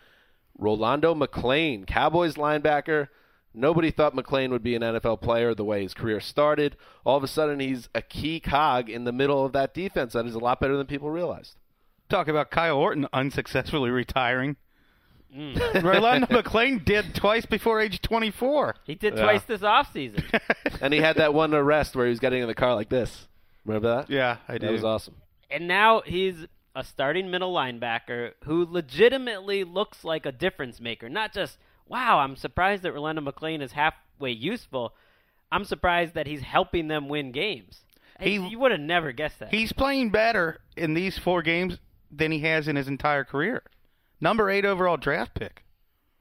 Rolando 0.58 1.14
McClain, 1.14 1.86
Cowboys 1.86 2.34
linebacker. 2.34 3.08
Nobody 3.54 3.90
thought 3.90 4.14
McClain 4.14 4.50
would 4.50 4.62
be 4.62 4.74
an 4.74 4.82
NFL 4.82 5.22
player 5.22 5.54
the 5.54 5.64
way 5.64 5.82
his 5.82 5.94
career 5.94 6.20
started. 6.20 6.76
All 7.06 7.16
of 7.16 7.24
a 7.24 7.28
sudden, 7.28 7.58
he's 7.58 7.88
a 7.94 8.02
key 8.02 8.38
cog 8.38 8.90
in 8.90 9.04
the 9.04 9.12
middle 9.12 9.46
of 9.46 9.54
that 9.54 9.72
defense 9.72 10.12
that 10.12 10.26
is 10.26 10.34
a 10.34 10.40
lot 10.40 10.60
better 10.60 10.76
than 10.76 10.86
people 10.86 11.08
realized. 11.10 11.54
Talk 12.10 12.28
about 12.28 12.50
Kyle 12.50 12.76
Orton 12.76 13.08
unsuccessfully 13.14 13.88
retiring. 13.88 14.56
Mm. 15.34 15.82
Rolando 15.82 16.26
McClain 16.42 16.84
did 16.84 17.14
twice 17.14 17.44
before 17.46 17.80
age 17.80 18.00
24. 18.02 18.76
He 18.84 18.94
did 18.94 19.14
Yeah. 19.16 19.22
twice 19.22 19.42
this 19.44 19.60
offseason. 19.62 20.22
And 20.80 20.92
he 20.92 21.00
had 21.00 21.16
that 21.16 21.32
one 21.34 21.54
arrest 21.54 21.96
where 21.96 22.06
he 22.06 22.10
was 22.10 22.20
getting 22.20 22.42
in 22.42 22.48
the 22.48 22.54
car 22.54 22.74
like 22.74 22.88
this. 22.90 23.26
Remember 23.64 23.88
that? 23.96 24.10
Yeah, 24.10 24.36
I 24.48 24.58
do. 24.58 24.66
That 24.66 24.72
was 24.72 24.84
awesome. 24.84 25.14
and 25.50 25.66
now 25.66 26.02
he's 26.04 26.46
a 26.76 26.84
starting 26.84 27.30
middle 27.30 27.54
linebacker 27.54 28.32
who 28.44 28.66
legitimately 28.68 29.64
looks 29.64 30.04
like 30.04 30.26
a 30.26 30.32
difference 30.32 30.80
maker. 30.80 31.08
Not 31.08 31.32
just, 31.32 31.58
wow, 31.88 32.18
I'm 32.18 32.36
surprised 32.36 32.82
that 32.82 32.92
Rolando 32.92 33.22
McClain 33.22 33.62
is 33.62 33.72
halfway 33.72 34.32
useful. 34.32 34.94
I'm 35.52 35.64
surprised 35.64 36.14
that 36.14 36.26
he's 36.26 36.42
helping 36.42 36.88
them 36.88 37.08
win 37.08 37.30
games. 37.32 37.80
He- 38.20 38.34
you 38.36 38.58
would 38.58 38.72
have 38.72 38.80
never 38.80 39.12
guessed 39.12 39.38
that. 39.38 39.50
He's 39.54 39.72
playing 39.72 40.10
better 40.10 40.60
in 40.76 40.94
these 40.94 41.16
four 41.18 41.42
games 41.42 41.78
than 42.10 42.30
he 42.32 42.40
has 42.40 42.66
in 42.68 42.76
his 42.76 42.88
entire 42.88 43.24
career. 43.24 43.62
Number 44.20 44.50
eight 44.50 44.64
overall 44.64 44.96
draft 44.96 45.34
pick. 45.34 45.64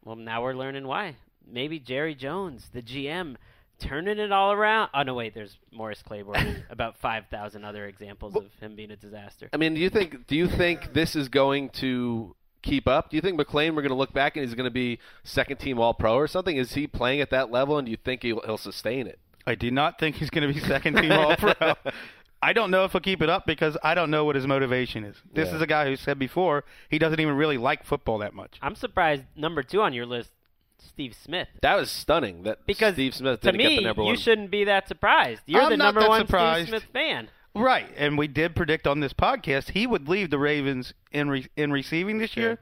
Well, 0.04 0.16
now 0.16 0.44
we're 0.44 0.54
learning 0.54 0.88
why. 0.88 1.16
Maybe 1.46 1.80
Jerry 1.80 2.16
Jones, 2.16 2.70
the 2.74 2.82
GM, 2.82 3.36
turning 3.80 4.20
it 4.20 4.32
all 4.32 4.52
around. 4.52 4.90
Oh 4.94 5.04
no, 5.04 5.14
wait. 5.14 5.34
There's 5.34 5.58
Morris 5.72 6.02
Claiborne 6.02 6.64
about 6.70 6.98
five 6.98 7.26
thousand 7.30 7.64
other 7.66 7.86
examples 7.86 8.36
of 8.36 8.46
him 8.60 8.76
being 8.76 8.92
a 8.92 8.96
disaster. 8.96 9.50
I 9.54 9.58
mean, 9.58 9.74
do 9.74 9.82
you 9.82 9.90
think 9.90 10.28
do 10.28 10.36
you 10.36 10.48
think 10.48 10.94
this 10.94 11.16
is 11.16 11.30
going 11.30 11.70
to 11.70 12.36
keep 12.62 12.88
up? 12.88 13.10
Do 13.10 13.18
you 13.18 13.22
think 13.22 13.40
McClain 13.40 13.76
we're 13.76 13.82
going 13.82 13.90
to 13.90 13.96
look 13.96 14.14
back 14.14 14.36
and 14.36 14.46
he's 14.46 14.56
going 14.56 14.66
to 14.66 14.72
be 14.72 15.00
second 15.24 15.58
team 15.58 15.80
All 15.80 15.94
Pro 15.94 16.16
or 16.16 16.28
something? 16.28 16.58
Is 16.58 16.74
he 16.74 16.88
playing 16.88 17.22
at 17.22 17.30
that 17.30 17.52
level, 17.52 17.78
and 17.78 17.86
do 17.86 17.92
you 17.92 17.98
think 17.98 18.24
he'll, 18.24 18.42
he'll 18.42 18.58
sustain 18.58 19.08
it? 19.08 19.20
I 19.46 19.56
do 19.56 19.70
not 19.70 20.00
think 20.00 20.16
he's 20.16 20.30
going 20.30 20.48
to 20.48 20.54
be 20.54 20.60
second 20.66 20.96
team 20.96 21.12
All 21.12 21.36
Pro. 21.36 21.74
I 22.44 22.54
don't 22.54 22.72
know 22.72 22.84
if 22.86 22.92
he'll 22.92 23.02
keep 23.02 23.22
it 23.22 23.30
up 23.30 23.46
because 23.46 23.78
I 23.84 23.96
don't 23.96 24.12
know 24.12 24.26
what 24.26 24.36
his 24.36 24.46
motivation 24.46 25.04
is. 25.04 25.16
This 25.34 25.50
Yeah. 25.50 25.56
is 25.56 25.62
a 25.62 25.68
guy 25.68 25.86
who 25.86 25.96
said 25.96 26.20
before 26.20 26.64
he 26.90 27.00
doesn't 27.00 27.20
even 27.20 27.36
really 27.36 27.58
like 27.58 27.84
football 27.86 28.18
that 28.20 28.34
much. 28.34 28.58
I'm 28.62 28.76
surprised. 28.76 29.24
Number 29.36 29.64
two 29.64 29.82
on 29.82 29.94
your 29.94 30.06
list, 30.06 30.32
Steve 30.78 31.16
Smith. 31.16 31.48
That 31.62 31.76
was 31.76 31.90
stunning. 31.90 32.44
That 32.44 32.66
Because 32.68 32.96
Steve 32.96 33.16
Smith 33.16 33.40
to 33.42 33.52
didn't 33.52 33.58
me, 33.58 33.70
get 33.70 33.76
the 33.78 33.88
number 33.88 34.04
you 34.04 34.18
shouldn't 34.18 34.52
be 34.52 34.66
that 34.66 34.88
surprised. 34.88 35.42
You're 35.46 35.62
I'm 35.62 35.70
the 35.72 35.78
not 35.78 35.86
number 35.86 36.02
that 36.02 36.10
one 36.10 36.26
surprised. 36.28 36.68
Steve 36.68 36.82
Smith 36.82 36.92
fan. 36.94 37.30
Right, 37.56 37.88
and 37.96 38.18
we 38.18 38.28
did 38.28 38.56
predict 38.56 38.88
on 38.88 39.00
this 39.00 39.14
podcast 39.14 39.70
he 39.70 39.86
would 39.88 40.10
leave 40.10 40.30
the 40.32 40.40
Ravens 40.40 40.94
in 41.12 41.30
re- 41.30 41.48
in 41.56 41.72
receiving 41.72 42.18
this 42.18 42.36
year. 42.36 42.58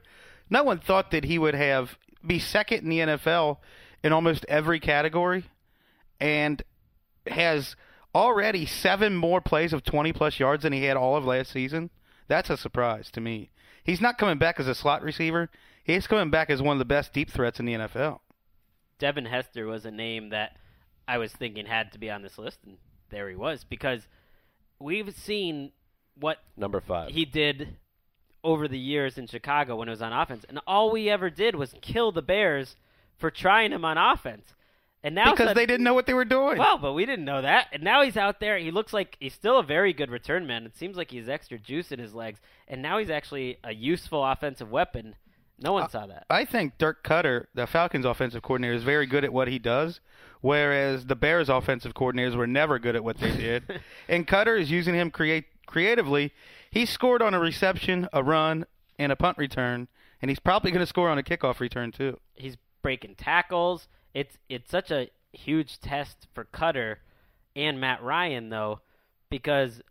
No 0.50 0.62
one 0.62 0.78
thought 0.78 1.10
that 1.12 1.24
he 1.24 1.38
would 1.38 1.54
have 1.54 1.96
be 2.24 2.38
second 2.38 2.80
in 2.84 2.88
the 2.90 2.98
NFL 3.00 3.56
in 4.04 4.12
almost 4.12 4.44
every 4.48 4.78
category, 4.78 5.44
and 6.20 6.62
has 7.26 7.74
already 8.14 8.66
seven 8.66 9.16
more 9.16 9.40
plays 9.40 9.72
of 9.72 9.84
20 9.84 10.12
plus 10.12 10.38
yards 10.38 10.62
than 10.62 10.72
he 10.72 10.84
had 10.84 10.96
all 10.96 11.16
of 11.16 11.24
last 11.24 11.50
season. 11.52 11.90
That's 12.28 12.50
a 12.50 12.56
surprise 12.56 13.10
to 13.12 13.20
me. 13.20 13.50
He's 13.84 14.00
not 14.00 14.18
coming 14.18 14.38
back 14.38 14.60
as 14.60 14.68
a 14.68 14.74
slot 14.74 15.02
receiver. 15.02 15.50
He's 15.84 16.06
coming 16.06 16.30
back 16.30 16.50
as 16.50 16.62
one 16.62 16.74
of 16.74 16.78
the 16.78 16.84
best 16.84 17.12
deep 17.12 17.30
threats 17.30 17.58
in 17.58 17.66
the 17.66 17.74
NFL. 17.74 18.20
Devin 18.98 19.26
Hester 19.26 19.66
was 19.66 19.84
a 19.84 19.90
name 19.90 20.30
that 20.30 20.56
I 21.08 21.18
was 21.18 21.32
thinking 21.32 21.66
had 21.66 21.92
to 21.92 21.98
be 21.98 22.10
on 22.10 22.22
this 22.22 22.38
list, 22.38 22.60
and 22.64 22.76
there 23.10 23.28
he 23.28 23.34
was 23.34 23.64
because 23.64 24.06
we've 24.78 25.12
seen 25.14 25.72
what 26.14 26.38
number 26.56 26.80
five. 26.80 27.10
he 27.10 27.24
did 27.24 27.76
over 28.44 28.68
the 28.68 28.78
years 28.78 29.18
in 29.18 29.26
Chicago 29.26 29.76
when 29.76 29.88
it 29.88 29.92
was 29.92 30.02
on 30.02 30.12
offense, 30.12 30.44
and 30.48 30.60
all 30.66 30.92
we 30.92 31.08
ever 31.10 31.30
did 31.30 31.56
was 31.56 31.74
kill 31.80 32.12
the 32.12 32.22
Bears 32.22 32.76
for 33.18 33.30
trying 33.30 33.72
him 33.72 33.84
on 33.84 33.98
offense. 33.98 34.54
And 35.04 35.14
now 35.16 35.32
because 35.32 35.54
they 35.54 35.66
didn't 35.66 35.82
know 35.82 35.94
what 35.94 36.06
they 36.06 36.14
were 36.14 36.24
doing. 36.24 36.58
Well, 36.58 36.78
but 36.78 36.92
we 36.92 37.04
didn't 37.06 37.24
know 37.24 37.42
that. 37.42 37.68
And 37.72 37.82
now 37.82 38.02
he's 38.02 38.16
out 38.16 38.38
there. 38.38 38.56
He 38.58 38.70
looks 38.70 38.92
like 38.92 39.16
he's 39.18 39.34
still 39.34 39.58
a 39.58 39.62
very 39.62 39.92
good 39.92 40.10
return 40.10 40.46
man. 40.46 40.64
It 40.64 40.76
seems 40.76 40.96
like 40.96 41.10
he's 41.10 41.28
extra 41.28 41.58
juice 41.58 41.90
in 41.90 41.98
his 41.98 42.14
legs. 42.14 42.40
And 42.68 42.82
now 42.82 42.98
he's 42.98 43.10
actually 43.10 43.58
a 43.64 43.74
useful 43.74 44.24
offensive 44.24 44.70
weapon. 44.70 45.16
No 45.58 45.72
one 45.72 45.88
saw 45.90 46.06
that. 46.06 46.26
I 46.30 46.44
think 46.44 46.78
Dirk 46.78 47.04
Koetter, 47.04 47.46
the 47.54 47.66
Falcons' 47.66 48.04
offensive 48.04 48.42
coordinator, 48.42 48.74
is 48.74 48.82
very 48.82 49.06
good 49.06 49.24
at 49.24 49.32
what 49.32 49.48
he 49.48 49.58
does, 49.58 50.00
whereas 50.40 51.06
the 51.06 51.14
Bears' 51.14 51.48
offensive 51.48 51.94
coordinators 51.94 52.34
were 52.36 52.46
never 52.46 52.78
good 52.78 52.96
at 52.96 53.04
what 53.04 53.18
they 53.18 53.30
did. 53.36 53.80
and 54.08 54.26
Koetter 54.26 54.60
is 54.60 54.70
using 54.70 54.94
him 54.94 55.10
create 55.10 55.44
creatively. 55.66 56.32
He 56.70 56.86
scored 56.86 57.22
on 57.22 57.34
a 57.34 57.38
reception, 57.38 58.08
a 58.12 58.22
run, 58.22 58.66
and 58.98 59.12
a 59.12 59.16
punt 59.16 59.38
return, 59.38 59.88
and 60.20 60.30
he's 60.30 60.40
probably 60.40 60.70
going 60.70 60.80
to 60.80 60.86
score 60.86 61.08
on 61.08 61.18
a 61.18 61.22
kickoff 61.22 61.60
return 61.60 61.92
too. 61.92 62.18
He's 62.34 62.56
breaking 62.82 63.14
tackles. 63.16 63.88
It's 64.14 64.38
it's 64.48 64.70
such 64.70 64.90
a 64.90 65.08
huge 65.32 65.80
test 65.80 66.26
for 66.34 66.44
Koetter 66.44 66.96
and 67.56 67.80
Matt 67.80 68.02
Ryan 68.02 68.50
though, 68.50 68.80
because 69.30 69.82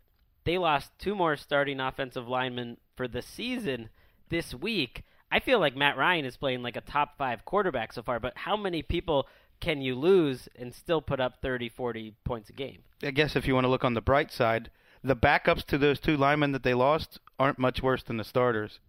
they 0.44 0.58
lost 0.58 0.90
two 0.98 1.14
more 1.14 1.36
starting 1.36 1.80
offensive 1.80 2.28
linemen 2.28 2.78
for 2.96 3.08
the 3.08 3.22
season 3.22 3.90
this 4.28 4.54
week. 4.54 5.04
I 5.30 5.40
feel 5.40 5.58
like 5.58 5.76
Matt 5.76 5.96
Ryan 5.96 6.24
is 6.24 6.36
playing 6.36 6.62
like 6.62 6.76
a 6.76 6.82
top 6.82 7.16
five 7.16 7.44
quarterback 7.44 7.92
so 7.92 8.02
far, 8.02 8.20
but 8.20 8.36
how 8.36 8.56
many 8.56 8.82
people 8.82 9.26
can 9.60 9.80
you 9.80 9.94
lose 9.94 10.48
and 10.56 10.74
still 10.74 11.00
put 11.00 11.20
up 11.20 11.40
30, 11.40 11.68
40 11.68 12.14
points 12.24 12.50
a 12.50 12.52
game? 12.52 12.82
I 13.02 13.12
guess 13.12 13.36
if 13.36 13.46
you 13.46 13.54
want 13.54 13.64
to 13.64 13.70
look 13.70 13.84
on 13.84 13.94
the 13.94 14.00
bright 14.00 14.32
side, 14.32 14.70
the 15.02 15.16
backups 15.16 15.64
to 15.66 15.78
those 15.78 16.00
two 16.00 16.16
linemen 16.16 16.52
that 16.52 16.64
they 16.64 16.74
lost 16.74 17.18
aren't 17.38 17.58
much 17.58 17.82
worse 17.82 18.02
than 18.02 18.16
the 18.16 18.24
starters. 18.24 18.80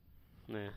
Yeah. 0.48 0.70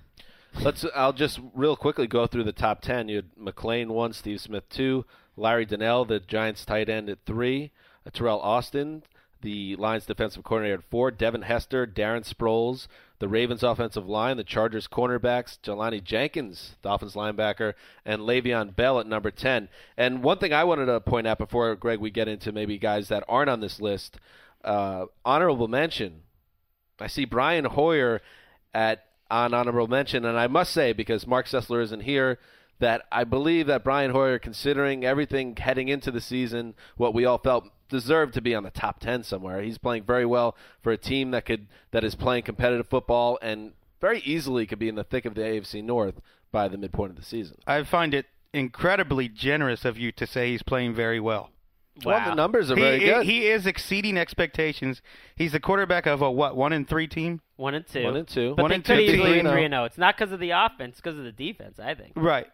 Let's. 0.63 0.85
I'll 0.95 1.13
just 1.13 1.41
real 1.55 1.77
quickly 1.77 2.07
go 2.07 2.27
through 2.27 2.45
the 2.45 2.53
top 2.53 2.81
ten. 2.81 3.09
You 3.09 3.17
had 3.17 3.35
McClain 3.37 3.89
one, 3.89 4.13
Steve 4.13 4.41
Smith 4.41 4.69
two, 4.69 5.05
Larry 5.37 5.67
Donnell, 5.67 6.05
the 6.05 6.21
Giants 6.21 6.65
tight 6.65 6.89
end, 6.89 7.09
at 7.09 7.19
three. 7.27 7.73
Uh, 8.07 8.11
Teryl 8.11 8.43
Austin, 8.43 9.03
the 9.43 9.77
Lions 9.77 10.07
defensive 10.07 10.45
coordinator, 10.45 10.79
at 10.79 10.91
four. 10.91 11.11
Devin 11.11 11.43
Hester, 11.43 11.87
Darren 11.87 12.27
Sproles, 12.27 12.89
the 13.19 13.29
Ravens 13.29 13.63
offensive 13.63 14.09
line, 14.09 14.37
the 14.37 14.45
Chargers 14.45 14.89
cornerbacks, 14.89 15.59
Jelani 15.63 16.03
Jenkins, 16.03 16.77
Dolphins 16.83 17.15
linebacker, 17.15 17.75
and 18.05 18.23
Le'Veon 18.23 18.75
Bell 18.75 19.01
at 19.01 19.07
number 19.07 19.31
10. 19.31 19.69
And 19.97 20.23
one 20.23 20.39
thing 20.39 20.53
I 20.53 20.65
wanted 20.65 20.87
to 20.87 21.01
point 21.01 21.27
out 21.27 21.39
before, 21.39 21.75
Gregg, 21.77 21.99
we 21.99 22.11
get 22.11 22.29
into 22.29 22.53
maybe 22.53 22.79
guys 22.79 23.09
that 23.09 23.25
aren't 23.29 23.51
on 23.51 23.61
this 23.61 23.81
list, 23.81 24.19
uh, 24.65 25.07
honorable 25.25 25.69
mention. 25.69 26.23
I 27.01 27.07
see 27.07 27.25
Brian 27.25 27.65
Hoyer 27.65 28.21
at 28.75 29.06
on 29.31 29.55
honorable 29.55 29.89
mention, 29.89 30.25
and 30.25 30.39
I 30.39 30.47
must 30.47 30.73
say 30.73 30.93
because 30.93 31.27
Marc 31.27 31.47
Sessler 31.47 31.83
isn't 31.83 32.03
here, 32.03 32.39
that 32.79 33.03
I 33.11 33.25
believe 33.25 33.67
that 33.69 33.85
Brian 33.85 34.11
Hoyer, 34.11 34.39
considering 34.39 35.05
everything 35.05 35.57
heading 35.57 35.89
into 35.89 36.11
the 36.11 36.21
season, 36.21 36.75
what 36.97 37.15
we 37.15 37.25
all 37.25 37.39
felt 37.39 37.65
deserved 37.89 38.35
to 38.35 38.41
be 38.41 38.55
on 38.55 38.65
the 38.65 38.71
top 38.71 39.01
ten 39.01 39.23
somewhere. 39.23 39.63
He's 39.63 39.79
playing 39.79 40.05
very 40.05 40.27
well 40.27 40.57
for 40.83 40.93
a 40.93 40.99
team 40.99 41.31
that 41.31 41.47
could 41.47 41.69
that 41.93 42.05
is 42.05 42.15
playing 42.15 42.43
competitive 42.43 42.89
football 42.89 43.39
and 43.41 43.73
very 44.01 44.21
easily 44.21 44.67
could 44.67 44.79
be 44.79 44.89
in 44.89 44.95
the 44.95 45.05
thick 45.05 45.25
of 45.25 45.35
the 45.35 45.41
AFC 45.41 45.83
North 45.83 46.21
by 46.53 46.69
the 46.69 46.77
midpoint 46.77 47.11
of 47.11 47.17
the 47.17 47.25
season. 47.25 47.59
I 47.67 47.83
find 47.85 48.13
it 48.13 48.27
incredibly 48.53 49.29
generous 49.29 49.85
of 49.85 49.99
you 49.99 50.13
to 50.13 50.27
say 50.27 50.51
he's 50.51 50.63
playing 50.63 50.95
very 50.95 51.21
well. 51.21 51.51
Well, 52.05 52.29
the 52.29 52.35
numbers 52.35 52.71
are 52.71 52.77
he, 52.77 52.81
very 52.83 52.99
good. 52.99 53.25
He 53.25 53.47
is 53.47 53.67
exceeding 53.67 54.19
expectations. 54.19 55.01
He's 55.35 55.53
the 55.53 55.61
quarterback 55.61 56.07
of 56.07 56.21
a 56.21 56.31
what 56.31 56.55
one 56.55 56.73
and 56.73 56.87
three 56.87 57.07
team. 57.07 57.41
One 57.57 57.75
and 57.75 57.87
two. 57.87 58.05
One 58.05 58.17
and 58.17 58.29
two. 58.29 58.55
But 58.55 58.63
One 58.63 58.69
they 58.71 58.75
and 58.77 58.85
could 58.85 58.97
two. 58.97 59.01
easily 59.03 59.23
Three 59.31 59.39
and 59.41 59.49
three 59.49 59.63
oh. 59.63 59.65
and 59.65 59.73
zero. 59.73 59.85
It's 59.85 59.99
not 59.99 60.17
because 60.17 60.33
of 60.33 60.41
the 60.41 60.51
offense, 60.51 60.93
it's 60.93 61.01
because 61.01 61.19
of 61.19 61.25
the 61.25 61.33
defense. 61.33 61.79
I 61.79 61.95
think 61.95 62.13
Right. 62.15 62.47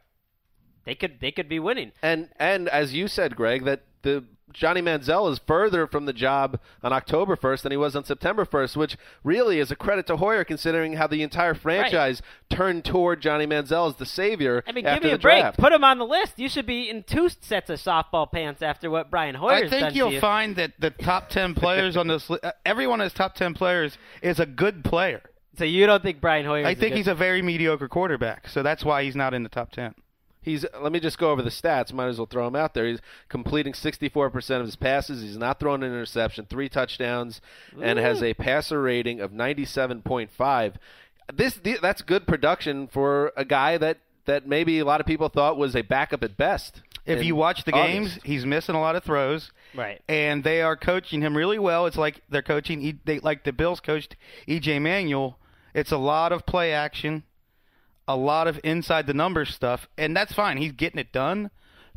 they 0.85 0.95
could 0.95 1.19
they 1.21 1.33
could 1.33 1.49
be 1.49 1.59
winning. 1.59 1.93
And 2.03 2.29
and 2.39 2.69
as 2.69 2.95
you 2.95 3.09
said, 3.09 3.35
Gregg, 3.37 3.65
that 3.65 3.83
the 4.03 4.25
Johnny 4.53 4.81
Manziel 4.83 5.31
is 5.33 5.41
further 5.47 5.87
from 5.87 6.05
the 6.07 6.13
job 6.13 6.59
on 6.83 6.93
October 6.93 7.37
1st 7.37 7.63
than 7.63 7.73
he 7.73 7.77
was 7.77 7.97
on 7.97 8.05
September 8.05 8.45
1st, 8.45 8.77
which 8.77 8.97
really 9.25 9.59
is 9.59 9.71
a 9.71 9.77
credit 9.77 10.07
to 10.09 10.17
Hoyer 10.17 10.45
considering 10.45 10.95
how 10.95 11.07
the 11.07 11.23
entire 11.23 11.55
franchise 11.55 12.23
turned 12.51 12.85
toward 12.85 13.21
Johnny 13.21 13.47
Manziel 13.47 13.89
as 13.89 13.97
the 13.97 14.07
savior 14.07 14.63
I 14.67 14.73
mean, 14.73 14.87
after 14.87 15.01
give 15.01 15.05
me 15.05 15.11
the 15.11 15.17
a 15.17 15.19
break. 15.19 15.41
draft. 15.43 15.59
Put 15.59 15.73
him 15.73 15.85
on 15.85 15.99
the 15.99 16.07
list. 16.07 16.39
You 16.39 16.49
should 16.49 16.67
be 16.67 16.89
in 16.91 17.03
two 17.03 17.29
sets 17.41 17.71
of 17.71 17.79
softball 17.81 18.31
pants 18.31 18.63
after 18.63 18.91
what 18.91 19.11
Brian 19.11 19.35
Hoyer's 19.35 19.63
I 19.65 19.69
think 19.69 19.81
done 19.83 19.95
you'll 19.95 20.13
you. 20.13 20.21
find 20.21 20.57
that 20.57 20.73
the 20.79 20.91
top 20.91 21.29
ten 21.31 21.55
players 21.63 21.97
on 21.97 22.07
this, 22.09 22.29
li- 22.31 22.39
uh, 22.43 22.53
everyone 22.67 23.01
as 23.01 23.13
top 23.13 23.35
ten 23.35 23.55
players 23.55 23.97
is 24.23 24.39
a 24.41 24.47
good 24.47 24.85
player. 24.85 25.23
so 25.57 25.65
you 25.65 25.87
don't 25.87 26.03
think 26.03 26.21
Brian 26.21 26.45
Hoyer? 26.47 26.67
I 26.67 26.75
think 26.75 26.95
he's 26.95 27.09
a 27.09 27.15
very 27.15 27.43
mediocre 27.43 27.89
quarterback, 27.89 28.49
so 28.49 28.63
that's 28.63 28.85
why 28.85 29.03
he's 29.05 29.17
not 29.17 29.35
in 29.35 29.43
the 29.43 29.49
top 29.49 29.71
ten. 29.73 29.95
He's 30.43 30.67
let 30.81 30.93
me 30.93 30.99
just 31.01 31.19
go 31.19 31.31
over 31.31 31.41
the 31.41 31.51
stats. 31.51 31.93
Might 31.93 32.09
as 32.09 32.19
well 32.19 32.27
throw 32.27 32.47
him 32.47 32.57
out 32.57 32.75
there. 32.75 32.87
He's 32.87 33.01
completing 33.29 33.73
64% 33.73 34.61
of 34.61 34.67
his 34.67 34.77
passes. 34.77 35.23
He's 35.23 35.39
not 35.39 35.61
throwing 35.61 35.83
an 35.83 35.89
interception, 35.91 36.47
three 36.51 36.69
touchdowns, 36.69 37.41
and 37.81 37.99
has 37.99 38.23
a 38.23 38.35
passer 38.35 38.83
rating 38.83 39.21
of 39.21 39.31
97.5. 39.31 40.75
This 41.33 41.59
that's 41.81 42.03
good 42.03 42.27
production 42.27 42.89
for 42.89 43.33
a 43.37 43.45
guy 43.45 43.79
that 43.79 43.99
that 44.27 44.47
maybe 44.47 44.79
a 44.81 44.85
lot 44.85 45.01
of 45.01 45.07
people 45.07 45.29
thought 45.29 45.57
was 45.57 45.75
a 45.75 45.83
backup 45.83 46.23
at 46.23 46.37
best. 46.37 46.83
If 47.05 47.25
you 47.25 47.35
watch 47.35 47.65
the 47.65 47.73
August. 47.73 47.93
games, 47.93 48.19
he's 48.23 48.47
missing 48.47 48.75
a 48.77 48.81
lot 48.81 48.95
of 48.95 49.03
throws. 49.03 49.51
Right. 49.75 50.01
And 50.09 50.45
they 50.45 50.63
are 50.63 50.77
coaching 50.77 51.21
him 51.21 51.37
really 51.37 51.59
well. 51.59 51.87
It's 51.87 51.97
like 51.97 52.21
they're 52.29 52.43
coaching, 52.43 52.81
E- 52.81 53.01
they, 53.05 53.19
like 53.19 53.43
the 53.43 53.53
Bills 53.53 53.81
coached 53.81 54.15
EJ 54.47 54.81
Manuel. 54.81 55.37
It's 55.75 55.91
a 55.91 55.97
lot 55.97 56.31
of 56.33 56.47
play 56.47 56.73
action, 56.73 57.25
a 58.09 58.17
lot 58.17 58.49
of 58.49 58.61
inside 58.65 59.07
the 59.07 59.15
numbers 59.15 59.55
stuff, 59.55 59.89
and 59.97 60.17
that's 60.17 60.33
fine. 60.33 60.57
He's 60.57 60.73
getting 60.73 60.99
it 60.99 61.13
done, 61.13 61.51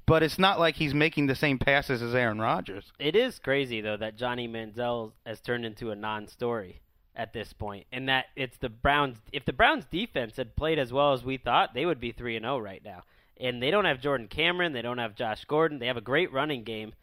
but 0.05 0.23
it's 0.23 0.39
not 0.39 0.59
like 0.59 0.75
he's 0.75 0.93
making 0.93 1.27
the 1.27 1.35
same 1.35 1.57
passes 1.57 2.01
as 2.01 2.13
Aaron 2.13 2.39
Rodgers. 2.39 2.91
It 2.99 3.15
is 3.15 3.39
crazy 3.39 3.81
though 3.81 3.97
that 3.97 4.17
Johnny 4.17 4.47
Manziel 4.47 5.13
has 5.25 5.41
turned 5.41 5.65
into 5.65 5.91
a 5.91 5.95
non-story 5.95 6.81
at 7.15 7.33
this 7.33 7.53
point, 7.53 7.87
and 7.91 8.09
that 8.09 8.25
it's 8.35 8.57
the 8.57 8.69
Browns. 8.69 9.17
If 9.31 9.45
the 9.45 9.53
Browns 9.53 9.85
defense 9.85 10.37
had 10.37 10.55
played 10.55 10.79
as 10.79 10.91
well 10.91 11.13
as 11.13 11.23
we 11.23 11.37
thought, 11.37 11.73
they 11.73 11.85
would 11.85 11.99
be 11.99 12.11
three 12.11 12.35
and 12.35 12.43
zero 12.43 12.59
right 12.59 12.83
now. 12.83 13.03
And 13.37 13.61
they 13.61 13.71
don't 13.71 13.85
have 13.85 13.99
Jordan 13.99 14.27
Cameron. 14.27 14.73
They 14.73 14.81
don't 14.81 14.97
have 14.97 15.15
Josh 15.15 15.43
Gordon. 15.45 15.79
They 15.79 15.87
have 15.87 15.97
a 15.97 16.01
great 16.01 16.31
running 16.31 16.63
game. 16.63 16.93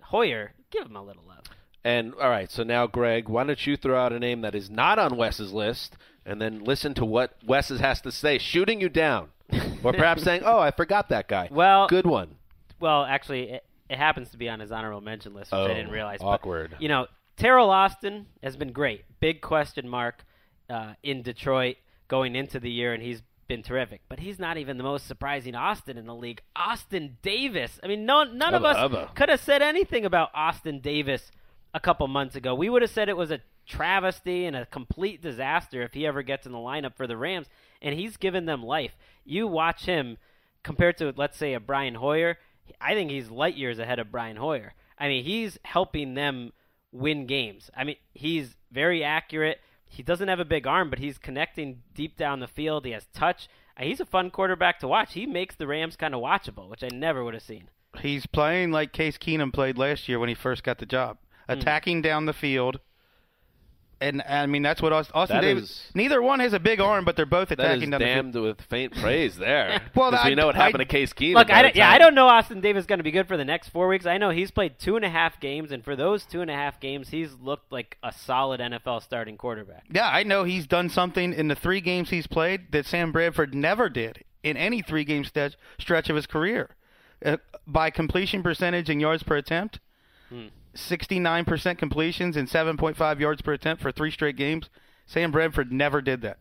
Hoyer, 0.00 0.52
give 0.70 0.86
him 0.86 0.96
a 0.96 1.02
little 1.02 1.24
love. 1.26 1.44
And 1.84 2.14
all 2.14 2.30
right, 2.30 2.50
so 2.50 2.62
now 2.62 2.86
Gregg, 2.86 3.28
why 3.28 3.44
don't 3.44 3.66
you 3.66 3.76
throw 3.76 3.98
out 3.98 4.12
a 4.12 4.18
name 4.18 4.40
that 4.42 4.54
is 4.54 4.70
not 4.70 4.98
on 4.98 5.16
Wes's 5.16 5.52
list, 5.52 5.96
and 6.28 6.40
then 6.40 6.62
listen 6.62 6.94
to 6.94 7.04
what 7.04 7.36
Wes 7.44 7.68
has 7.70 8.00
to 8.02 8.12
say, 8.12 8.38
shooting 8.38 8.80
you 8.80 8.88
down, 8.88 9.30
or 9.82 9.92
perhaps 9.92 10.22
saying, 10.22 10.42
"Oh, 10.44 10.58
I 10.58 10.70
forgot 10.70 11.08
that 11.08 11.26
guy." 11.26 11.48
Well, 11.50 11.88
good 11.88 12.06
one. 12.06 12.36
Well, 12.80 13.04
actually, 13.04 13.50
it, 13.50 13.64
it 13.88 13.96
happens 13.96 14.30
to 14.30 14.36
be 14.36 14.48
on 14.48 14.60
his 14.60 14.70
honorable 14.70 15.00
mention 15.00 15.34
list, 15.34 15.50
which 15.50 15.58
Oh, 15.58 15.64
I 15.64 15.68
didn't 15.68 15.90
realize. 15.90 16.18
But, 16.20 16.26
awkward. 16.26 16.76
you 16.78 16.88
know, 16.88 17.06
Teryl 17.38 17.68
Austin 17.68 18.26
has 18.42 18.56
been 18.56 18.72
great. 18.72 19.04
Big 19.20 19.40
question 19.40 19.88
mark 19.88 20.24
uh, 20.70 20.92
in 21.02 21.22
Detroit 21.22 21.76
going 22.08 22.36
into 22.36 22.60
the 22.60 22.70
year, 22.70 22.92
and 22.92 23.02
he's 23.02 23.22
been 23.48 23.62
terrific. 23.62 24.02
But 24.08 24.20
he's 24.20 24.38
not 24.38 24.58
even 24.58 24.76
the 24.76 24.84
most 24.84 25.06
surprising 25.06 25.54
Austin 25.54 25.96
in 25.96 26.06
the 26.06 26.14
league. 26.14 26.42
Austin 26.54 27.16
Davis. 27.22 27.80
I 27.82 27.86
mean, 27.86 28.04
no, 28.04 28.24
none 28.24 28.54
of 28.54 28.64
us 28.64 29.10
could 29.14 29.30
have 29.30 29.40
said 29.40 29.62
anything 29.62 30.04
about 30.04 30.28
Austin 30.34 30.80
Davis 30.80 31.30
a 31.74 31.80
couple 31.80 32.06
months 32.08 32.36
ago. 32.36 32.54
We 32.54 32.68
would 32.68 32.82
have 32.82 32.90
said 32.90 33.08
it 33.08 33.16
was 33.16 33.30
a 33.30 33.40
travesty 33.66 34.46
and 34.46 34.56
a 34.56 34.66
complete 34.66 35.20
disaster 35.22 35.82
if 35.82 35.94
he 35.94 36.06
ever 36.06 36.22
gets 36.22 36.46
in 36.46 36.52
the 36.52 36.58
lineup 36.58 36.96
for 36.96 37.06
the 37.06 37.16
Rams, 37.16 37.48
and 37.82 37.94
he's 37.94 38.16
given 38.16 38.46
them 38.46 38.62
life. 38.62 38.92
You 39.24 39.46
watch 39.46 39.84
him 39.84 40.16
compared 40.62 40.96
to, 40.98 41.12
let's 41.16 41.36
say, 41.36 41.54
a 41.54 41.60
Brian 41.60 41.94
Hoyer. 41.96 42.38
I 42.80 42.94
think 42.94 43.10
he's 43.10 43.30
light 43.30 43.56
years 43.56 43.78
ahead 43.78 43.98
of 43.98 44.10
Brian 44.10 44.36
Hoyer. 44.36 44.74
I 44.98 45.08
mean, 45.08 45.24
he's 45.24 45.58
helping 45.64 46.14
them 46.14 46.52
win 46.92 47.26
games. 47.26 47.70
I 47.76 47.84
mean, 47.84 47.96
he's 48.12 48.56
very 48.72 49.04
accurate. 49.04 49.60
He 49.86 50.02
doesn't 50.02 50.28
have 50.28 50.40
a 50.40 50.44
big 50.44 50.66
arm, 50.66 50.90
but 50.90 50.98
he's 50.98 51.18
connecting 51.18 51.82
deep 51.94 52.16
down 52.16 52.40
the 52.40 52.46
field. 52.46 52.84
He 52.84 52.92
has 52.92 53.06
touch. 53.14 53.48
Uh, 53.78 53.84
He's 53.84 54.00
a 54.00 54.06
fun 54.06 54.30
quarterback 54.30 54.78
to 54.80 54.88
watch. 54.88 55.14
He 55.14 55.26
makes 55.26 55.54
the 55.54 55.66
Rams 55.66 55.96
kind 55.96 56.14
of 56.14 56.20
watchable, 56.20 56.68
which 56.68 56.82
I 56.82 56.88
never 56.92 57.24
would 57.24 57.34
have 57.34 57.42
seen. 57.42 57.70
He's 58.00 58.26
playing 58.26 58.70
like 58.70 58.92
Case 58.92 59.16
Keenum 59.16 59.52
played 59.52 59.78
last 59.78 60.08
year 60.08 60.18
when 60.18 60.28
he 60.28 60.34
first 60.34 60.62
got 60.62 60.78
the 60.78 60.86
job, 60.86 61.16
Hmm. 61.48 61.52
attacking 61.58 62.02
down 62.02 62.26
the 62.26 62.32
field. 62.32 62.80
And 64.00 64.22
I 64.22 64.46
mean 64.46 64.62
that's 64.62 64.80
what 64.80 64.92
Austin, 64.92 65.12
Austin 65.16 65.36
That 65.38 65.42
Davis. 65.42 65.64
is- 65.64 65.90
neither 65.92 66.22
one 66.22 66.38
has 66.38 66.52
a 66.52 66.60
big 66.60 66.78
arm, 66.78 67.04
but 67.04 67.16
they're 67.16 67.26
both 67.26 67.50
attacking 67.50 67.82
is 67.82 67.90
down 67.90 67.98
the 68.00 68.06
field. 68.06 68.32
damned 68.32 68.34
with 68.36 68.60
faint 68.62 68.94
praise 68.94 69.36
there. 69.36 69.80
Well, 69.96 70.12
Because 70.12 70.26
we 70.26 70.36
know 70.36 70.46
what 70.46 70.54
happened 70.54 70.82
I- 70.82 70.84
to 70.84 70.88
Case 70.88 71.12
Keenum. 71.12 71.34
Look, 71.34 71.50
I 71.50 71.62
don't, 71.62 71.74
yeah, 71.74 71.90
I 71.90 71.98
don't 71.98 72.14
know 72.14 72.28
Austin 72.28 72.60
Davis 72.60 72.82
is 72.82 72.86
going 72.86 73.00
to 73.00 73.02
be 73.02 73.10
good 73.10 73.26
for 73.26 73.36
the 73.36 73.44
next 73.44 73.70
four 73.70 73.88
weeks. 73.88 74.06
I 74.06 74.16
know 74.18 74.30
he's 74.30 74.52
played 74.52 74.78
two 74.78 74.94
and 74.94 75.04
a 75.04 75.08
half 75.08 75.40
games, 75.40 75.72
and 75.72 75.82
for 75.84 75.96
those 75.96 76.24
two 76.24 76.42
and 76.42 76.50
a 76.50 76.54
half 76.54 76.78
games, 76.78 77.08
he's 77.08 77.32
looked 77.42 77.72
like 77.72 77.98
a 78.04 78.12
solid 78.12 78.60
NFL 78.60 79.02
starting 79.02 79.36
quarterback. 79.36 79.82
Yeah, 79.90 80.08
I 80.08 80.22
know 80.22 80.44
he's 80.44 80.68
done 80.68 80.90
something 80.90 81.32
in 81.32 81.48
the 81.48 81.56
three 81.56 81.80
games 81.80 82.10
he's 82.10 82.28
played 82.28 82.70
that 82.70 82.86
Sam 82.86 83.10
Bradford 83.10 83.52
never 83.52 83.88
did 83.88 84.22
in 84.44 84.56
any 84.56 84.80
three 84.80 85.02
game 85.02 85.24
stretch 85.24 85.54
stretch 85.80 86.08
of 86.08 86.14
his 86.14 86.26
career. 86.28 86.70
Uh, 87.24 87.38
by 87.66 87.90
completion 87.90 88.44
percentage 88.44 88.88
and 88.88 89.00
yards 89.00 89.24
per 89.24 89.34
attempt, 89.36 89.80
Hmm. 90.28 90.46
69% 90.74 91.78
completions 91.78 92.36
and 92.36 92.48
7.5 92.48 93.20
yards 93.20 93.42
per 93.42 93.52
attempt 93.52 93.82
for 93.82 93.92
three 93.92 94.10
straight 94.10 94.36
games. 94.36 94.68
Sam 95.06 95.32
Bradford 95.32 95.72
never 95.72 96.00
did 96.00 96.22
that. 96.22 96.38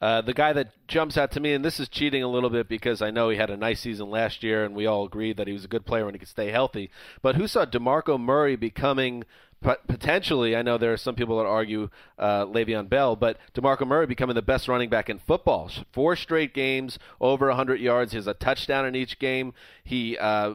Uh, 0.00 0.20
the 0.20 0.34
guy 0.34 0.52
that 0.52 0.72
jumps 0.86 1.16
out 1.16 1.30
to 1.32 1.40
me, 1.40 1.54
and 1.54 1.64
this 1.64 1.80
is 1.80 1.88
cheating 1.88 2.22
a 2.22 2.28
little 2.28 2.50
bit 2.50 2.68
because 2.68 3.00
I 3.00 3.10
know 3.10 3.30
he 3.30 3.38
had 3.38 3.48
a 3.48 3.56
nice 3.56 3.80
season 3.80 4.10
last 4.10 4.42
year, 4.42 4.64
and 4.64 4.74
we 4.74 4.86
all 4.86 5.06
agreed 5.06 5.36
that 5.36 5.46
he 5.46 5.52
was 5.52 5.64
a 5.64 5.68
good 5.68 5.86
player 5.86 6.04
when 6.04 6.14
he 6.14 6.18
could 6.18 6.28
stay 6.28 6.50
healthy. 6.50 6.90
But 7.22 7.36
who 7.36 7.46
saw 7.46 7.64
DeMarco 7.64 8.20
Murray 8.20 8.56
becoming 8.56 9.24
potentially? 9.62 10.54
I 10.54 10.60
know 10.60 10.76
there 10.76 10.92
are 10.92 10.98
some 10.98 11.14
people 11.14 11.38
that 11.38 11.46
argue 11.46 11.88
uh, 12.18 12.44
Le'Veon 12.44 12.88
Bell, 12.88 13.16
but 13.16 13.38
DeMarco 13.54 13.86
Murray 13.86 14.06
becoming 14.06 14.34
the 14.34 14.42
best 14.42 14.68
running 14.68 14.90
back 14.90 15.08
in 15.08 15.18
football. 15.18 15.70
Four 15.92 16.16
straight 16.16 16.52
games, 16.52 16.98
over 17.18 17.46
100 17.48 17.80
yards. 17.80 18.12
He 18.12 18.18
has 18.18 18.26
a 18.26 18.34
touchdown 18.34 18.84
in 18.84 18.94
each 18.94 19.18
game. 19.18 19.54
He 19.84 20.18
uh, 20.18 20.54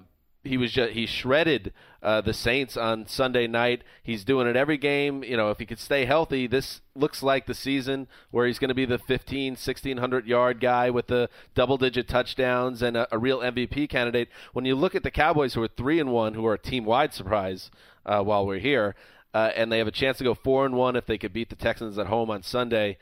he 0.49 0.57
was 0.57 0.71
just, 0.71 0.93
he 0.93 1.05
shredded 1.05 1.71
uh, 2.01 2.21
the 2.21 2.33
Saints 2.33 2.75
on 2.75 3.05
Sunday 3.07 3.45
night. 3.45 3.83
He's 4.01 4.23
doing 4.23 4.47
it 4.47 4.55
every 4.55 4.77
game. 4.77 5.23
You 5.23 5.37
know, 5.37 5.51
if 5.51 5.59
he 5.59 5.65
could 5.65 5.79
stay 5.79 6.05
healthy, 6.05 6.47
this 6.47 6.81
looks 6.95 7.21
like 7.21 7.45
the 7.45 7.53
season 7.53 8.07
where 8.31 8.47
he's 8.47 8.57
going 8.57 8.69
to 8.69 8.75
be 8.75 8.85
the 8.85 8.97
15, 8.97 9.51
1600 9.51 10.25
yard 10.25 10.59
guy 10.59 10.89
with 10.89 11.05
the 11.05 11.29
double 11.53 11.77
digit 11.77 12.07
touchdowns 12.07 12.81
and 12.81 12.97
a, 12.97 13.07
a 13.13 13.19
real 13.19 13.39
MVP 13.39 13.89
candidate. 13.89 14.29
When 14.53 14.65
you 14.65 14.75
look 14.75 14.95
at 14.95 15.03
the 15.03 15.11
Cowboys, 15.11 15.53
who 15.53 15.61
are 15.61 15.67
three 15.67 15.99
and 15.99 16.11
one, 16.11 16.33
who 16.33 16.45
are 16.47 16.55
a 16.55 16.59
team 16.59 16.83
wide 16.83 17.13
surprise 17.13 17.69
uh, 18.05 18.23
while 18.23 18.45
we're 18.45 18.57
here, 18.57 18.95
uh, 19.35 19.51
and 19.55 19.71
they 19.71 19.77
have 19.77 19.87
a 19.87 19.91
chance 19.91 20.17
to 20.17 20.23
go 20.23 20.33
four 20.33 20.65
and 20.65 20.75
one 20.75 20.95
if 20.95 21.05
they 21.05 21.19
could 21.19 21.31
beat 21.31 21.49
the 21.49 21.55
Texans 21.55 21.99
at 21.99 22.07
home 22.07 22.31
on 22.31 22.41
Sunday. 22.41 22.97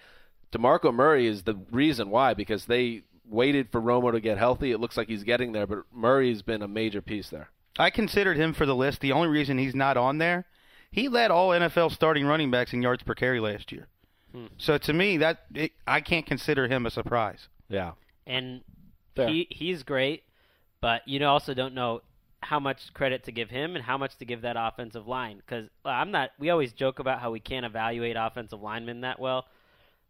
DeMarco 0.52 0.94
Murray 0.94 1.28
is 1.28 1.44
the 1.44 1.56
reason 1.72 2.10
why 2.10 2.34
because 2.34 2.66
they 2.66 3.04
waited 3.30 3.70
for 3.72 3.82
Romo 3.82 4.12
to 4.12 4.20
get 4.20 4.38
healthy. 4.38 4.72
It 4.72 4.80
looks 4.80 4.98
like 4.98 5.08
he's 5.08 5.24
getting 5.24 5.52
there, 5.52 5.68
but 5.68 5.80
Murray's 5.94 6.42
been 6.42 6.62
a 6.62 6.68
major 6.68 7.02
piece 7.02 7.30
there. 7.30 7.50
I 7.80 7.90
considered 7.90 8.38
him 8.38 8.54
for 8.54 8.66
the 8.66 8.76
list. 8.76 9.02
The 9.02 9.12
only 9.12 9.28
reason 9.28 9.58
he's 9.58 9.76
not 9.76 9.98
on 9.98 10.18
there, 10.18 10.46
he 10.92 11.08
led 11.10 11.30
all 11.32 11.50
NFL 11.50 11.92
starting 11.92 12.26
running 12.26 12.50
backs 12.50 12.74
in 12.74 12.82
yards 12.82 13.04
per 13.04 13.14
carry 13.14 13.40
last 13.40 13.72
year. 13.72 13.88
Hmm. 14.32 14.46
So 14.58 14.78
to 14.78 14.94
me, 14.94 15.18
that 15.18 15.46
it, 15.54 15.72
I 15.86 16.02
can't 16.02 16.26
consider 16.26 16.68
him 16.68 16.86
a 16.86 16.90
surprise. 16.92 17.48
Yeah. 17.70 17.92
and 18.26 18.62
Fair. 19.16 19.28
he 19.28 19.48
he's 19.50 19.84
great. 19.84 20.24
but 20.82 21.02
you 21.08 21.24
also 21.26 21.54
don't 21.54 21.74
know 21.74 22.02
how 22.42 22.60
much 22.60 22.94
credit 22.94 23.24
to 23.26 23.32
give 23.32 23.50
him 23.50 23.76
and 23.76 23.84
how 23.84 23.98
much 23.98 24.16
to 24.18 24.26
give 24.26 24.42
that 24.42 24.56
offensive 24.58 25.08
line. 25.08 25.38
Because 25.38 25.70
I'm 25.84 26.12
not. 26.12 26.32
We 26.40 26.50
always 26.50 26.72
joke 26.72 27.00
about 27.00 27.20
how 27.20 27.32
we 27.32 27.40
can't 27.40 27.66
evaluate 27.66 28.16
offensive 28.18 28.62
linemen 28.62 29.02
that 29.02 29.20
well, 29.20 29.46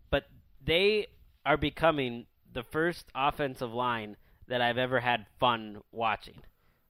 but 0.09 0.25
they 0.63 1.07
are 1.45 1.57
becoming 1.57 2.25
the 2.57 2.63
first 2.63 3.05
offensive 3.13 3.71
line 3.71 4.17
that 4.47 4.61
I've 4.61 4.79
ever 4.79 4.99
had 4.99 5.27
fun 5.39 5.77
watching. 5.91 6.41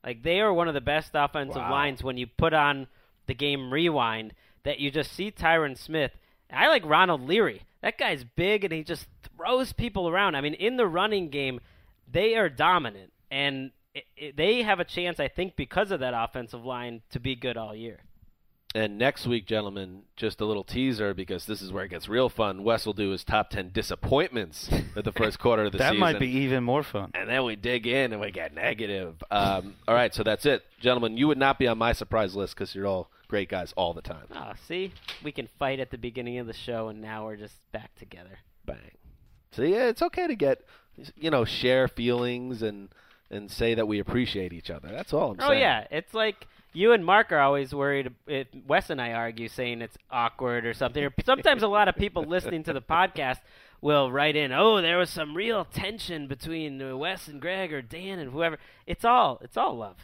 Like 0.01 0.23
they 0.23 0.39
are 0.39 0.53
one 0.53 0.69
of 0.69 0.73
the 0.73 0.79
best 0.81 1.11
offensive 1.13 1.61
Wow. 1.61 1.71
lines 1.71 2.01
when 2.01 2.15
you 2.17 2.25
put 2.25 2.53
on 2.53 2.87
the 3.25 3.33
game 3.33 3.73
rewind 3.73 4.33
that 4.63 4.79
you 4.79 4.89
just 4.89 5.11
see 5.11 5.29
Tyron 5.29 5.77
Smith. 5.77 6.11
I 6.49 6.69
like 6.69 6.85
Ronald 6.85 7.21
Leary. 7.21 7.63
That 7.81 7.97
guy's 7.97 8.23
big 8.23 8.63
and 8.63 8.71
he 8.71 8.81
just 8.83 9.07
throws 9.35 9.73
people 9.73 10.07
around. 10.07 10.35
I 10.35 10.41
mean, 10.41 10.53
in 10.53 10.77
the 10.77 10.87
running 10.87 11.27
game, 11.29 11.59
they 12.09 12.35
are 12.35 12.47
dominant 12.47 13.11
and 13.29 13.71
it, 13.93 14.05
it, 14.15 14.37
they 14.37 14.63
have 14.63 14.79
a 14.79 14.85
chance, 14.85 15.19
I 15.19 15.27
think, 15.27 15.57
because 15.57 15.91
of 15.91 15.99
that 15.99 16.13
offensive 16.15 16.63
line 16.63 17.01
to 17.09 17.19
be 17.19 17.35
good 17.35 17.57
all 17.57 17.75
year. 17.75 17.99
And 18.77 18.99
next 18.99 19.25
week, 19.25 19.47
gentlemen, 19.47 20.03
just 20.15 20.39
a 20.39 20.45
little 20.45 20.63
teaser 20.63 21.15
because 21.15 21.47
this 21.47 21.63
is 21.63 21.71
where 21.71 21.85
it 21.85 21.89
gets 21.89 22.07
real 22.07 22.29
fun. 22.29 22.63
Wes 22.63 22.85
will 22.85 22.93
do 22.93 23.09
his 23.09 23.23
top 23.23 23.49
10 23.49 23.71
disappointments 23.73 24.69
of 24.95 25.03
the 25.03 25.11
first 25.11 25.39
quarter 25.39 25.65
of 25.65 25.71
the 25.71 25.79
that 25.79 25.83
season. 25.93 25.99
That 25.99 26.13
might 26.13 26.19
be 26.19 26.27
even 26.27 26.63
more 26.63 26.83
fun. 26.83 27.09
And 27.15 27.27
then 27.27 27.43
we 27.43 27.55
dig 27.55 27.87
in 27.87 28.11
and 28.13 28.21
we 28.21 28.29
get 28.29 28.53
negative. 28.53 29.23
Um, 29.31 29.73
all 29.87 29.95
right, 29.95 30.13
so 30.13 30.21
that's 30.21 30.45
it. 30.45 30.63
Gentlemen, 30.79 31.17
you 31.17 31.27
would 31.27 31.39
not 31.39 31.57
be 31.57 31.67
on 31.67 31.79
my 31.79 31.91
surprise 31.91 32.35
list 32.35 32.53
because 32.53 32.75
you're 32.75 32.85
all 32.85 33.09
great 33.27 33.49
guys 33.49 33.73
all 33.75 33.95
the 33.95 34.01
time. 34.03 34.27
Oh, 34.35 34.51
see, 34.67 34.93
we 35.23 35.31
can 35.31 35.47
fight 35.57 35.79
at 35.79 35.89
the 35.89 35.97
beginning 35.97 36.37
of 36.37 36.45
the 36.45 36.53
show, 36.53 36.89
and 36.89 37.01
now 37.01 37.25
we're 37.25 37.35
just 37.35 37.55
back 37.71 37.95
together. 37.95 38.37
Bang. 38.67 38.91
So 39.53 39.63
yeah, 39.63 39.87
it's 39.87 40.03
okay 40.03 40.27
to 40.27 40.35
get, 40.35 40.61
you 41.15 41.31
know, 41.31 41.45
share 41.45 41.87
feelings 41.87 42.61
and 42.61 42.89
and 43.31 43.49
say 43.49 43.73
that 43.73 43.87
we 43.87 43.97
appreciate 43.99 44.53
each 44.53 44.69
other. 44.69 44.89
That's 44.89 45.13
all 45.13 45.31
I'm 45.31 45.37
Oh 45.39 45.47
saying. 45.49 45.63
Oh, 45.63 45.65
yeah, 45.65 45.87
it's 45.89 46.13
like 46.13 46.47
you 46.77 46.91
and 46.91 47.03
Marc 47.03 47.31
are 47.31 47.39
always 47.39 47.73
worried. 47.73 48.13
If 48.27 48.47
Wes 48.67 48.91
and 48.91 49.01
I 49.01 49.11
argue, 49.13 49.47
saying 49.47 49.81
it's 49.81 49.97
awkward 50.11 50.63
or 50.65 50.75
something. 50.75 51.03
Or 51.03 51.11
sometimes 51.25 51.63
a 51.63 51.67
lot 51.67 51.87
of 51.87 51.95
people 51.95 52.23
listening 52.23 52.63
to 52.65 52.73
the 52.73 52.81
podcast 52.81 53.39
will 53.81 54.11
write 54.11 54.35
in, 54.35 54.51
"Oh, 54.51 54.79
there 54.79 54.99
was 54.99 55.09
some 55.09 55.35
real 55.35 55.65
tension 55.65 56.27
between 56.27 56.79
uh, 56.79 56.95
Wes 56.95 57.27
and 57.27 57.41
Gregg 57.41 57.73
or 57.73 57.81
Dan 57.81 58.19
and 58.19 58.31
whoever." 58.31 58.59
It's 58.85 59.03
all 59.03 59.39
it's 59.41 59.57
all 59.57 59.75
love. 59.75 59.97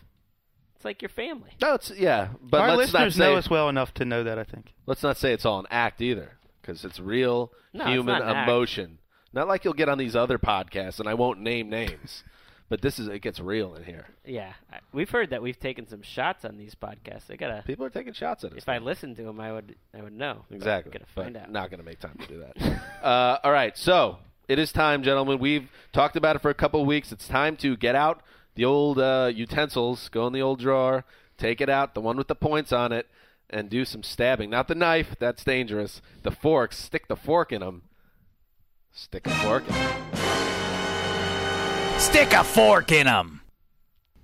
It's 0.76 0.84
like 0.84 1.04
your 1.04 1.10
family. 1.10 1.52
No, 1.62 1.76
it's 1.76 1.92
yeah, 1.92 2.30
but 2.42 2.62
Our 2.62 2.70
let's 2.70 2.92
listeners 2.92 3.18
not 3.18 3.24
say 3.26 3.32
know 3.32 3.38
us 3.38 3.50
well 3.52 3.70
enough 3.70 3.94
to 3.96 4.06
know 4.06 4.24
that. 4.24 4.40
I 4.40 4.44
think. 4.44 4.74
let's 4.88 5.04
not 5.04 5.18
say 5.18 5.32
it's 5.32 5.46
all 5.46 5.60
an 5.60 5.68
act 5.70 6.02
either 6.02 6.40
because 6.60 6.84
it's 6.84 7.00
real 7.00 7.52
No, 7.72 7.84
it's 7.86 7.92
human 7.92 8.20
not 8.20 8.48
emotion. 8.48 8.98
Not 9.32 9.48
like 9.48 9.64
you'll 9.64 9.74
get 9.76 9.90
on 9.90 10.00
these 10.00 10.16
other 10.16 10.40
podcasts, 10.40 11.00
and 11.00 11.08
I 11.08 11.14
won't 11.14 11.40
name 11.40 11.70
names, 11.70 12.24
but 12.70 12.82
this 12.82 13.00
is 13.00 13.08
it 13.08 13.20
gets 13.20 13.40
real 13.40 13.76
in 13.76 13.84
here. 13.84 14.08
Yeah, 14.26 14.54
I, 14.72 14.80
we've 14.92 15.10
heard 15.10 15.30
that 15.32 15.42
we've 15.42 15.60
taken 15.60 15.88
some 15.88 16.02
shots 16.02 16.46
on 16.46 16.58
these 16.58 16.76
podcasts. 16.76 17.30
I 17.30 17.36
gotta. 17.36 17.64
People 17.66 17.86
are 17.86 17.90
taking 17.90 18.14
shots 18.14 18.44
at 18.44 18.52
us. 18.52 18.58
If 18.60 18.70
I 18.70 18.78
listened 18.80 19.16
to 19.18 19.24
them, 19.24 19.40
I 19.40 19.52
would. 19.52 19.76
I 19.98 20.02
would 20.02 20.14
know. 20.14 20.46
But 20.50 20.56
Exactly. 20.56 20.92
Gotta 20.92 21.06
but 21.14 21.24
find 21.24 21.38
out. 21.38 21.52
Not 21.52 21.70
going 21.70 21.80
to 21.80 21.86
make 21.86 22.00
time 22.00 22.18
to 22.20 22.28
do 22.28 22.40
that. 22.40 22.82
uh, 23.04 23.40
all 23.44 23.52
right. 23.52 23.78
So 23.78 24.18
it 24.48 24.60
is 24.60 24.72
time, 24.72 25.04
gentlemen. 25.04 25.40
We've 25.40 25.70
talked 25.92 26.16
about 26.16 26.36
it 26.36 26.42
for 26.42 26.50
a 26.50 26.56
couple 26.56 26.82
of 26.82 26.88
weeks. 26.88 27.12
It's 27.12 27.28
time 27.28 27.56
to 27.58 27.78
get 27.78 27.96
out 27.96 28.22
the 28.56 28.66
old 28.66 29.00
uh, 29.00 29.32
utensils, 29.34 30.10
go 30.10 30.28
in 30.28 30.34
the 30.34 30.42
old 30.42 30.60
drawer, 30.60 31.06
take 31.38 31.62
it 31.62 31.70
out, 31.70 31.96
the 31.96 32.02
one 32.02 32.18
with 32.18 32.28
the 32.28 32.36
points 32.36 32.72
on 32.72 32.92
it, 32.92 33.08
and 33.50 33.70
do 33.70 33.86
some 33.86 34.04
stabbing. 34.04 34.50
Not 34.50 34.68
the 34.68 34.76
knife. 34.76 35.16
That's 35.20 35.44
dangerous. 35.44 36.02
The 36.24 36.32
forks. 36.32 36.78
Stick 36.78 37.08
the 37.08 37.16
fork 37.16 37.52
in 37.52 37.62
them. 37.62 37.84
Stick 38.92 39.26
a 39.26 39.32
fork 39.32 39.68
in 39.68 39.76
'em. 39.76 40.43
Stick 42.04 42.34
a 42.34 42.44
fork 42.44 42.92
in 42.92 43.08
them. 43.08 43.42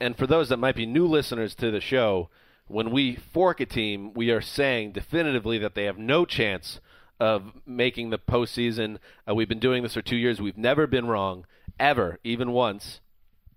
And 0.01 0.15
for 0.17 0.27
those 0.27 0.49
that 0.49 0.57
might 0.57 0.75
be 0.75 0.85
new 0.85 1.07
listeners 1.07 1.55
to 1.55 1.71
the 1.71 1.79
show, 1.79 2.29
when 2.67 2.91
we 2.91 3.15
fork 3.15 3.61
a 3.61 3.65
team, 3.65 4.13
we 4.13 4.29
are 4.31 4.41
saying 4.41 4.91
definitively 4.91 5.57
that 5.59 5.75
they 5.75 5.85
have 5.85 5.97
no 5.97 6.25
chance 6.25 6.81
of 7.21 7.53
making 7.65 8.09
the 8.09 8.19
postseason. 8.19 8.97
Uh, 9.27 9.33
we've 9.33 9.47
been 9.47 9.59
doing 9.59 9.81
this 9.81 9.93
for 9.93 10.01
two 10.01 10.17
years. 10.17 10.41
We've 10.41 10.57
never 10.57 10.87
been 10.87 11.07
wrong, 11.07 11.45
ever, 11.79 12.19
even 12.23 12.51
once. 12.51 12.99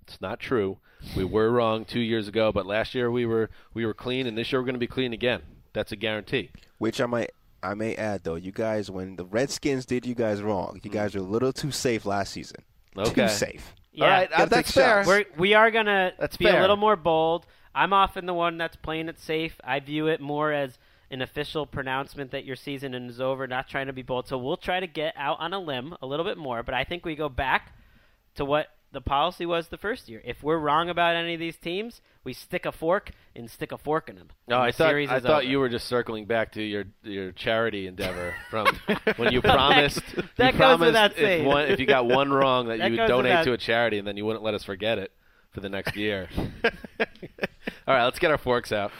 It's 0.06 0.20
not 0.20 0.38
true. 0.38 0.78
We 1.16 1.24
were 1.24 1.50
wrong 1.50 1.84
two 1.84 2.00
years 2.00 2.28
ago, 2.28 2.52
but 2.52 2.64
last 2.64 2.94
year 2.94 3.10
we 3.10 3.26
were 3.26 3.50
we 3.74 3.84
were 3.84 3.92
clean, 3.92 4.28
and 4.28 4.38
this 4.38 4.52
year 4.52 4.60
we're 4.60 4.66
going 4.66 4.76
to 4.76 4.78
be 4.78 4.86
clean 4.86 5.12
again. 5.12 5.42
That's 5.72 5.90
a 5.92 5.96
guarantee. 5.96 6.50
Which 6.78 7.00
I 7.00 7.06
might 7.06 7.32
I 7.60 7.74
may 7.74 7.96
add 7.96 8.22
though, 8.22 8.36
you 8.36 8.52
guys 8.52 8.88
when 8.88 9.16
the 9.16 9.24
Redskins 9.24 9.84
did 9.84 10.06
you 10.06 10.14
guys 10.14 10.40
wrong. 10.42 10.80
You 10.82 10.90
guys 10.90 11.14
were 11.16 11.20
a 11.20 11.24
little 11.24 11.52
too 11.52 11.72
safe 11.72 12.06
last 12.06 12.32
season. 12.32 12.62
Okay. 12.96 13.26
Too 13.26 13.28
safe. 13.28 13.74
Yeah. 13.92 14.04
All 14.04 14.10
right, 14.10 14.32
uh, 14.32 14.46
that's 14.46 14.72
fair. 14.72 15.04
We're, 15.06 15.24
we 15.36 15.54
are 15.54 15.70
gonna 15.70 16.12
That's 16.18 16.36
be 16.36 16.46
fair. 16.46 16.58
a 16.58 16.60
little 16.60 16.76
more 16.76 16.96
bold. 16.96 17.46
I'm 17.74 17.92
often 17.92 18.26
the 18.26 18.34
one 18.34 18.58
that's 18.58 18.76
playing 18.76 19.08
it 19.08 19.18
safe. 19.18 19.60
I 19.64 19.80
view 19.80 20.06
it 20.08 20.20
more 20.20 20.52
as 20.52 20.78
an 21.10 21.20
official 21.20 21.66
pronouncement 21.66 22.30
that 22.30 22.44
your 22.44 22.56
season 22.56 22.94
is 22.94 23.20
over, 23.20 23.46
not 23.46 23.68
trying 23.68 23.86
to 23.86 23.92
be 23.92 24.02
bold. 24.02 24.28
So 24.28 24.38
we'll 24.38 24.56
try 24.56 24.80
to 24.80 24.86
get 24.86 25.14
out 25.16 25.40
on 25.40 25.52
a 25.52 25.58
limb 25.58 25.94
a 26.00 26.06
little 26.06 26.24
bit 26.24 26.38
more. 26.38 26.62
But 26.62 26.74
I 26.74 26.84
think 26.84 27.04
we 27.04 27.14
go 27.14 27.28
back 27.28 27.74
to 28.36 28.44
what 28.46 28.68
the 28.92 29.00
policy 29.00 29.46
was 29.46 29.68
the 29.68 29.78
first 29.78 30.08
year. 30.08 30.20
If 30.24 30.42
we're 30.42 30.58
wrong 30.58 30.88
about 30.90 31.16
any 31.16 31.34
of 31.34 31.40
these 31.40 31.56
teams, 31.56 32.00
we 32.24 32.32
stick 32.32 32.66
a 32.66 32.72
fork 32.72 33.10
and 33.34 33.50
stick 33.50 33.72
a 33.72 33.78
fork 33.78 34.08
in 34.08 34.16
them. 34.16 34.28
No, 34.46 34.58
I 34.58 34.70
the 34.70 34.76
thought 34.76 34.94
I 34.94 35.06
thought 35.20 35.30
over. 35.30 35.42
you 35.42 35.58
were 35.60 35.68
just 35.68 35.88
circling 35.88 36.26
back 36.26 36.52
to 36.52 36.62
your 36.62 36.84
your 37.02 37.32
charity 37.32 37.86
endeavor 37.86 38.34
from 38.50 38.66
when 39.16 39.32
you 39.32 39.40
promised. 39.40 40.02
that 40.36 40.52
you 40.54 40.58
goes 40.58 40.78
promised 40.78 41.18
if, 41.18 41.44
one, 41.46 41.66
if 41.68 41.80
you 41.80 41.86
got 41.86 42.06
one 42.06 42.30
wrong 42.30 42.68
that, 42.68 42.78
That 42.78 42.90
you 42.92 43.00
would 43.00 43.06
donate 43.08 43.30
without- 43.30 43.44
to 43.44 43.52
a 43.54 43.58
charity, 43.58 43.98
and 43.98 44.06
then 44.06 44.16
you 44.16 44.24
wouldn't 44.26 44.44
let 44.44 44.54
us 44.54 44.62
forget 44.62 44.98
it 44.98 45.10
for 45.50 45.60
the 45.60 45.68
next 45.68 45.96
year. 45.96 46.28
All 47.86 47.94
right, 47.94 48.04
let's 48.04 48.18
get 48.18 48.30
our 48.30 48.38
forks 48.38 48.72
out. 48.72 48.92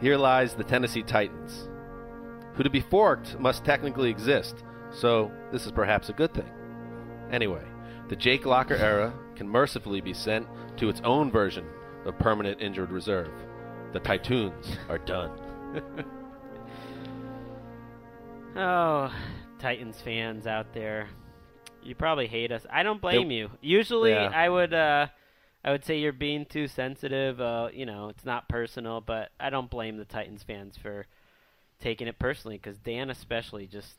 Here 0.00 0.16
lies 0.16 0.54
the 0.54 0.62
Tennessee 0.64 1.02
Titans, 1.02 1.68
who 2.54 2.62
to 2.62 2.70
be 2.70 2.80
forked 2.80 3.38
must 3.40 3.64
technically 3.64 4.10
exist. 4.10 4.62
So 4.90 5.30
this 5.52 5.66
is 5.66 5.72
perhaps 5.72 6.08
a 6.08 6.12
good 6.12 6.32
thing. 6.34 6.50
Anyway, 7.30 7.62
the 8.08 8.16
Jake 8.16 8.46
Locker 8.46 8.76
era 8.76 9.12
can 9.36 9.48
mercifully 9.48 10.00
be 10.00 10.14
sent 10.14 10.46
to 10.78 10.88
its 10.88 11.00
own 11.04 11.30
version 11.30 11.66
of 12.04 12.18
permanent 12.18 12.60
injured 12.60 12.90
reserve. 12.90 13.30
The 13.92 14.00
Titans 14.00 14.76
are 14.88 14.98
done. 14.98 15.30
Oh, 18.56 19.12
Titans 19.60 20.00
fans 20.00 20.46
out 20.46 20.72
there, 20.72 21.08
you 21.82 21.94
probably 21.94 22.26
hate 22.26 22.50
us. 22.50 22.66
I 22.70 22.82
don't 22.82 23.00
blame 23.00 23.30
you. 23.30 23.50
Usually, 23.60 24.10
Yeah. 24.10 24.30
I 24.34 24.48
would, 24.48 24.74
uh, 24.74 25.06
I 25.64 25.70
would 25.70 25.84
say 25.84 25.98
you're 25.98 26.12
being 26.12 26.44
too 26.44 26.66
sensitive. 26.66 27.40
Uh, 27.40 27.68
you 27.72 27.86
know, 27.86 28.08
it's 28.08 28.24
not 28.24 28.48
personal, 28.48 29.00
but 29.00 29.30
I 29.38 29.50
don't 29.50 29.70
blame 29.70 29.96
the 29.96 30.04
Titans 30.04 30.42
fans 30.42 30.76
for 30.76 31.06
taking 31.80 32.08
it 32.08 32.18
personally 32.18 32.56
because 32.56 32.78
Dan, 32.78 33.10
especially, 33.10 33.66
just, 33.66 33.94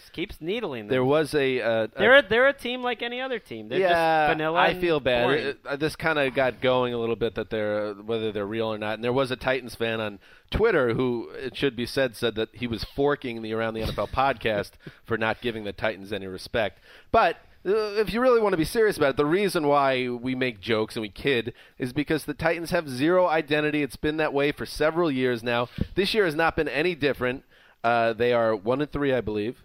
just 0.00 0.12
keeps 0.12 0.40
needling 0.40 0.86
them. 0.86 0.88
There 0.88 1.04
was 1.04 1.34
a, 1.34 1.60
uh, 1.60 1.86
they're 1.96 2.16
a, 2.18 2.22
they're 2.22 2.48
a 2.48 2.52
team 2.52 2.82
like 2.82 3.02
any 3.02 3.20
other 3.20 3.38
team. 3.38 3.68
They're 3.68 3.80
yeah, 3.80 4.26
just 4.28 4.36
vanilla. 4.36 4.60
I 4.60 4.80
feel 4.80 5.00
bad. 5.00 5.30
It- 5.30 5.80
this 5.80 5.96
kind 5.96 6.18
of 6.18 6.34
got 6.34 6.60
going 6.60 6.94
a 6.94 6.98
little 6.98 7.16
bit 7.16 7.34
that 7.34 7.50
they're 7.50 7.88
uh, 7.88 7.94
whether 7.94 8.32
they're 8.32 8.46
real 8.46 8.72
or 8.72 8.78
not. 8.78 8.94
And 8.94 9.04
there 9.04 9.12
was 9.12 9.30
a 9.30 9.36
Titans 9.36 9.74
fan 9.74 10.00
on 10.00 10.18
Twitter 10.50 10.94
who, 10.94 11.30
it 11.34 11.56
should 11.56 11.76
be 11.76 11.86
said, 11.86 12.16
said 12.16 12.34
that 12.36 12.48
he 12.52 12.66
was 12.66 12.84
forking 12.84 13.42
the 13.42 13.52
Around 13.52 13.74
the 13.74 13.80
NFL 13.82 14.10
podcast 14.10 14.72
for 15.04 15.16
not 15.16 15.40
giving 15.40 15.64
the 15.64 15.72
Titans 15.72 16.12
any 16.12 16.26
respect. 16.26 16.80
But 17.10 17.36
uh, 17.66 17.96
if 17.96 18.12
you 18.12 18.20
really 18.20 18.40
want 18.40 18.52
to 18.52 18.58
be 18.58 18.64
serious 18.64 18.96
about 18.96 19.10
it, 19.10 19.16
the 19.16 19.24
reason 19.26 19.66
why 19.66 20.08
we 20.08 20.34
make 20.34 20.60
jokes 20.60 20.96
and 20.96 21.02
we 21.02 21.08
kid 21.08 21.54
is 21.78 21.92
because 21.92 22.24
the 22.24 22.34
Titans 22.34 22.70
have 22.70 22.88
zero 22.88 23.26
identity. 23.26 23.82
It's 23.82 23.96
been 23.96 24.18
that 24.18 24.34
way 24.34 24.52
for 24.52 24.66
several 24.66 25.10
years 25.10 25.42
now. 25.42 25.68
This 25.94 26.14
year 26.14 26.24
has 26.24 26.34
not 26.34 26.56
been 26.56 26.68
any 26.68 26.94
different. 26.94 27.44
Uh, 27.82 28.12
they 28.12 28.32
are 28.32 28.54
one 28.54 28.80
and 28.80 28.90
three, 28.90 29.12
I 29.12 29.20
believe 29.20 29.62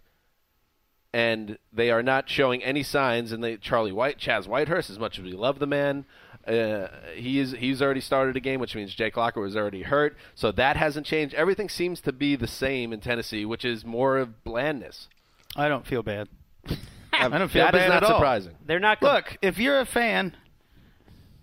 and 1.14 1.57
they 1.74 1.89
are 1.91 2.03
not 2.03 2.30
showing 2.30 2.64
any 2.64 2.84
signs. 2.84 3.32
And 3.32 3.43
they 3.43 3.57
Charlie 3.57 3.91
White, 3.91 4.20
Chaz 4.20 4.47
Whitehurst, 4.47 4.89
as 4.89 4.99
much 4.99 5.18
as 5.18 5.24
we 5.26 5.32
love 5.34 5.60
the 5.60 5.68
man, 5.68 6.05
uh, 6.47 6.88
he 7.16 7.39
is 7.39 7.51
he's 7.53 7.82
already 7.82 8.01
started 8.01 8.36
a 8.36 8.39
game, 8.39 8.60
which 8.60 8.76
means 8.76 8.93
Jake 8.95 9.18
Locker 9.18 9.41
was 9.41 9.55
already 9.55 9.84
hurt, 9.84 10.16
so 10.36 10.51
that 10.53 10.78
hasn't 10.78 11.05
changed. 11.05 11.34
Everything 11.36 11.70
seems 11.70 12.01
to 12.01 12.12
be 12.12 12.36
the 12.36 12.47
same 12.47 12.93
in 12.93 12.99
Tennessee, 13.01 13.45
which 13.45 13.66
is 13.66 13.86
more 13.86 14.18
of 14.18 14.43
blandness. 14.43 15.07
I 15.55 15.68
don't 15.68 15.86
feel 15.86 16.03
bad. 16.03 16.28
I 17.14 17.28
don't 17.28 17.49
feel 17.51 17.66
That 17.66 17.76
is 17.76 17.82
bad 17.82 17.89
not 17.89 18.03
at 18.03 18.03
all. 18.03 18.18
surprising. 18.20 18.53
they're 18.66 18.80
not. 18.80 18.99
com- 18.99 19.14
Look, 19.16 19.38
if 19.41 19.57
you're 19.57 19.80
a 19.80 19.86
fan, 19.86 20.36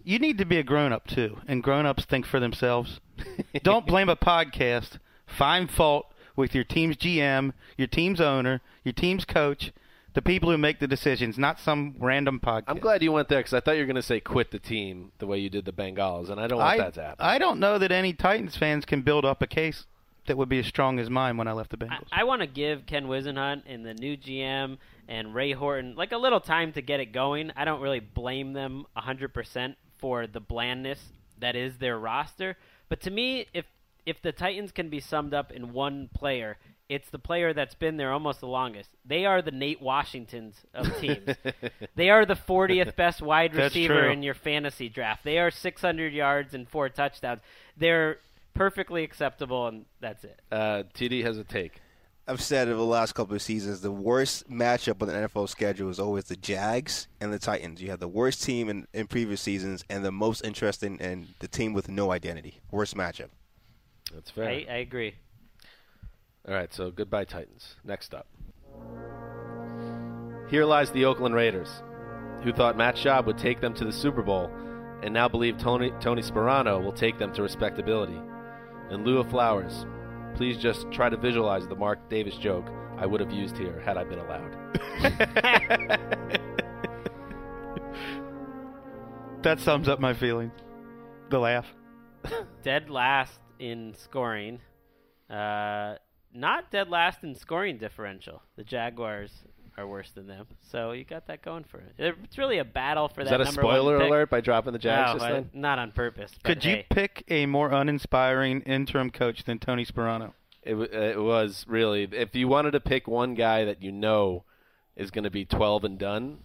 you 0.04 0.18
need 0.18 0.38
to 0.38 0.44
be 0.44 0.58
a 0.58 0.62
grown 0.62 0.92
up 0.92 1.06
too, 1.06 1.38
and 1.48 1.62
grown 1.62 1.86
ups 1.86 2.04
think 2.04 2.24
for 2.26 2.40
themselves. 2.40 3.00
Don't 3.62 3.86
blame 3.86 4.08
a 4.08 4.16
podcast. 4.16 4.98
Find 5.26 5.70
fault 5.70 6.06
with 6.36 6.54
your 6.54 6.64
team's 6.64 6.96
GM, 6.96 7.52
your 7.76 7.88
team's 7.88 8.20
owner, 8.20 8.60
your 8.84 8.92
team's 8.92 9.24
coach, 9.24 9.72
the 10.14 10.22
people 10.22 10.50
who 10.50 10.56
make 10.58 10.78
the 10.78 10.86
decisions, 10.86 11.36
not 11.38 11.58
some 11.58 11.94
random 11.98 12.40
podcast. 12.40 12.64
I'm 12.68 12.78
glad 12.78 13.02
you 13.02 13.12
went 13.12 13.28
there 13.28 13.40
because 13.40 13.52
I 13.52 13.60
thought 13.60 13.72
you 13.72 13.80
were 13.80 13.86
going 13.86 13.96
to 13.96 14.02
say 14.02 14.20
quit 14.20 14.50
the 14.50 14.58
team 14.58 15.12
the 15.18 15.26
way 15.26 15.38
you 15.38 15.50
did 15.50 15.64
the 15.64 15.72
Bengals, 15.72 16.30
and 16.30 16.40
I 16.40 16.46
don't 16.46 16.58
want 16.58 16.80
I, 16.80 16.84
that 16.84 16.94
to 16.94 17.02
happen. 17.02 17.26
I 17.26 17.38
don't 17.38 17.60
know 17.60 17.78
that 17.78 17.92
any 17.92 18.12
Titans 18.12 18.56
fans 18.56 18.84
can 18.84 19.02
build 19.02 19.24
up 19.24 19.42
a 19.42 19.46
case. 19.46 19.84
that 20.26 20.36
would 20.36 20.48
be 20.48 20.58
as 20.58 20.66
strong 20.66 20.98
as 20.98 21.10
mine 21.10 21.36
when 21.36 21.48
I 21.48 21.52
left 21.52 21.70
the 21.70 21.76
I, 21.80 21.84
Bengals. 21.86 22.08
I 22.12 22.24
want 22.24 22.40
to 22.40 22.46
give 22.46 22.86
Ken 22.86 23.06
Whisenhunt 23.06 23.62
and 23.66 23.84
the 23.84 23.94
new 23.94 24.16
GM 24.16 24.78
and 25.08 25.34
Ray 25.34 25.52
Horton 25.52 25.94
like 25.96 26.12
a 26.12 26.18
little 26.18 26.40
time 26.40 26.72
to 26.72 26.82
get 26.82 26.98
it 27.00 27.12
going. 27.12 27.52
I 27.54 27.64
don't 27.64 27.80
really 27.80 28.00
blame 28.00 28.52
them 28.52 28.86
100% 28.96 29.76
for 29.98 30.26
the 30.26 30.40
blandness 30.40 30.98
that 31.38 31.54
is 31.54 31.76
their 31.76 31.98
roster, 31.98 32.56
but 32.88 33.02
to 33.02 33.10
me, 33.10 33.46
if 33.52 33.66
if 34.06 34.22
the 34.22 34.32
Titans 34.32 34.72
can 34.72 34.88
be 34.88 35.00
summed 35.00 35.34
up 35.34 35.50
in 35.50 35.72
one 35.72 36.08
player, 36.14 36.56
it's 36.88 37.10
the 37.10 37.18
player 37.18 37.52
that's 37.52 37.74
been 37.74 37.96
there 37.96 38.12
almost 38.12 38.40
the 38.40 38.46
longest. 38.46 38.90
They 39.04 39.26
are 39.26 39.42
the 39.42 39.50
Nate 39.50 39.82
Washingtons 39.82 40.54
of 40.72 40.96
teams. 40.98 41.36
they 41.96 42.10
are 42.10 42.24
the 42.24 42.34
40th 42.34 42.94
best 42.94 43.20
wide 43.20 43.54
receiver 43.54 44.08
in 44.08 44.22
your 44.22 44.34
fantasy 44.34 44.88
draft. 44.88 45.24
They 45.24 45.38
are 45.38 45.50
600 45.50 46.12
yards 46.12 46.54
and 46.54 46.68
four 46.68 46.88
touchdowns. 46.88 47.40
They're 47.76 48.18
perfectly 48.54 49.02
acceptable, 49.02 49.66
and 49.66 49.84
that's 50.00 50.22
it. 50.22 50.40
Uh, 50.50 50.84
TD 50.94 51.24
has 51.24 51.38
a 51.38 51.44
take. 51.44 51.80
I've 52.28 52.40
said 52.40 52.68
over 52.68 52.78
the 52.78 52.84
last 52.84 53.14
couple 53.14 53.36
of 53.36 53.42
seasons, 53.42 53.80
the 53.80 53.92
worst 53.92 54.50
matchup 54.50 55.00
on 55.00 55.08
the 55.08 55.14
NFL 55.14 55.48
schedule 55.48 55.88
is 55.90 56.00
always 56.00 56.24
the 56.24 56.36
Jags 56.36 57.06
and 57.20 57.32
the 57.32 57.38
Titans. 57.38 57.80
You 57.80 57.90
have 57.90 58.00
the 58.00 58.08
worst 58.08 58.42
team 58.42 58.68
in, 58.68 58.86
in 58.92 59.06
previous 59.06 59.40
seasons 59.40 59.84
and 59.88 60.04
the 60.04 60.10
most 60.10 60.44
interesting 60.44 60.98
and 61.00 61.28
the 61.38 61.46
team 61.46 61.72
with 61.72 61.88
no 61.88 62.10
identity. 62.10 62.60
Worst 62.72 62.96
matchup. 62.96 63.28
That's 64.14 64.30
fair. 64.30 64.48
I, 64.48 64.66
I 64.68 64.76
agree. 64.78 65.14
All 66.48 66.54
right, 66.54 66.72
so 66.72 66.90
goodbye, 66.90 67.24
Titans. 67.24 67.74
Next 67.84 68.14
up. 68.14 68.26
Here 70.48 70.64
lies 70.64 70.90
the 70.92 71.04
Oakland 71.04 71.34
Raiders, 71.34 71.82
who 72.44 72.52
thought 72.52 72.76
Matt 72.76 72.96
Schaub 72.96 73.26
would 73.26 73.38
take 73.38 73.60
them 73.60 73.74
to 73.74 73.84
the 73.84 73.92
Super 73.92 74.22
Bowl 74.22 74.50
and 75.02 75.12
now 75.12 75.28
believe 75.28 75.58
Tony, 75.58 75.92
Tony 76.00 76.22
Sparano 76.22 76.82
will 76.82 76.92
take 76.92 77.18
them 77.18 77.32
to 77.34 77.42
respectability. 77.42 78.18
In 78.90 79.04
lieu 79.04 79.18
of 79.18 79.30
flowers, 79.30 79.84
please 80.36 80.56
just 80.56 80.90
try 80.90 81.08
to 81.08 81.16
visualize 81.16 81.66
the 81.66 81.74
Mark 81.74 82.08
Davis 82.08 82.36
joke 82.36 82.66
I 82.96 83.06
would 83.06 83.20
have 83.20 83.32
used 83.32 83.56
here 83.56 83.80
had 83.84 83.96
I 83.96 84.04
been 84.04 84.18
allowed. 84.18 84.56
that 89.42 89.60
sums 89.60 89.88
up 89.88 90.00
my 90.00 90.14
feelings. 90.14 90.52
The 91.30 91.38
laugh. 91.38 91.66
Dead 92.62 92.88
last 92.88 93.38
in 93.58 93.94
scoring. 93.96 94.60
Uh, 95.30 95.96
not 96.32 96.70
dead 96.70 96.88
last 96.88 97.22
in 97.24 97.34
scoring 97.34 97.78
differential. 97.78 98.42
The 98.56 98.64
Jaguars 98.64 99.32
are 99.78 99.86
worse 99.86 100.10
than 100.14 100.26
them, 100.26 100.46
so 100.70 100.92
you 100.92 101.04
got 101.04 101.26
that 101.26 101.42
going 101.42 101.64
for 101.64 101.78
it. 101.78 101.94
It's 101.98 102.38
really 102.38 102.58
a 102.58 102.64
battle 102.64 103.08
for 103.08 103.20
Is 103.22 103.28
that. 103.28 103.38
that 103.38 103.40
a 103.42 103.44
number 103.46 103.62
one 103.64 103.74
spoiler 103.74 103.98
pick. 103.98 104.08
alert 104.08 104.30
by 104.30 104.40
dropping 104.40 104.72
the 104.72 104.78
Jags 104.78 105.08
No, 105.08 105.12
just 105.14 105.24
I- 105.24 105.32
then? 105.32 105.50
not 105.52 105.78
on 105.78 105.92
purpose. 105.92 106.32
but 106.34 106.44
Could 106.44 106.64
you 106.64 106.76
hey. 106.76 106.86
pick 106.90 107.24
a 107.28 107.46
more 107.46 107.70
uninspiring 107.70 108.62
interim 108.62 109.10
coach 109.10 109.44
than 109.44 109.58
Tony 109.58 109.84
Sparano? 109.84 110.32
It, 110.62 110.74
uh, 110.74 110.82
it 110.98 111.20
was 111.22 111.64
really. 111.68 112.04
If 112.10 112.34
you 112.34 112.48
wanted 112.48 112.70
to 112.72 112.80
pick 112.80 113.06
one 113.06 113.34
guy 113.34 113.64
that 113.64 113.82
you 113.82 113.92
know 113.92 114.44
is 114.96 115.10
going 115.10 115.24
to 115.24 115.30
be 115.30 115.44
12 115.44 115.84
and 115.84 115.98
done, 115.98 116.38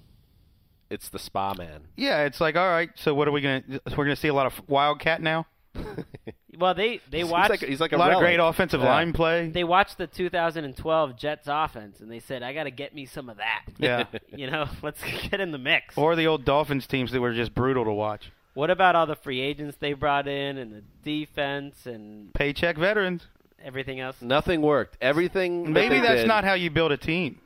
it's 0.90 1.08
the 1.10 1.18
Spa 1.20 1.54
Man. 1.58 1.88
Yeah, 1.96 2.24
it's 2.26 2.42
like 2.42 2.56
all 2.58 2.68
right. 2.68 2.90
So 2.96 3.14
what 3.16 3.28
are 3.28 3.32
we 3.32 3.40
gonna? 3.42 3.64
We're 3.98 4.04
gonna 4.06 4.16
see 4.18 4.28
a 4.28 4.34
lot 4.34 4.46
of 4.46 4.62
Wildcat 4.68 5.22
now. 5.22 5.48
Well, 6.58 6.74
they 6.74 7.00
they 7.10 7.20
He's 7.20 7.28
watched. 7.30 7.50
like, 7.50 7.60
he's 7.62 7.80
like 7.80 7.94
A 7.94 7.96
a, 7.96 7.98
lot 7.98 8.12
of 8.12 8.20
great 8.20 8.40
offensive 8.40 8.82
Yeah. 8.82 8.90
line 8.90 9.14
play. 9.14 9.48
they 9.50 9.64
watched 9.64 9.98
the 9.98 10.08
2012 10.08 11.16
Jets 11.18 11.48
offense, 11.48 12.02
and 12.02 12.12
they 12.12 12.20
said, 12.20 12.44
"I 12.44 12.52
got 12.54 12.64
to 12.66 12.72
get 12.72 12.94
me 12.94 13.06
some 13.06 13.30
of 13.30 13.38
that." 13.38 13.64
Yeah. 13.78 14.06
you 14.36 14.50
know, 14.52 14.68
let's 14.82 15.02
get 15.30 15.40
in 15.40 15.52
the 15.52 15.58
mix. 15.58 15.98
or 15.98 16.16
the 16.16 16.28
old 16.28 16.44
Dolphins 16.44 16.88
teams 16.88 17.12
that 17.14 17.22
were 17.22 17.34
just 17.34 17.56
brutal 17.56 17.86
to 17.86 17.94
watch. 17.94 18.32
what 18.54 18.70
about 18.70 18.96
all 18.98 19.06
the 19.06 19.16
free 19.16 19.40
agents 19.40 19.78
they 19.80 19.94
brought 19.94 20.28
in, 20.28 20.58
and 20.58 20.74
the 20.74 20.84
defense, 21.04 21.86
and 21.86 22.34
Paycheck 22.34 22.78
veterans. 22.78 23.28
everything 23.64 24.00
else? 24.02 24.22
Nothing 24.22 24.62
worked. 24.62 24.98
Everything. 25.00 25.72
Maybe 25.72 25.96
they 25.96 26.02
that's 26.02 26.22
did- 26.22 26.28
not 26.28 26.44
how 26.44 26.54
you 26.56 26.70
build 26.70 26.92
a 26.92 26.98
team. 26.98 27.40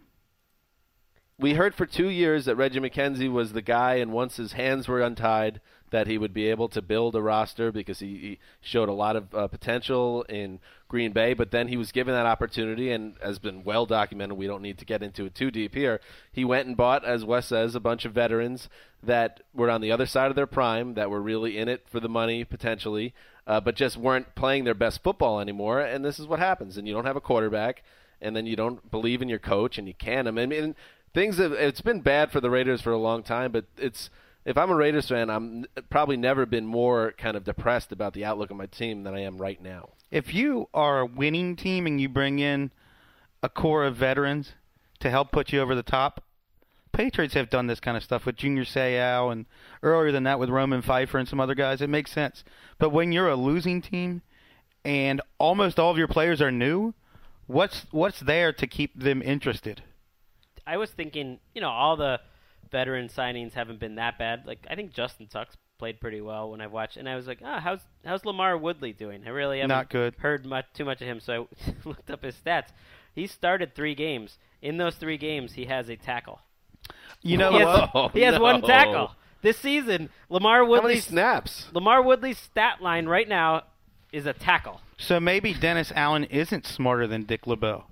We 1.37 1.53
heard 1.53 1.75
for 1.75 1.85
two 1.85 2.07
years 2.07 2.45
that 2.45 2.55
Reggie 2.55 2.79
McKenzie 2.79 3.29
was 3.31 3.51
the 3.51 3.61
guy, 3.61 3.95
and 3.95 4.13
once 4.13 4.37
his 4.37 4.53
hands 4.53 4.87
were 4.87 5.01
untied, 5.01 5.59
that 5.95 6.07
he 6.07 6.17
would 6.17 6.33
be 6.33 6.49
able 6.49 6.67
to 6.67 6.81
build 6.81 7.15
a 7.15 7.21
roster 7.21 7.71
because 7.71 7.99
he, 7.99 8.17
he 8.17 8.39
showed 8.59 8.89
a 8.89 8.93
lot 8.93 9.15
of 9.15 9.33
uh, 9.33 9.47
potential 9.47 10.23
in 10.23 10.59
Green 10.89 11.13
Bay. 11.13 11.33
But 11.33 11.51
then 11.51 11.69
he 11.69 11.77
was 11.77 11.93
given 11.93 12.13
that 12.13 12.25
opportunity, 12.25 12.91
and 12.91 13.15
has 13.23 13.39
been 13.39 13.63
well 13.63 13.85
documented. 13.85 14.37
We 14.37 14.45
don't 14.45 14.61
need 14.61 14.77
to 14.79 14.83
get 14.83 15.01
into 15.01 15.23
it 15.23 15.33
too 15.33 15.51
deep 15.51 15.73
here. 15.73 16.01
He 16.33 16.43
went 16.43 16.67
and 16.67 16.75
bought, 16.75 17.05
as 17.05 17.23
Wes 17.23 17.45
says, 17.45 17.75
a 17.75 17.79
bunch 17.79 18.03
of 18.03 18.11
veterans 18.11 18.67
that 19.01 19.39
were 19.53 19.69
on 19.69 19.79
the 19.79 19.89
other 19.89 20.05
side 20.05 20.29
of 20.29 20.35
their 20.35 20.45
prime, 20.45 20.95
that 20.95 21.09
were 21.09 21.21
really 21.21 21.57
in 21.57 21.69
it 21.69 21.85
for 21.89 22.01
the 22.01 22.09
money 22.09 22.43
potentially, 22.43 23.13
uh, 23.47 23.61
but 23.61 23.77
just 23.77 23.95
weren't 23.95 24.35
playing 24.35 24.65
their 24.65 24.73
best 24.73 25.01
football 25.01 25.39
anymore. 25.39 25.79
And 25.79 26.03
this 26.03 26.19
is 26.19 26.27
what 26.27 26.39
happens. 26.39 26.75
And 26.75 26.85
you 26.85 26.93
don't 26.93 27.05
have 27.05 27.15
a 27.15 27.21
quarterback, 27.21 27.83
and 28.21 28.35
then 28.35 28.45
you 28.45 28.57
don't 28.57 28.91
believe 28.91 29.21
in 29.21 29.29
your 29.29 29.39
coach, 29.39 29.77
and 29.77 29.87
you 29.87 29.93
can 29.93 30.27
him. 30.27 30.37
I 30.37 30.45
mean, 30.45 30.75
things 31.13 31.37
have 31.37 31.53
it's 31.53 31.79
been 31.79 32.01
bad 32.01 32.33
for 32.33 32.41
the 32.41 32.49
Raiders 32.49 32.81
for 32.81 32.91
a 32.91 32.97
long 32.97 33.23
time, 33.23 33.53
but 33.53 33.63
it's 33.77 34.09
if 34.45 34.57
I'm 34.57 34.69
a 34.69 34.75
Raiders 34.75 35.09
fan, 35.09 35.29
I'm 35.29 35.65
probably 35.89 36.17
never 36.17 36.45
been 36.45 36.65
more 36.65 37.13
kind 37.17 37.35
of 37.35 37.43
depressed 37.43 37.91
about 37.91 38.13
the 38.13 38.25
outlook 38.25 38.51
of 38.51 38.57
my 38.57 38.67
team 38.67 39.03
than 39.03 39.15
I 39.15 39.21
am 39.21 39.37
right 39.37 39.61
now. 39.61 39.89
If 40.11 40.33
you 40.33 40.69
are 40.73 40.99
a 40.99 41.05
winning 41.05 41.55
team 41.55 41.87
and 41.87 41.99
you 41.99 42.07
bring 42.07 42.39
in 42.39 42.71
a 43.41 43.49
core 43.49 43.83
of 43.83 43.95
veterans 43.95 44.53
to 44.99 45.09
help 45.09 45.31
put 45.31 45.51
you 45.51 45.59
over 45.59 45.73
the 45.73 45.83
top, 45.83 46.23
Patriots 46.93 47.33
have 47.33 47.49
done 47.49 47.67
this 47.67 47.81
kind 47.81 47.97
of 47.97 48.03
stuff 48.03 48.25
with 48.25 48.37
Junior 48.37 48.63
Seau 48.63 49.31
and 49.31 49.45
earlier 49.83 50.13
than 50.13 50.23
that 50.23 50.39
with 50.39 50.49
Roman 50.49 50.81
Phifer 50.81 51.19
and 51.19 51.27
some 51.27 51.41
other 51.41 51.55
guys. 51.55 51.81
It 51.81 51.89
makes 51.89 52.11
sense. 52.11 52.43
But 52.77 52.91
when 52.91 53.11
you're 53.11 53.27
a 53.27 53.35
losing 53.35 53.81
team 53.81 54.21
and 54.85 55.19
almost 55.37 55.77
all 55.77 55.91
of 55.91 55.97
your 55.97 56.07
players 56.07 56.41
are 56.41 56.51
new, 56.51 56.93
what's 57.47 57.85
what's 57.91 58.21
there 58.21 58.53
to 58.53 58.67
keep 58.67 58.97
them 58.97 59.21
interested? 59.21 59.81
I 60.65 60.77
was 60.77 60.89
thinking, 60.89 61.39
you 61.53 61.59
know, 61.59 61.69
all 61.69 61.97
the 61.97 62.21
veteran 62.71 63.07
signings 63.09 63.53
haven't 63.53 63.79
been 63.79 63.95
that 63.95 64.17
bad. 64.17 64.45
Like 64.45 64.65
I 64.69 64.75
think 64.75 64.93
Justin 64.93 65.27
Tuck's 65.27 65.57
played 65.77 65.99
pretty 65.99 66.21
well 66.21 66.51
when 66.51 66.61
I've 66.61 66.71
watched, 66.71 66.97
and 66.97 67.07
I 67.07 67.15
was 67.15 67.27
like, 67.27 67.39
ah, 67.43 67.59
how's 67.59 67.79
how's 68.05 68.21
LaMarr 68.23 68.59
Woodley 68.59 68.93
doing? 68.93 69.23
I 69.25 69.29
really 69.29 69.59
haven't 69.59 69.75
Not 69.75 69.89
good. 69.89 70.15
heard 70.19 70.45
much 70.45 70.65
too 70.73 70.85
much 70.85 71.01
of 71.01 71.07
him, 71.07 71.19
so 71.19 71.47
I 71.67 71.71
looked 71.85 72.09
up 72.09 72.23
his 72.23 72.35
stats. 72.35 72.67
He 73.13 73.27
started 73.27 73.75
three 73.75 73.95
games. 73.95 74.37
In 74.61 74.77
those 74.77 74.95
three 74.95 75.17
games, 75.17 75.53
he 75.53 75.65
has 75.65 75.89
a 75.89 75.95
tackle. 75.95 76.39
You 77.21 77.37
know 77.37 77.51
he 77.51 77.59
has, 77.59 77.89
what? 77.91 78.11
He 78.11 78.21
has 78.21 78.39
one 78.39 78.61
tackle 78.61 79.11
this 79.41 79.57
season. 79.57 80.09
LaMarr 80.29 80.67
Woodley 80.67 80.99
snaps? 80.99 81.67
LaMarr 81.73 82.03
Woodley's 82.03 82.37
stat 82.37 82.81
line 82.81 83.05
right 83.07 83.27
now 83.27 83.63
is 84.11 84.25
a 84.25 84.33
tackle. 84.33 84.81
So 84.97 85.19
maybe 85.19 85.53
Dennis 85.53 85.91
Allen 85.95 86.23
isn't 86.25 86.65
smarter 86.65 87.07
than 87.07 87.23
Dick 87.23 87.47
LeBeau. 87.47 87.85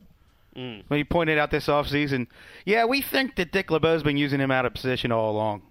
Mm. 0.55 0.83
When 0.87 0.97
he 0.99 1.03
pointed 1.03 1.37
out 1.37 1.51
this 1.51 1.67
offseason, 1.67 2.27
yeah, 2.65 2.85
we 2.85 3.01
think 3.01 3.35
that 3.37 3.51
Dick 3.51 3.67
LeBeau's 3.69 4.03
been 4.03 4.17
using 4.17 4.39
him 4.39 4.51
out 4.51 4.65
of 4.65 4.73
position 4.73 5.11
all 5.11 5.31
along. 5.31 5.63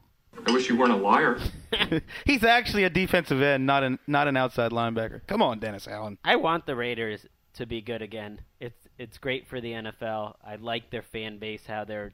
I 0.47 0.51
wish 0.51 0.68
you 0.68 0.76
weren't 0.76 0.93
a 0.93 0.97
liar. 0.97 1.39
He's 2.26 2.43
actually 2.43 2.85
a 2.85 2.91
defensive 2.91 3.41
end, 3.43 3.66
not 3.66 3.83
an 3.85 3.99
not 4.07 4.28
an 4.28 4.37
outside 4.37 4.72
linebacker. 4.72 5.20
Come 5.26 5.43
on, 5.43 5.59
Dennis 5.59 5.87
Allen. 5.87 6.18
I 6.24 6.37
want 6.37 6.66
the 6.66 6.74
Raiders 6.74 7.26
to 7.55 7.66
be 7.66 7.80
good 7.80 8.03
again. 8.03 8.41
It's 8.59 8.78
it's 8.99 9.18
great 9.18 9.47
for 9.47 9.61
the 9.61 9.72
NFL. 9.72 10.37
I 10.45 10.57
like 10.57 10.91
their 10.91 11.03
fan 11.03 11.39
base, 11.39 11.66
how 11.66 11.85
they're 11.85 12.12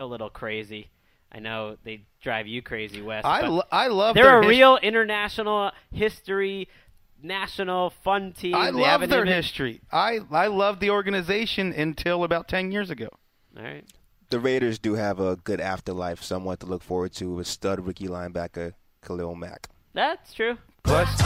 a 0.00 0.06
little 0.06 0.30
crazy. 0.30 0.88
I 1.30 1.40
know 1.40 1.76
they 1.84 2.06
drive 2.22 2.46
you 2.46 2.62
crazy, 2.62 3.02
Wes. 3.02 3.22
I, 3.24 3.42
lo- 3.42 3.62
I 3.70 3.88
love 3.88 4.14
they're 4.14 4.24
their 4.24 4.40
a 4.40 4.42
his- 4.44 4.48
real 4.50 4.78
international 4.78 5.72
history, 5.92 6.68
national 7.22 7.90
fun 7.90 8.32
team. 8.32 8.54
I 8.54 8.70
They 8.70 8.80
love 8.80 9.08
their 9.08 9.22
image- 9.22 9.34
history. 9.46 9.80
I 9.92 10.20
I 10.30 10.46
loved 10.48 10.80
the 10.80 10.90
organization 10.90 11.72
until 11.72 12.24
about 12.24 12.48
ten 12.48 12.70
years 12.72 12.90
ago. 12.90 13.08
All 13.56 13.62
right. 13.62 13.84
The 14.30 14.38
Raiders 14.40 14.78
do 14.78 14.94
have 14.94 15.20
a 15.20 15.36
good 15.36 15.60
afterlife, 15.60 16.22
somewhat 16.22 16.60
to 16.60 16.66
look 16.66 16.82
forward 16.82 17.12
to 17.14 17.32
with 17.34 17.46
stud 17.46 17.80
rookie 17.86 18.08
linebacker 18.08 18.74
Khalil 19.02 19.34
Mack. 19.34 19.68
That's 19.94 20.34
true. 20.34 20.58
Plus, 20.84 21.08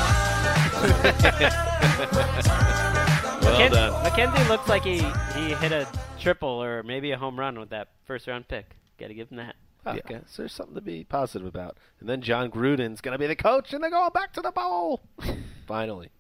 Well 3.43 3.59
McKenzie, 3.59 3.71
done. 3.73 4.05
McKenzie 4.05 4.49
looks 4.49 4.69
like 4.69 4.85
he, 4.85 4.99
he 5.39 5.55
hit 5.55 5.73
a 5.73 5.87
triple 6.21 6.63
or 6.63 6.83
maybe 6.85 7.11
a 7.11 7.19
home 7.19 7.39
run 7.39 7.59
with 7.59 7.71
that 7.71 7.89
first 8.05 8.27
round 8.29 8.47
pick. 8.49 8.77
Got 8.99 9.09
to 9.09 9.15
give 9.15 9.31
him 9.31 9.39
that. 9.39 9.57
Okay, 9.87 10.21
so 10.27 10.43
there's 10.43 10.53
something 10.53 10.77
to 10.77 10.81
be 10.81 11.05
positive 11.05 11.47
about. 11.47 11.77
And 12.01 12.09
then 12.09 12.23
Jon 12.23 12.51
Gruden's 12.51 13.01
going 13.01 13.13
to 13.13 13.19
be 13.19 13.27
the 13.27 13.37
coach, 13.37 13.73
and 13.73 13.83
they're 13.83 13.91
going 13.91 14.13
back 14.13 14.33
to 14.35 14.41
the 14.41 14.53
bowl. 14.53 15.01
Finally. 15.67 16.11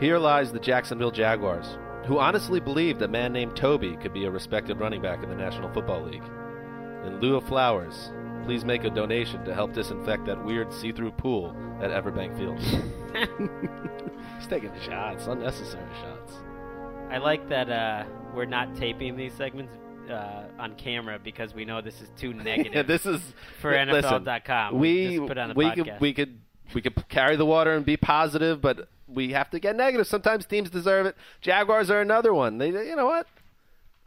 Here 0.00 0.18
lies 0.18 0.52
the 0.52 0.60
Jacksonville 0.60 1.10
Jaguars, 1.10 1.78
who 2.06 2.18
honestly 2.18 2.60
believed 2.60 3.02
a 3.02 3.08
man 3.08 3.32
named 3.32 3.56
Toby 3.56 3.96
could 4.02 4.12
be 4.12 4.24
a 4.24 4.30
respected 4.30 4.80
running 4.80 5.02
back 5.02 5.22
in 5.22 5.28
the 5.28 5.34
National 5.34 5.72
Football 5.72 6.04
League. 6.04 6.24
In 7.04 7.20
lieu 7.20 7.36
of 7.36 7.46
flowers, 7.46 8.10
please 8.44 8.64
make 8.64 8.84
a 8.84 8.90
donation 8.90 9.44
to 9.44 9.54
help 9.54 9.72
disinfect 9.72 10.26
that 10.26 10.44
weird 10.44 10.72
see-through 10.72 11.12
pool 11.12 11.54
at 11.80 11.90
Everbank 11.90 12.36
Field. 12.36 12.58
He's 14.38 14.46
taking 14.46 14.72
shots, 14.82 15.26
unnecessary 15.26 15.88
shots. 16.00 16.34
I 17.10 17.18
like 17.18 17.48
that 17.48 17.70
uh, 17.70 18.04
we're 18.34 18.44
not 18.44 18.74
taping 18.76 19.16
these 19.16 19.34
segments 19.34 19.74
uh, 20.10 20.44
on 20.58 20.74
camera 20.76 21.18
because 21.22 21.54
we 21.54 21.64
know 21.64 21.80
this 21.80 22.00
is 22.00 22.08
too 22.16 22.32
negative. 22.34 22.74
Yeah, 22.74 22.82
this 22.82 23.06
is 23.06 23.20
for 23.60 23.70
listen, 23.86 24.24
NFL.com. 24.24 24.78
We 24.78 25.16
just 25.16 25.28
put 25.28 25.38
on 25.38 25.48
the 25.50 25.54
we 25.54 25.70
could 25.72 25.92
we 26.00 26.12
could 26.12 26.38
we 26.74 26.80
could 26.82 27.08
carry 27.08 27.36
the 27.36 27.46
water 27.46 27.72
and 27.74 27.84
be 27.84 27.96
positive, 27.96 28.60
but 28.60 28.88
we 29.08 29.32
have 29.32 29.50
to 29.50 29.58
get 29.58 29.76
negative. 29.76 30.06
Sometimes 30.06 30.46
teams 30.46 30.70
deserve 30.70 31.06
it. 31.06 31.16
Jaguars 31.40 31.90
are 31.90 32.00
another 32.00 32.32
one. 32.32 32.58
They, 32.58 32.68
you 32.68 32.96
know 32.96 33.06
what? 33.06 33.26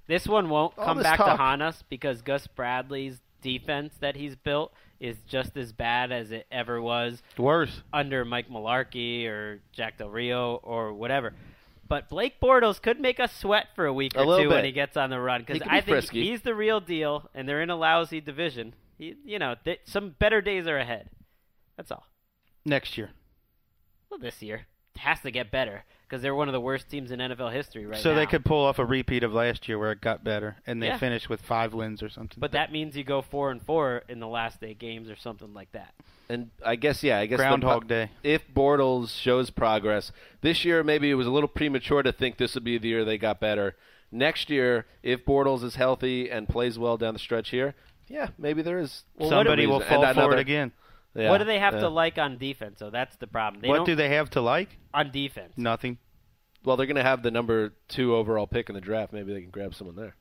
This 0.08 0.28
one 0.28 0.50
won't 0.50 0.78
All 0.78 0.86
come 0.86 1.02
back 1.02 1.18
talk. 1.18 1.28
to 1.28 1.36
haunt 1.36 1.62
us 1.62 1.84
because 1.90 2.22
Gus 2.22 2.48
Bradley's 2.48 3.20
defense 3.42 3.94
that 4.00 4.16
he's 4.16 4.36
built 4.36 4.74
is 5.00 5.18
just 5.28 5.58
as 5.58 5.74
bad 5.74 6.12
as 6.14 6.32
it 6.32 6.46
ever 6.52 6.82
was 6.82 7.22
Worse. 7.38 7.82
under 7.92 8.24
Mike 8.24 8.50
Mularkey 8.50 9.26
or 9.28 9.60
Jack 9.74 9.98
Del 9.98 10.10
Rio 10.10 10.56
or 10.64 10.94
whatever. 10.94 11.34
But 11.88 12.10
Blake 12.10 12.40
Bortles 12.42 12.82
could 12.82 13.00
make 13.00 13.20
us 13.20 13.36
sweat 13.36 13.68
for 13.76 13.86
a 13.86 13.94
week 13.94 14.14
or 14.16 14.24
two 14.40 14.50
when 14.50 14.66
he 14.66 14.72
gets 14.72 14.96
on 14.98 15.10
the 15.10 15.20
run 15.20 15.42
because 15.42 15.60
be 15.60 15.66
I 15.70 15.82
think 15.82 15.86
frisky. 15.86 16.24
he's 16.30 16.42
the 16.42 16.56
real 16.56 16.80
deal, 16.80 17.30
and 17.34 17.48
they're 17.48 17.62
in 17.62 17.70
a 17.70 17.76
lousy 17.76 18.22
division. 18.22 18.74
He, 18.98 19.16
you 19.26 19.38
know, 19.40 19.56
th- 19.64 19.82
some 19.86 20.16
better 20.18 20.42
days 20.42 20.66
are 20.68 20.78
ahead. 20.78 21.10
That's 21.78 21.92
all. 21.92 22.06
Next 22.66 22.98
year. 22.98 23.12
Well, 24.10 24.20
this 24.20 24.42
year 24.42 24.68
it 24.96 25.00
has 25.00 25.20
to 25.22 25.32
get 25.32 25.52
better 25.52 25.84
because 26.08 26.22
they're 26.22 26.36
one 26.36 26.48
of 26.48 26.54
the 26.54 26.60
worst 26.62 26.90
teams 26.90 27.12
in 27.12 27.20
NFL 27.20 27.52
history 27.54 27.86
right 27.86 28.00
so 28.00 28.10
now. 28.12 28.16
they 28.18 28.26
could 28.26 28.46
pull 28.46 28.66
off 28.66 28.78
a 28.80 28.86
repeat 28.86 29.24
of 29.24 29.34
last 29.34 29.68
year 29.68 29.80
where 29.80 29.92
it 29.92 30.02
got 30.02 30.24
better 30.24 30.58
and 30.68 30.82
they 30.82 30.88
Yeah. 30.88 30.98
finished 30.98 31.30
with 31.30 31.42
five 31.42 31.74
wins 31.74 32.04
or 32.04 32.10
something. 32.10 32.38
But 32.40 32.52
that 32.52 32.72
means 32.72 32.96
you 32.96 33.04
go 33.04 33.22
four 33.22 33.52
and 33.52 33.62
four 33.62 34.04
in 34.08 34.20
the 34.20 34.28
last 34.28 34.64
eight 34.64 34.80
games 34.80 35.10
or 35.10 35.16
something 35.16 35.54
like 35.54 35.72
that. 35.72 35.94
And 36.30 36.52
I 36.66 36.76
guess 36.76 37.04
yeah, 37.04 37.20
I 37.20 37.26
guess 37.26 37.38
the- 37.38 37.44
Groundhog 37.44 37.88
Day. 37.88 38.10
If 38.24 38.48
Bortles 38.54 39.20
shows 39.20 39.50
progress 39.50 40.12
this 40.42 40.64
year, 40.64 40.84
maybe 40.84 41.10
it 41.10 41.16
was 41.16 41.28
a 41.28 41.32
little 41.32 41.50
premature 41.50 42.04
to 42.04 42.12
think 42.12 42.38
this 42.38 42.54
would 42.56 42.64
be 42.64 42.78
the 42.78 42.88
year 42.90 43.04
they 43.06 43.18
got 43.18 43.40
better. 43.40 43.76
Next 44.12 44.50
year, 44.50 44.86
if 45.02 45.26
Bortles 45.26 45.64
is 45.64 45.76
healthy 45.76 46.30
and 46.30 46.48
plays 46.48 46.78
well 46.78 46.98
down 46.98 47.14
the 47.14 47.20
stretch 47.20 47.50
here, 47.50 47.74
yeah, 48.08 48.28
maybe 48.38 48.62
there 48.62 48.78
is 48.80 49.04
Well, 49.18 49.30
Somebody 49.30 49.66
will 49.66 49.80
reason. 49.80 49.90
fall 49.96 50.04
for 50.04 50.12
another- 50.12 50.34
it 50.38 50.40
again. 50.40 50.72
Yeah, 51.16 51.30
what 51.30 51.38
do 51.40 51.46
they 51.46 51.60
have 51.60 51.76
yeah. 51.76 51.82
to 51.82 51.90
like 51.90 52.18
on 52.18 52.38
defense? 52.38 52.80
So 52.80 52.90
that's 52.90 53.16
the 53.18 53.28
problem. 53.28 53.62
They 53.62 53.68
what 53.68 53.78
don't, 53.78 53.86
do 53.86 53.96
they 53.96 54.10
have 54.10 54.30
to 54.32 54.42
like? 54.42 54.78
on 54.94 55.12
defense? 55.12 55.54
Nothing. 55.58 55.98
Well, 56.64 56.78
they're 56.78 56.88
going 56.88 56.96
to 56.96 57.04
have 57.04 57.24
the 57.24 57.32
number 57.32 57.74
two 57.88 58.16
overall 58.16 58.48
pick 58.48 58.70
in 58.70 58.76
the 58.76 58.82
draft. 58.82 59.12
Maybe 59.12 59.34
they 59.34 59.42
can 59.42 59.50
grab 59.50 59.76
someone 59.76 59.96
there. 59.96 60.16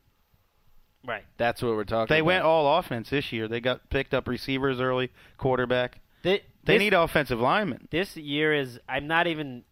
Right. 1.07 1.24
That's 1.36 1.62
what 1.62 1.72
we're 1.72 1.84
talking. 1.84 2.12
They 2.12 2.20
about. 2.20 2.26
went 2.26 2.45
all 2.45 2.78
offense 2.78 3.11
this 3.11 3.32
year. 3.32 3.49
They 3.49 3.61
got 3.61 3.90
picked 3.90 4.14
up 4.14 4.28
receivers 4.28 4.80
early, 4.80 5.11
quarterback. 5.36 6.01
They, 6.22 6.43
They 6.64 6.74
this, 6.74 6.80
need 6.80 6.95
offensive 6.95 7.40
linemen. 7.40 7.88
this 7.90 8.16
year 8.16 8.55
is. 8.55 8.78
I'm 8.88 9.09
not 9.09 9.26
even 9.26 9.64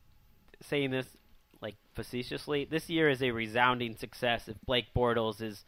saying 0.62 0.90
this 0.90 1.06
like 1.60 1.76
facetiously. 1.94 2.64
This 2.64 2.88
year 2.88 3.08
is 3.08 3.22
a 3.22 3.30
resounding 3.30 3.96
success 3.96 4.48
if 4.48 4.56
Blake 4.66 4.86
Bortles 4.94 5.40
is 5.40 5.64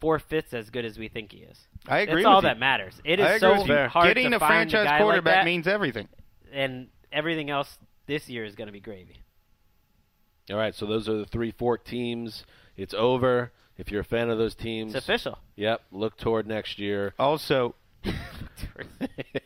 four 0.00 0.18
fifths 0.18 0.52
as 0.54 0.70
good 0.70 0.84
as 0.84 0.98
we 0.98 1.08
think 1.08 1.32
he 1.32 1.38
is. 1.38 1.58
I 1.86 2.00
agree 2.00 2.22
That's 2.22 2.26
all 2.26 2.36
you. 2.36 2.42
that 2.42 2.58
matters. 2.58 2.94
It 3.04 3.20
is 3.20 3.40
so 3.40 3.54
hard 3.88 4.06
Getting 4.08 4.30
to 4.30 4.36
a 4.36 4.40
find 4.40 4.70
franchise 4.70 4.86
guy 4.90 4.98
quarterback 4.98 5.36
like 5.36 5.42
that, 5.42 5.44
means 5.44 5.66
everything. 5.66 6.08
and 6.52 6.88
everything 7.12 7.50
else 7.50 7.78
this 8.06 8.28
year 8.28 8.44
is 8.44 8.54
going 8.54 8.66
to 8.66 8.72
be 8.72 8.80
gravy. 8.80 9.20
All 10.50 10.56
right, 10.56 10.74
so 10.74 10.84
those 10.86 11.08
are 11.08 11.16
the 11.16 11.24
three 11.26 11.50
fork 11.52 11.84
teams. 11.84 12.44
It's 12.76 12.92
over. 12.94 13.52
If 13.78 13.90
you're 13.90 14.02
a 14.02 14.04
fan 14.04 14.30
of 14.30 14.38
those 14.38 14.54
teams, 14.54 14.94
It's 14.94 15.04
official. 15.04 15.38
Yep, 15.56 15.80
look 15.90 16.16
toward 16.16 16.46
next 16.46 16.78
year. 16.78 17.14
Also, 17.18 17.74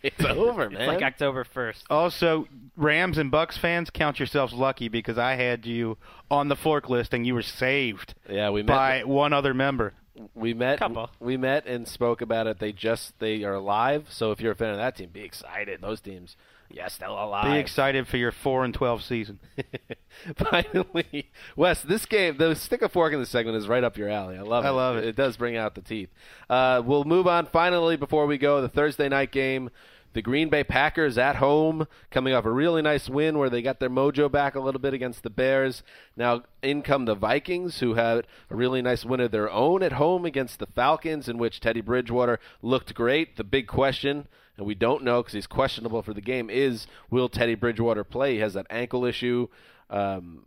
it's 0.02 0.24
over, 0.24 0.68
man. 0.70 0.80
It's 0.82 0.88
like 0.88 1.02
October 1.02 1.44
first. 1.44 1.84
also 1.90 2.46
Rams 2.76 3.18
and 3.18 3.30
Bucks 3.30 3.56
fans, 3.56 3.90
count 3.90 4.18
yourselves 4.18 4.52
lucky 4.52 4.88
because 4.88 5.18
I 5.18 5.34
had 5.34 5.66
you 5.66 5.96
on 6.30 6.48
the 6.48 6.56
fork 6.56 6.88
list 6.88 7.14
and 7.14 7.26
you 7.26 7.34
were 7.34 7.42
saved 7.42 8.14
yeah, 8.28 8.50
we 8.50 8.62
met. 8.62 8.66
by 8.66 9.04
one 9.04 9.32
other 9.32 9.54
member. 9.54 9.94
We 10.34 10.54
met. 10.54 10.78
Couple. 10.78 11.10
We 11.20 11.36
met 11.36 11.66
and 11.66 11.86
spoke 11.86 12.20
about 12.20 12.46
it. 12.46 12.58
They 12.58 12.72
just 12.72 13.18
they 13.18 13.42
are 13.44 13.54
alive. 13.54 14.06
So 14.10 14.30
if 14.32 14.40
you're 14.40 14.52
a 14.52 14.56
fan 14.56 14.70
of 14.70 14.78
that 14.78 14.96
team, 14.96 15.10
be 15.12 15.22
excited. 15.22 15.80
Those 15.80 16.00
teams, 16.00 16.36
yes, 16.70 16.94
still 16.94 17.12
alive. 17.12 17.52
Be 17.52 17.58
excited 17.58 18.06
for 18.08 18.16
your 18.16 18.32
four 18.32 18.64
and 18.64 18.74
twelve 18.74 19.02
season. 19.02 19.40
Finally, 20.36 21.30
Wes, 21.56 21.82
this 21.82 22.06
game, 22.06 22.36
the 22.38 22.54
stick 22.54 22.82
a 22.82 22.88
fork 22.88 23.12
in 23.12 23.20
the 23.20 23.26
segment 23.26 23.56
is 23.56 23.68
right 23.68 23.84
up 23.84 23.96
your 23.96 24.08
alley. 24.08 24.36
I 24.36 24.42
love 24.42 24.64
it. 24.64 24.68
I 24.68 24.70
love 24.70 24.96
it. 24.96 25.04
It 25.04 25.16
does 25.16 25.36
bring 25.36 25.56
out 25.56 25.74
the 25.74 25.82
teeth. 25.82 26.10
Uh, 26.48 26.82
we'll 26.84 27.04
move 27.04 27.26
on 27.26 27.46
finally 27.46 27.96
before 27.96 28.26
we 28.26 28.38
go. 28.38 28.60
The 28.60 28.68
Thursday 28.68 29.08
night 29.08 29.32
game, 29.32 29.70
the 30.12 30.22
Green 30.22 30.48
Bay 30.48 30.64
Packers 30.64 31.18
at 31.18 31.36
home, 31.36 31.86
coming 32.10 32.34
off 32.34 32.44
a 32.44 32.50
really 32.50 32.82
nice 32.82 33.08
win 33.08 33.38
where 33.38 33.50
they 33.50 33.62
got 33.62 33.80
their 33.80 33.90
mojo 33.90 34.30
back 34.30 34.54
a 34.54 34.60
little 34.60 34.80
bit 34.80 34.94
against 34.94 35.22
the 35.22 35.30
Bears. 35.30 35.82
Now 36.16 36.42
in 36.62 36.82
come 36.82 37.04
the 37.04 37.14
Vikings, 37.14 37.80
who 37.80 37.94
had 37.94 38.26
a 38.50 38.56
really 38.56 38.82
nice 38.82 39.04
win 39.04 39.20
of 39.20 39.30
their 39.30 39.50
own 39.50 39.82
at 39.82 39.92
home 39.92 40.24
against 40.24 40.58
the 40.58 40.66
Falcons, 40.66 41.28
in 41.28 41.38
which 41.38 41.60
Teddy 41.60 41.80
Bridgewater 41.80 42.40
looked 42.62 42.94
great. 42.94 43.36
The 43.36 43.44
big 43.44 43.66
question 43.66 44.26
and 44.58 44.66
we 44.66 44.74
don't 44.74 45.04
know 45.04 45.22
because 45.22 45.32
he's 45.32 45.46
questionable 45.46 46.02
for 46.02 46.12
the 46.12 46.20
game, 46.20 46.50
is 46.50 46.86
will 47.10 47.28
Teddy 47.28 47.54
Bridgewater 47.54 48.04
play? 48.04 48.34
He 48.34 48.40
has 48.40 48.54
that 48.54 48.66
ankle 48.68 49.04
issue. 49.04 49.46
Um, 49.88 50.46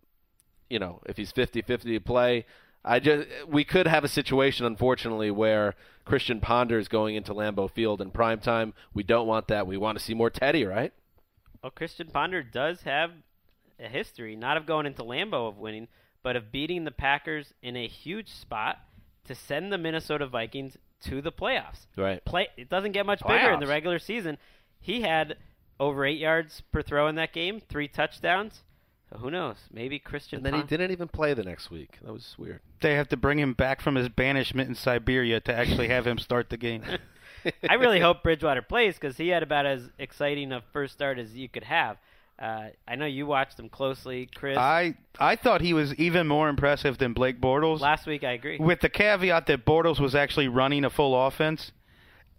you 0.69 0.79
know, 0.79 1.01
if 1.05 1.17
he's 1.17 1.31
50-50 1.31 1.81
to 1.83 1.99
play, 2.01 2.45
I 2.83 2.99
just 2.99 3.27
we 3.47 3.63
could 3.63 3.87
have 3.87 4.03
a 4.03 4.09
situation, 4.09 4.65
unfortunately, 4.65 5.31
where 5.31 5.75
Christian 6.05 6.39
Ponder 6.39 6.79
is 6.79 6.87
going 6.87 7.15
into 7.15 7.33
Lambeau 7.33 7.69
Field 7.69 8.01
in 8.01 8.11
prime 8.11 8.39
time. 8.39 8.73
We 8.93 9.03
don't 9.03 9.27
want 9.27 9.47
that. 9.47 9.67
We 9.67 9.77
want 9.77 9.97
to 9.97 10.03
see 10.03 10.13
more 10.13 10.29
Teddy, 10.29 10.65
right? 10.65 10.93
Well, 11.61 11.71
Christian 11.71 12.07
Ponder 12.07 12.41
does 12.43 12.81
have 12.81 13.11
a 13.79 13.87
history, 13.87 14.35
not 14.35 14.57
of 14.57 14.65
going 14.65 14.85
into 14.85 15.03
Lambeau 15.03 15.47
of 15.47 15.57
winning, 15.57 15.87
but 16.23 16.35
of 16.35 16.51
beating 16.51 16.83
the 16.83 16.91
Packers 16.91 17.53
in 17.61 17.75
a 17.75 17.87
huge 17.87 18.29
spot 18.29 18.79
to 19.25 19.35
send 19.35 19.71
the 19.71 19.77
Minnesota 19.77 20.27
Vikings 20.27 20.77
to 21.05 21.21
the 21.21 21.31
playoffs. 21.31 21.87
Right. 21.95 22.23
Play 22.25 22.49
it 22.57 22.69
doesn't 22.69 22.91
get 22.91 23.05
much 23.05 23.21
bigger 23.27 23.51
in 23.51 23.59
the 23.59 23.67
regular 23.67 23.99
season. 23.99 24.37
He 24.79 25.01
had 25.01 25.37
over 25.79 26.05
eight 26.05 26.19
yards 26.19 26.61
per 26.71 26.81
throw 26.81 27.07
in 27.07 27.15
that 27.15 27.33
game, 27.33 27.59
three 27.59 27.87
touchdowns. 27.87 28.61
So 29.11 29.19
who 29.19 29.29
knows? 29.29 29.57
Maybe 29.73 29.99
Christian. 29.99 30.37
And 30.37 30.45
then 30.45 30.53
he 30.53 30.63
didn't 30.63 30.91
even 30.91 31.07
play 31.07 31.33
the 31.33 31.43
next 31.43 31.69
week. 31.69 31.97
That 32.03 32.13
was 32.13 32.35
weird. 32.37 32.61
They 32.81 32.95
have 32.95 33.09
to 33.09 33.17
bring 33.17 33.39
him 33.39 33.53
back 33.53 33.81
from 33.81 33.95
his 33.95 34.07
banishment 34.07 34.69
in 34.69 34.75
Siberia 34.75 35.41
to 35.41 35.53
actually 35.53 35.89
have 35.89 36.07
him 36.07 36.17
start 36.17 36.49
the 36.49 36.57
game. 36.57 36.83
I 37.69 37.73
really 37.73 37.99
hope 37.99 38.23
Bridgewater 38.23 38.61
plays 38.61 38.95
because 38.95 39.17
he 39.17 39.29
had 39.29 39.43
about 39.43 39.65
as 39.65 39.89
exciting 39.97 40.51
a 40.51 40.61
first 40.71 40.93
start 40.93 41.19
as 41.19 41.33
you 41.33 41.49
could 41.49 41.63
have. 41.63 41.97
Uh, 42.39 42.69
I 42.87 42.95
know 42.95 43.05
you 43.05 43.27
watched 43.27 43.59
him 43.59 43.69
closely, 43.69 44.27
Chris. 44.33 44.57
I 44.57 44.95
I 45.19 45.35
thought 45.35 45.61
he 45.61 45.73
was 45.73 45.93
even 45.95 46.27
more 46.27 46.49
impressive 46.49 46.97
than 46.97 47.13
Blake 47.13 47.39
Bortles. 47.39 47.81
Last 47.81 48.07
week, 48.07 48.23
I 48.23 48.31
agree. 48.31 48.57
with 48.57 48.79
the 48.79 48.89
caveat 48.89 49.45
that 49.45 49.65
Bortles 49.65 49.99
was 49.99 50.15
actually 50.15 50.47
running 50.47 50.83
a 50.83 50.89
full 50.89 51.27
offense, 51.27 51.71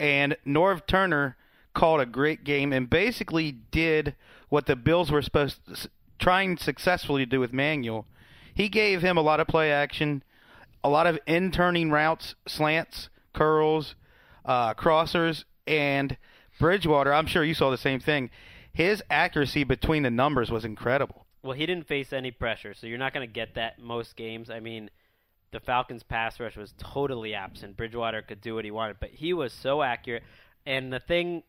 and 0.01 0.37
Norv 0.45 0.87
Turner 0.87 1.37
called 1.75 2.01
a 2.01 2.07
great 2.07 2.43
game 2.43 2.73
and 2.73 2.91
basically 2.91 3.53
did 3.53 4.17
what 4.49 4.67
the 4.67 4.77
Bills 4.77 5.11
were 5.11 5.23
supposed 5.23 5.65
to, 5.67 5.89
trying 6.23 6.57
successfully 6.57 7.25
to 7.25 7.29
do 7.29 7.41
with 7.41 7.53
Manuel. 7.53 8.07
He 8.55 8.69
gave 8.69 9.03
him 9.03 9.17
a 9.17 9.23
lot 9.23 9.41
of 9.41 9.49
play 9.49 9.73
action, 9.73 10.23
a 10.85 10.89
lot 10.89 11.07
of 11.07 11.19
in 11.27 11.51
turning 11.51 11.91
routes, 11.91 12.37
slants, 12.47 13.09
curls, 13.35 13.97
uh, 14.45 14.75
crossers, 14.75 15.45
and 15.67 16.17
Bridgewater. 16.61 17.13
I'm 17.13 17.27
sure 17.27 17.43
you 17.43 17.55
saw 17.55 17.71
the 17.71 17.77
same 17.77 17.99
thing. 17.99 18.31
His 18.73 19.03
accuracy 19.11 19.65
between 19.65 20.05
the 20.05 20.11
numbers 20.11 20.49
was 20.49 20.65
incredible. 20.65 21.27
Well, 21.43 21.57
he 21.57 21.67
didn't 21.67 21.89
face 21.89 22.13
any 22.13 22.31
pressure, 22.31 22.73
so 22.73 22.87
you're 22.87 22.99
not 22.99 23.13
going 23.13 23.27
to 23.27 23.33
get 23.33 23.57
that 23.57 23.81
most 23.81 24.15
games. 24.15 24.49
I 24.49 24.61
mean, 24.61 24.91
the 25.51 25.59
Falcons' 25.59 26.05
pass 26.05 26.39
rush 26.39 26.57
was 26.57 26.73
totally 26.79 27.35
absent. 27.35 27.77
Bridgewater 27.77 28.23
could 28.23 28.41
do 28.41 28.55
what 28.55 28.65
he 28.65 28.71
wanted, 28.71 28.99
but 29.01 29.11
he 29.11 29.33
was 29.33 29.53
so 29.53 29.83
accurate. 29.83 30.23
And 30.65 30.93
the 30.93 31.01
thing 31.01 31.43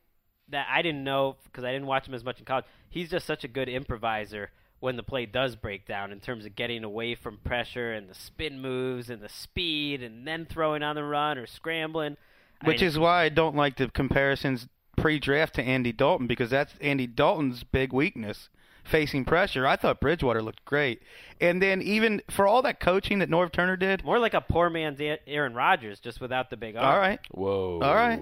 that 0.50 0.66
I 0.68 0.82
didn't 0.82 1.04
know 1.04 1.38
because 1.44 1.64
I 1.64 1.72
didn't 1.72 1.86
watch 1.86 2.08
him 2.08 2.16
as 2.16 2.24
much 2.24 2.40
in 2.40 2.46
college, 2.46 2.66
he's 2.90 3.12
just 3.12 3.28
such 3.28 3.44
a 3.44 3.48
good 3.48 3.70
improviser 3.70 4.50
when 4.84 4.98
the 4.98 5.04
play 5.04 5.26
does 5.26 5.56
break 5.56 5.88
down 5.88 6.12
in 6.12 6.20
terms 6.20 6.46
of 6.46 6.58
getting 6.58 6.84
away 6.84 7.16
from 7.16 7.38
pressure 7.46 7.94
and 7.94 8.10
the 8.10 8.14
spin 8.14 8.60
moves 8.60 9.10
and 9.10 9.22
the 9.22 9.30
speed 9.30 10.04
and 10.04 10.28
then 10.28 10.46
throwing 10.46 10.84
on 10.84 10.94
the 10.94 11.04
run 11.04 11.38
or 11.38 11.48
scrambling. 11.48 12.18
I 12.62 12.68
Which 12.68 12.82
mean, 12.82 12.90
is 12.90 13.00
why 13.00 13.24
I 13.24 13.30
don't 13.30 13.56
like 13.56 13.78
the 13.78 13.88
comparisons 13.88 14.68
pre-draft 14.98 15.56
to 15.56 15.64
Andy 15.64 15.94
Dalton 15.94 16.28
because 16.28 16.50
that's 16.50 16.74
Andy 16.82 17.08
Dalton's 17.08 17.64
big 17.64 17.94
weakness, 17.94 18.50
facing 18.84 19.24
pressure. 19.24 19.66
I 19.66 19.78
thought 19.78 20.02
Bridgewater 20.02 20.42
looked 20.42 20.66
great, 20.66 21.02
and 21.40 21.62
then 21.62 21.82
even 21.82 22.22
for 22.30 22.46
all 22.46 22.62
that 22.64 22.82
coaching 22.82 23.20
that 23.20 23.30
Norv 23.30 23.54
Turner 23.54 23.78
did. 23.78 24.04
more 24.04 24.20
like 24.20 24.34
a 24.34 24.42
poor 24.42 24.70
man's 24.70 25.00
Aaron 25.26 25.54
Rodgers, 25.54 26.02
just 26.02 26.20
without 26.20 26.50
the 26.50 26.58
big 26.58 26.76
arm. 26.76 26.86
All 26.86 26.98
right, 27.00 27.22
Whoa. 27.32 27.80
all 27.82 27.96
right. 27.96 28.22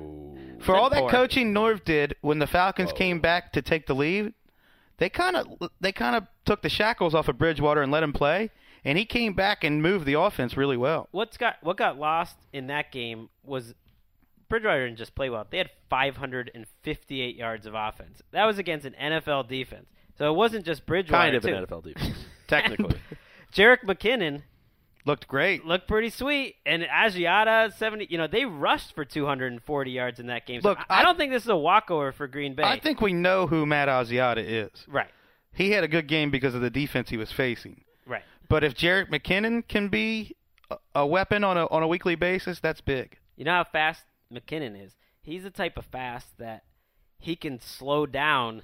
For 0.64 0.76
all 0.76 0.92
that 0.92 1.00
poor. 1.00 1.10
coaching 1.10 1.56
Norv 1.56 1.84
did 1.84 2.16
when 2.22 2.38
the 2.38 2.46
Falcons 2.46 2.94
came 2.94 3.20
back 3.20 3.52
to 3.54 3.64
take 3.64 3.88
the 3.88 3.96
lead, 3.96 4.36
they 4.98 5.10
kind 5.10 5.36
of 5.36 5.48
they 5.80 5.92
kind 5.92 6.16
of 6.16 6.28
took 6.46 6.62
the 6.62 6.70
shackles 6.70 7.14
off 7.16 7.28
of 7.28 7.38
Bridgewater 7.38 7.82
and 7.82 7.92
let 7.92 8.04
him 8.04 8.14
play, 8.14 8.52
and 8.84 8.98
he 8.98 9.06
came 9.06 9.34
back 9.34 9.64
and 9.64 9.82
moved 9.82 10.06
the 10.06 10.14
offense 10.14 10.56
really 10.58 10.78
well. 10.78 11.08
what's 11.12 11.38
got 11.38 11.56
what 11.62 11.78
got 11.78 11.98
lost 11.98 12.36
in 12.54 12.68
that 12.68 12.92
game 12.92 13.30
was 13.44 13.74
Bridgewater 14.50 14.86
didn't 14.86 14.98
just 14.98 15.16
play 15.16 15.30
well. 15.30 15.48
They 15.50 15.58
had 15.58 15.70
558 15.90 17.36
yards 17.36 17.66
of 17.66 17.74
offense. 17.74 18.22
That 18.32 18.46
was 18.46 18.58
against 18.58 18.86
an 18.86 18.96
NFL 19.02 19.48
defense. 19.48 19.88
So 20.18 20.32
it 20.32 20.36
wasn't 20.36 20.66
just 20.66 20.86
Bridgewater. 20.86 21.24
Kind 21.24 21.36
of 21.36 21.44
too. 21.44 21.56
an 21.56 21.66
NFL 21.66 21.84
defense, 21.84 22.18
technically. 22.48 23.00
Jerick 23.54 23.84
McKinnon 23.86 24.44
Looked 25.06 25.28
great. 25.28 25.66
looked 25.66 25.88
pretty 25.88 26.10
sweet, 26.10 26.58
and 26.66 26.84
Asiata 26.84 27.74
70. 27.74 28.08
You 28.10 28.18
know 28.18 28.28
they 28.28 28.46
rushed 28.46 28.94
for 28.94 29.04
240 29.04 29.92
yards 29.92 30.20
in 30.20 30.28
that 30.28 30.46
game. 30.46 30.62
So 30.62 30.70
Look, 30.70 30.80
I, 30.90 31.00
I 31.00 31.04
don't 31.04 31.18
think 31.18 31.32
this 31.32 31.44
is 31.44 31.50
a 31.50 31.56
walkover 31.56 32.12
for 32.12 32.28
Green 32.28 32.54
Bay. 32.54 32.64
I 32.64 32.80
think 32.80 33.02
we 33.02 33.14
know 33.14 33.48
who 33.48 33.66
Matt 33.66 33.88
Asiata 33.88 34.44
is. 34.46 34.86
right. 34.88 35.10
he 35.54 35.72
had 35.72 35.84
a 35.84 35.88
good 35.88 36.08
game 36.08 36.30
because 36.32 36.54
of 36.54 36.62
the 36.62 36.70
defense 36.70 37.10
he 37.10 37.18
was 37.18 37.32
facing. 37.32 37.84
Right. 38.06 38.24
But 38.48 38.64
if 38.64 38.76
Jerick 38.76 39.10
McKinnon 39.10 39.68
can 39.68 39.88
be 39.88 40.36
a, 40.70 40.78
a 40.96 41.08
weapon 41.08 41.44
on 41.44 41.58
a 41.58 41.66
on 41.68 41.84
a 41.84 41.88
weekly 41.88 42.16
basis, 42.16 42.60
that's 42.60 42.82
big. 42.82 43.18
You 43.36 43.46
know 43.46 43.54
how 43.54 43.64
fast 43.64 44.04
McKinnon 44.32 44.80
is? 44.84 44.96
He's 45.24 45.44
the 45.44 45.50
type 45.50 45.78
of 45.78 45.86
fast 45.86 46.38
that 46.38 46.64
he 47.18 47.36
can 47.36 47.60
slow 47.60 48.06
down 48.06 48.64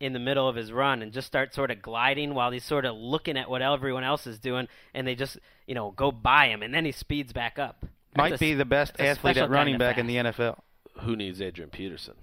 in 0.00 0.12
the 0.12 0.18
middle 0.18 0.48
of 0.48 0.56
his 0.56 0.72
run 0.72 1.02
and 1.02 1.12
just 1.12 1.26
start 1.26 1.54
sort 1.54 1.70
of 1.70 1.80
gliding 1.82 2.34
while 2.34 2.50
he's 2.50 2.64
sort 2.64 2.84
of 2.84 2.96
looking 2.96 3.36
at 3.36 3.48
what 3.48 3.62
everyone 3.62 4.04
else 4.04 4.26
is 4.26 4.38
doing 4.38 4.68
and 4.94 5.06
they 5.06 5.14
just, 5.14 5.38
you 5.66 5.74
know, 5.74 5.90
go 5.92 6.10
by 6.12 6.48
him 6.48 6.62
and 6.62 6.74
then 6.74 6.84
he 6.84 6.92
speeds 6.92 7.32
back 7.32 7.58
up. 7.58 7.78
That's 7.80 7.90
Might 8.30 8.32
a- 8.34 8.38
be 8.38 8.54
the 8.54 8.64
best 8.64 9.00
athlete 9.00 9.36
at 9.36 9.50
running 9.50 9.78
back 9.78 9.98
in 9.98 10.06
the. 10.06 10.16
NFL. 10.16 10.58
Who 11.00 11.16
needs 11.16 11.40
Adrian 11.40 11.70
Peterson? 11.70 12.14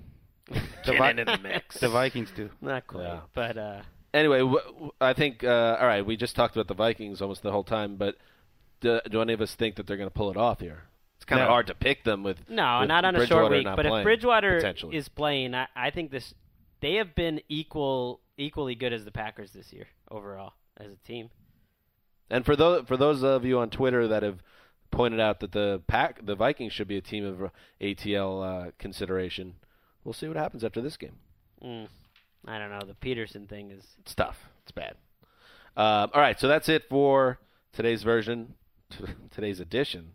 The, 0.85 0.91
Get 0.91 0.97
Vi- 0.99 1.09
in 1.11 1.15
the 1.25 1.37
mix. 1.41 1.77
the 1.79 1.87
Vikings 1.87 2.29
do. 2.35 2.49
Not 2.61 2.85
quite, 2.87 3.03
Yeah. 3.03 3.19
but 3.33 3.57
uh, 3.57 3.81
Anyway, 4.13 4.39
w- 4.39 4.59
w- 4.61 4.91
I 4.99 5.13
think 5.13 5.41
uh, 5.43 5.77
all 5.79 5.87
right. 5.87 6.05
We 6.05 6.17
just 6.17 6.35
talked 6.35 6.55
about 6.57 6.67
the 6.67 6.73
Vikings 6.73 7.21
almost 7.21 7.41
the 7.41 7.51
whole 7.53 7.63
time, 7.63 7.95
but 7.95 8.17
do, 8.81 8.99
do 9.09 9.21
any 9.21 9.31
of 9.33 9.39
us 9.39 9.55
think 9.55 9.75
that 9.77 9.87
they're 9.87 9.95
going 9.97 10.09
to 10.09 10.13
pull 10.13 10.29
it 10.29 10.35
off 10.35 10.59
here? 10.59 10.83
It's 11.15 11.23
kind 11.25 11.41
of 11.41 11.45
No. 11.47 11.51
hard 11.51 11.67
to 11.67 11.73
pick 11.73 12.03
them 12.03 12.21
with 12.21 12.49
no, 12.49 12.79
with 12.81 12.89
not 12.89 13.05
on 13.05 13.15
a 13.15 13.25
short 13.25 13.49
week. 13.49 13.63
not 13.63 13.77
But 13.77 13.85
if 13.85 14.03
Bridgewater 14.03 14.57
is 14.91 15.07
playing, 15.07 15.55
I, 15.55 15.67
I 15.73 15.89
think 15.89 16.11
this 16.11 16.33
they 16.83 16.95
have 16.95 17.15
been 17.15 17.39
equal, 17.47 18.19
equally 18.37 18.75
good 18.75 18.91
as 18.91 19.05
the 19.05 19.11
Packers 19.11 19.51
this 19.51 19.71
year 19.71 19.87
overall 20.11 20.51
as 20.77 20.91
a 20.91 21.07
team. 21.07 21.29
And 22.29 22.45
for 22.45 22.55
those 22.55 22.85
for 22.87 22.97
those 22.97 23.23
of 23.23 23.45
you 23.45 23.59
on 23.59 23.69
Twitter 23.69 24.07
that 24.09 24.21
have 24.21 24.43
pointed 24.91 25.19
out 25.19 25.39
that 25.39 25.53
the 25.53 25.81
pack 25.87 26.25
the 26.25 26.35
Vikings 26.35 26.73
should 26.73 26.89
be 26.89 26.97
a 26.97 27.01
team 27.01 27.25
of 27.25 27.51
ATL 27.81 28.67
uh, 28.67 28.71
consideration, 28.77 29.55
we'll 30.03 30.13
see 30.13 30.27
what 30.27 30.35
happens 30.35 30.63
after 30.63 30.81
this 30.81 30.97
game. 30.97 31.15
Mm, 31.63 31.87
I 32.45 32.59
don't 32.59 32.69
know. 32.69 32.81
The 32.85 32.95
Peterson 32.95 33.47
thing 33.47 33.71
is 33.71 33.85
It's 33.99 34.13
tough. 34.13 34.37
It's 34.63 34.71
bad. 34.71 34.95
Um, 35.75 36.11
all 36.13 36.21
right, 36.21 36.39
so 36.39 36.47
that's 36.47 36.69
it 36.69 36.83
for 36.89 37.39
today's 37.71 38.03
version, 38.03 38.55
today's 39.31 39.59
edition 39.59 40.11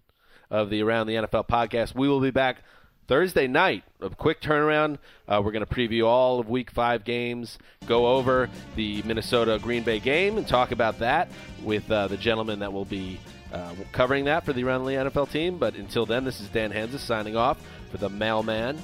of 0.51 0.71
the 0.71 0.83
Around 0.83 1.07
the 1.07 1.14
NFL 1.14 1.49
podcast. 1.49 1.95
We 1.95 2.09
will 2.09 2.21
be 2.21 2.31
back 2.31 2.62
Thursday 3.09 3.47
night. 3.47 3.85
A 4.03 4.11
quick 4.11 4.41
turnaround. 4.43 4.99
Uh, 5.27 5.41
we're 5.43 5.51
going 5.51 5.65
to 5.65 5.75
preview 5.75 6.07
all 6.07 6.39
of 6.39 6.49
Week 6.49 6.71
Five 6.71 7.05
games, 7.05 7.59
go 7.87 8.07
over 8.07 8.51
the 8.77 9.03
Minnesota 9.03 9.59
Green 9.61 9.83
Bay 9.83 9.99
game, 9.99 10.37
and 10.37 10.47
talk 10.47 10.71
about 10.73 10.99
that 10.99 11.29
with 11.65 11.91
uh, 11.91 12.07
the 12.07 12.19
gentleman 12.19 12.59
that 12.59 12.73
will 12.73 12.85
be 12.85 13.19
uh, 13.53 13.73
covering 13.93 14.27
that 14.27 14.45
for 14.45 14.53
the 14.53 14.63
Around 14.63 14.85
the 14.85 14.93
NFL 14.93 15.31
team. 15.31 15.59
But 15.59 15.75
until 15.75 16.05
then, 16.05 16.25
this 16.25 16.39
is 16.39 16.49
Dan 16.51 16.71
Hanzus 16.71 16.99
signing 16.99 17.35
off 17.35 17.59
for 17.91 17.97
the 17.97 18.11
mailman, 18.11 18.79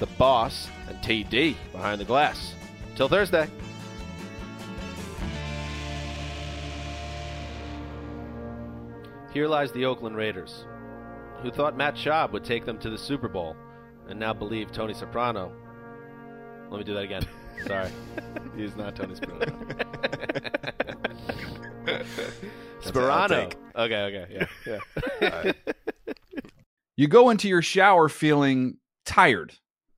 the 0.00 0.06
boss, 0.06 0.68
and 0.88 0.96
TD 0.98 1.54
behind 1.70 2.00
the 2.00 2.06
glass. 2.06 2.54
Till 2.96 3.08
Thursday. 3.08 3.46
Here 9.34 9.46
lies 9.46 9.70
the 9.72 9.84
Oakland 9.84 10.16
Raiders, 10.16 10.64
who 11.42 11.50
thought 11.50 11.76
Matt 11.76 11.94
Schaub 11.94 12.32
would 12.32 12.42
take 12.42 12.64
them 12.64 12.78
to 12.78 12.88
the 12.88 12.96
Super 12.96 13.28
Bowl, 13.28 13.54
and 14.08 14.18
now 14.18 14.32
believe 14.32 14.72
Tony 14.72 14.94
Soprano. 14.94 15.52
Let 16.70 16.78
me 16.78 16.84
do 16.84 16.94
that 16.94 17.04
again. 17.04 17.26
Sorry, 17.66 17.90
he's 18.56 18.76
not 18.76 18.96
Tony 18.96 19.14
Soprano. 19.14 19.46
Sparano. 22.82 23.52
Okay, 23.76 24.02
okay, 24.02 24.46
yeah, 24.66 24.78
yeah. 25.20 25.52
You 26.98 27.08
go 27.08 27.28
into 27.28 27.46
your 27.46 27.60
shower 27.60 28.08
feeling 28.08 28.78
tired, 29.04 29.52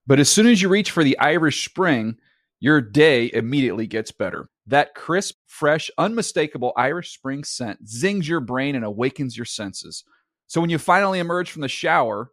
but 0.04 0.18
as 0.18 0.28
soon 0.28 0.48
as 0.48 0.60
you 0.60 0.68
reach 0.68 0.90
for 0.90 1.04
the 1.04 1.16
Irish 1.20 1.64
Spring, 1.64 2.16
your 2.58 2.80
day 2.80 3.30
immediately 3.32 3.86
gets 3.86 4.10
better. 4.10 4.48
That 4.66 4.96
crisp, 4.96 5.36
fresh, 5.46 5.92
unmistakable 5.96 6.72
Irish 6.76 7.14
Spring 7.14 7.44
scent 7.44 7.88
zings 7.88 8.28
your 8.28 8.40
brain 8.40 8.74
and 8.74 8.84
awakens 8.84 9.36
your 9.36 9.44
senses. 9.46 10.02
So 10.48 10.60
when 10.60 10.70
you 10.70 10.78
finally 10.78 11.20
emerge 11.20 11.52
from 11.52 11.62
the 11.62 11.68
shower, 11.68 12.32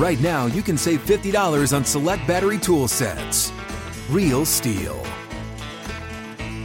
right 0.00 0.20
now 0.20 0.46
you 0.46 0.62
can 0.62 0.76
save 0.76 1.04
$50 1.04 1.76
on 1.76 1.84
select 1.84 2.26
battery 2.26 2.58
tool 2.58 2.88
sets. 2.88 3.52
Real 4.08 4.44
STIHL. 4.44 4.98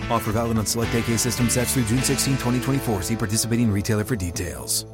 Offer 0.09 0.31
valid 0.31 0.57
on 0.57 0.65
select 0.65 0.95
AK 0.95 1.19
system 1.19 1.49
sets 1.49 1.73
through 1.73 1.86
June 1.86 2.01
16, 2.01 2.36
2024. 2.36 3.01
See 3.03 3.15
participating 3.15 3.71
retailer 3.71 4.03
for 4.03 4.15
details. 4.15 4.86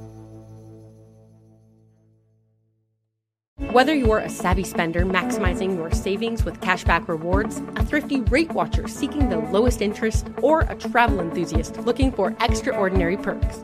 Whether 3.72 3.96
you're 3.96 4.18
a 4.18 4.28
savvy 4.28 4.66
spender 4.66 5.06
maximizing 5.06 5.78
your 5.78 5.92
savings 5.92 6.44
with 6.44 6.60
cashback 6.60 7.08
rewards, 7.08 7.62
a 7.78 7.86
thrifty 7.86 8.20
rate 8.20 8.52
watcher 8.52 8.88
seeking 8.90 9.30
the 9.30 9.38
lowest 9.38 9.82
interest, 9.82 10.28
or 10.42 10.62
a 10.62 10.76
travel 10.76 11.22
enthusiast 11.22 11.78
looking 11.78 12.12
for 12.12 12.36
extraordinary 12.42 13.16
perks, 13.16 13.64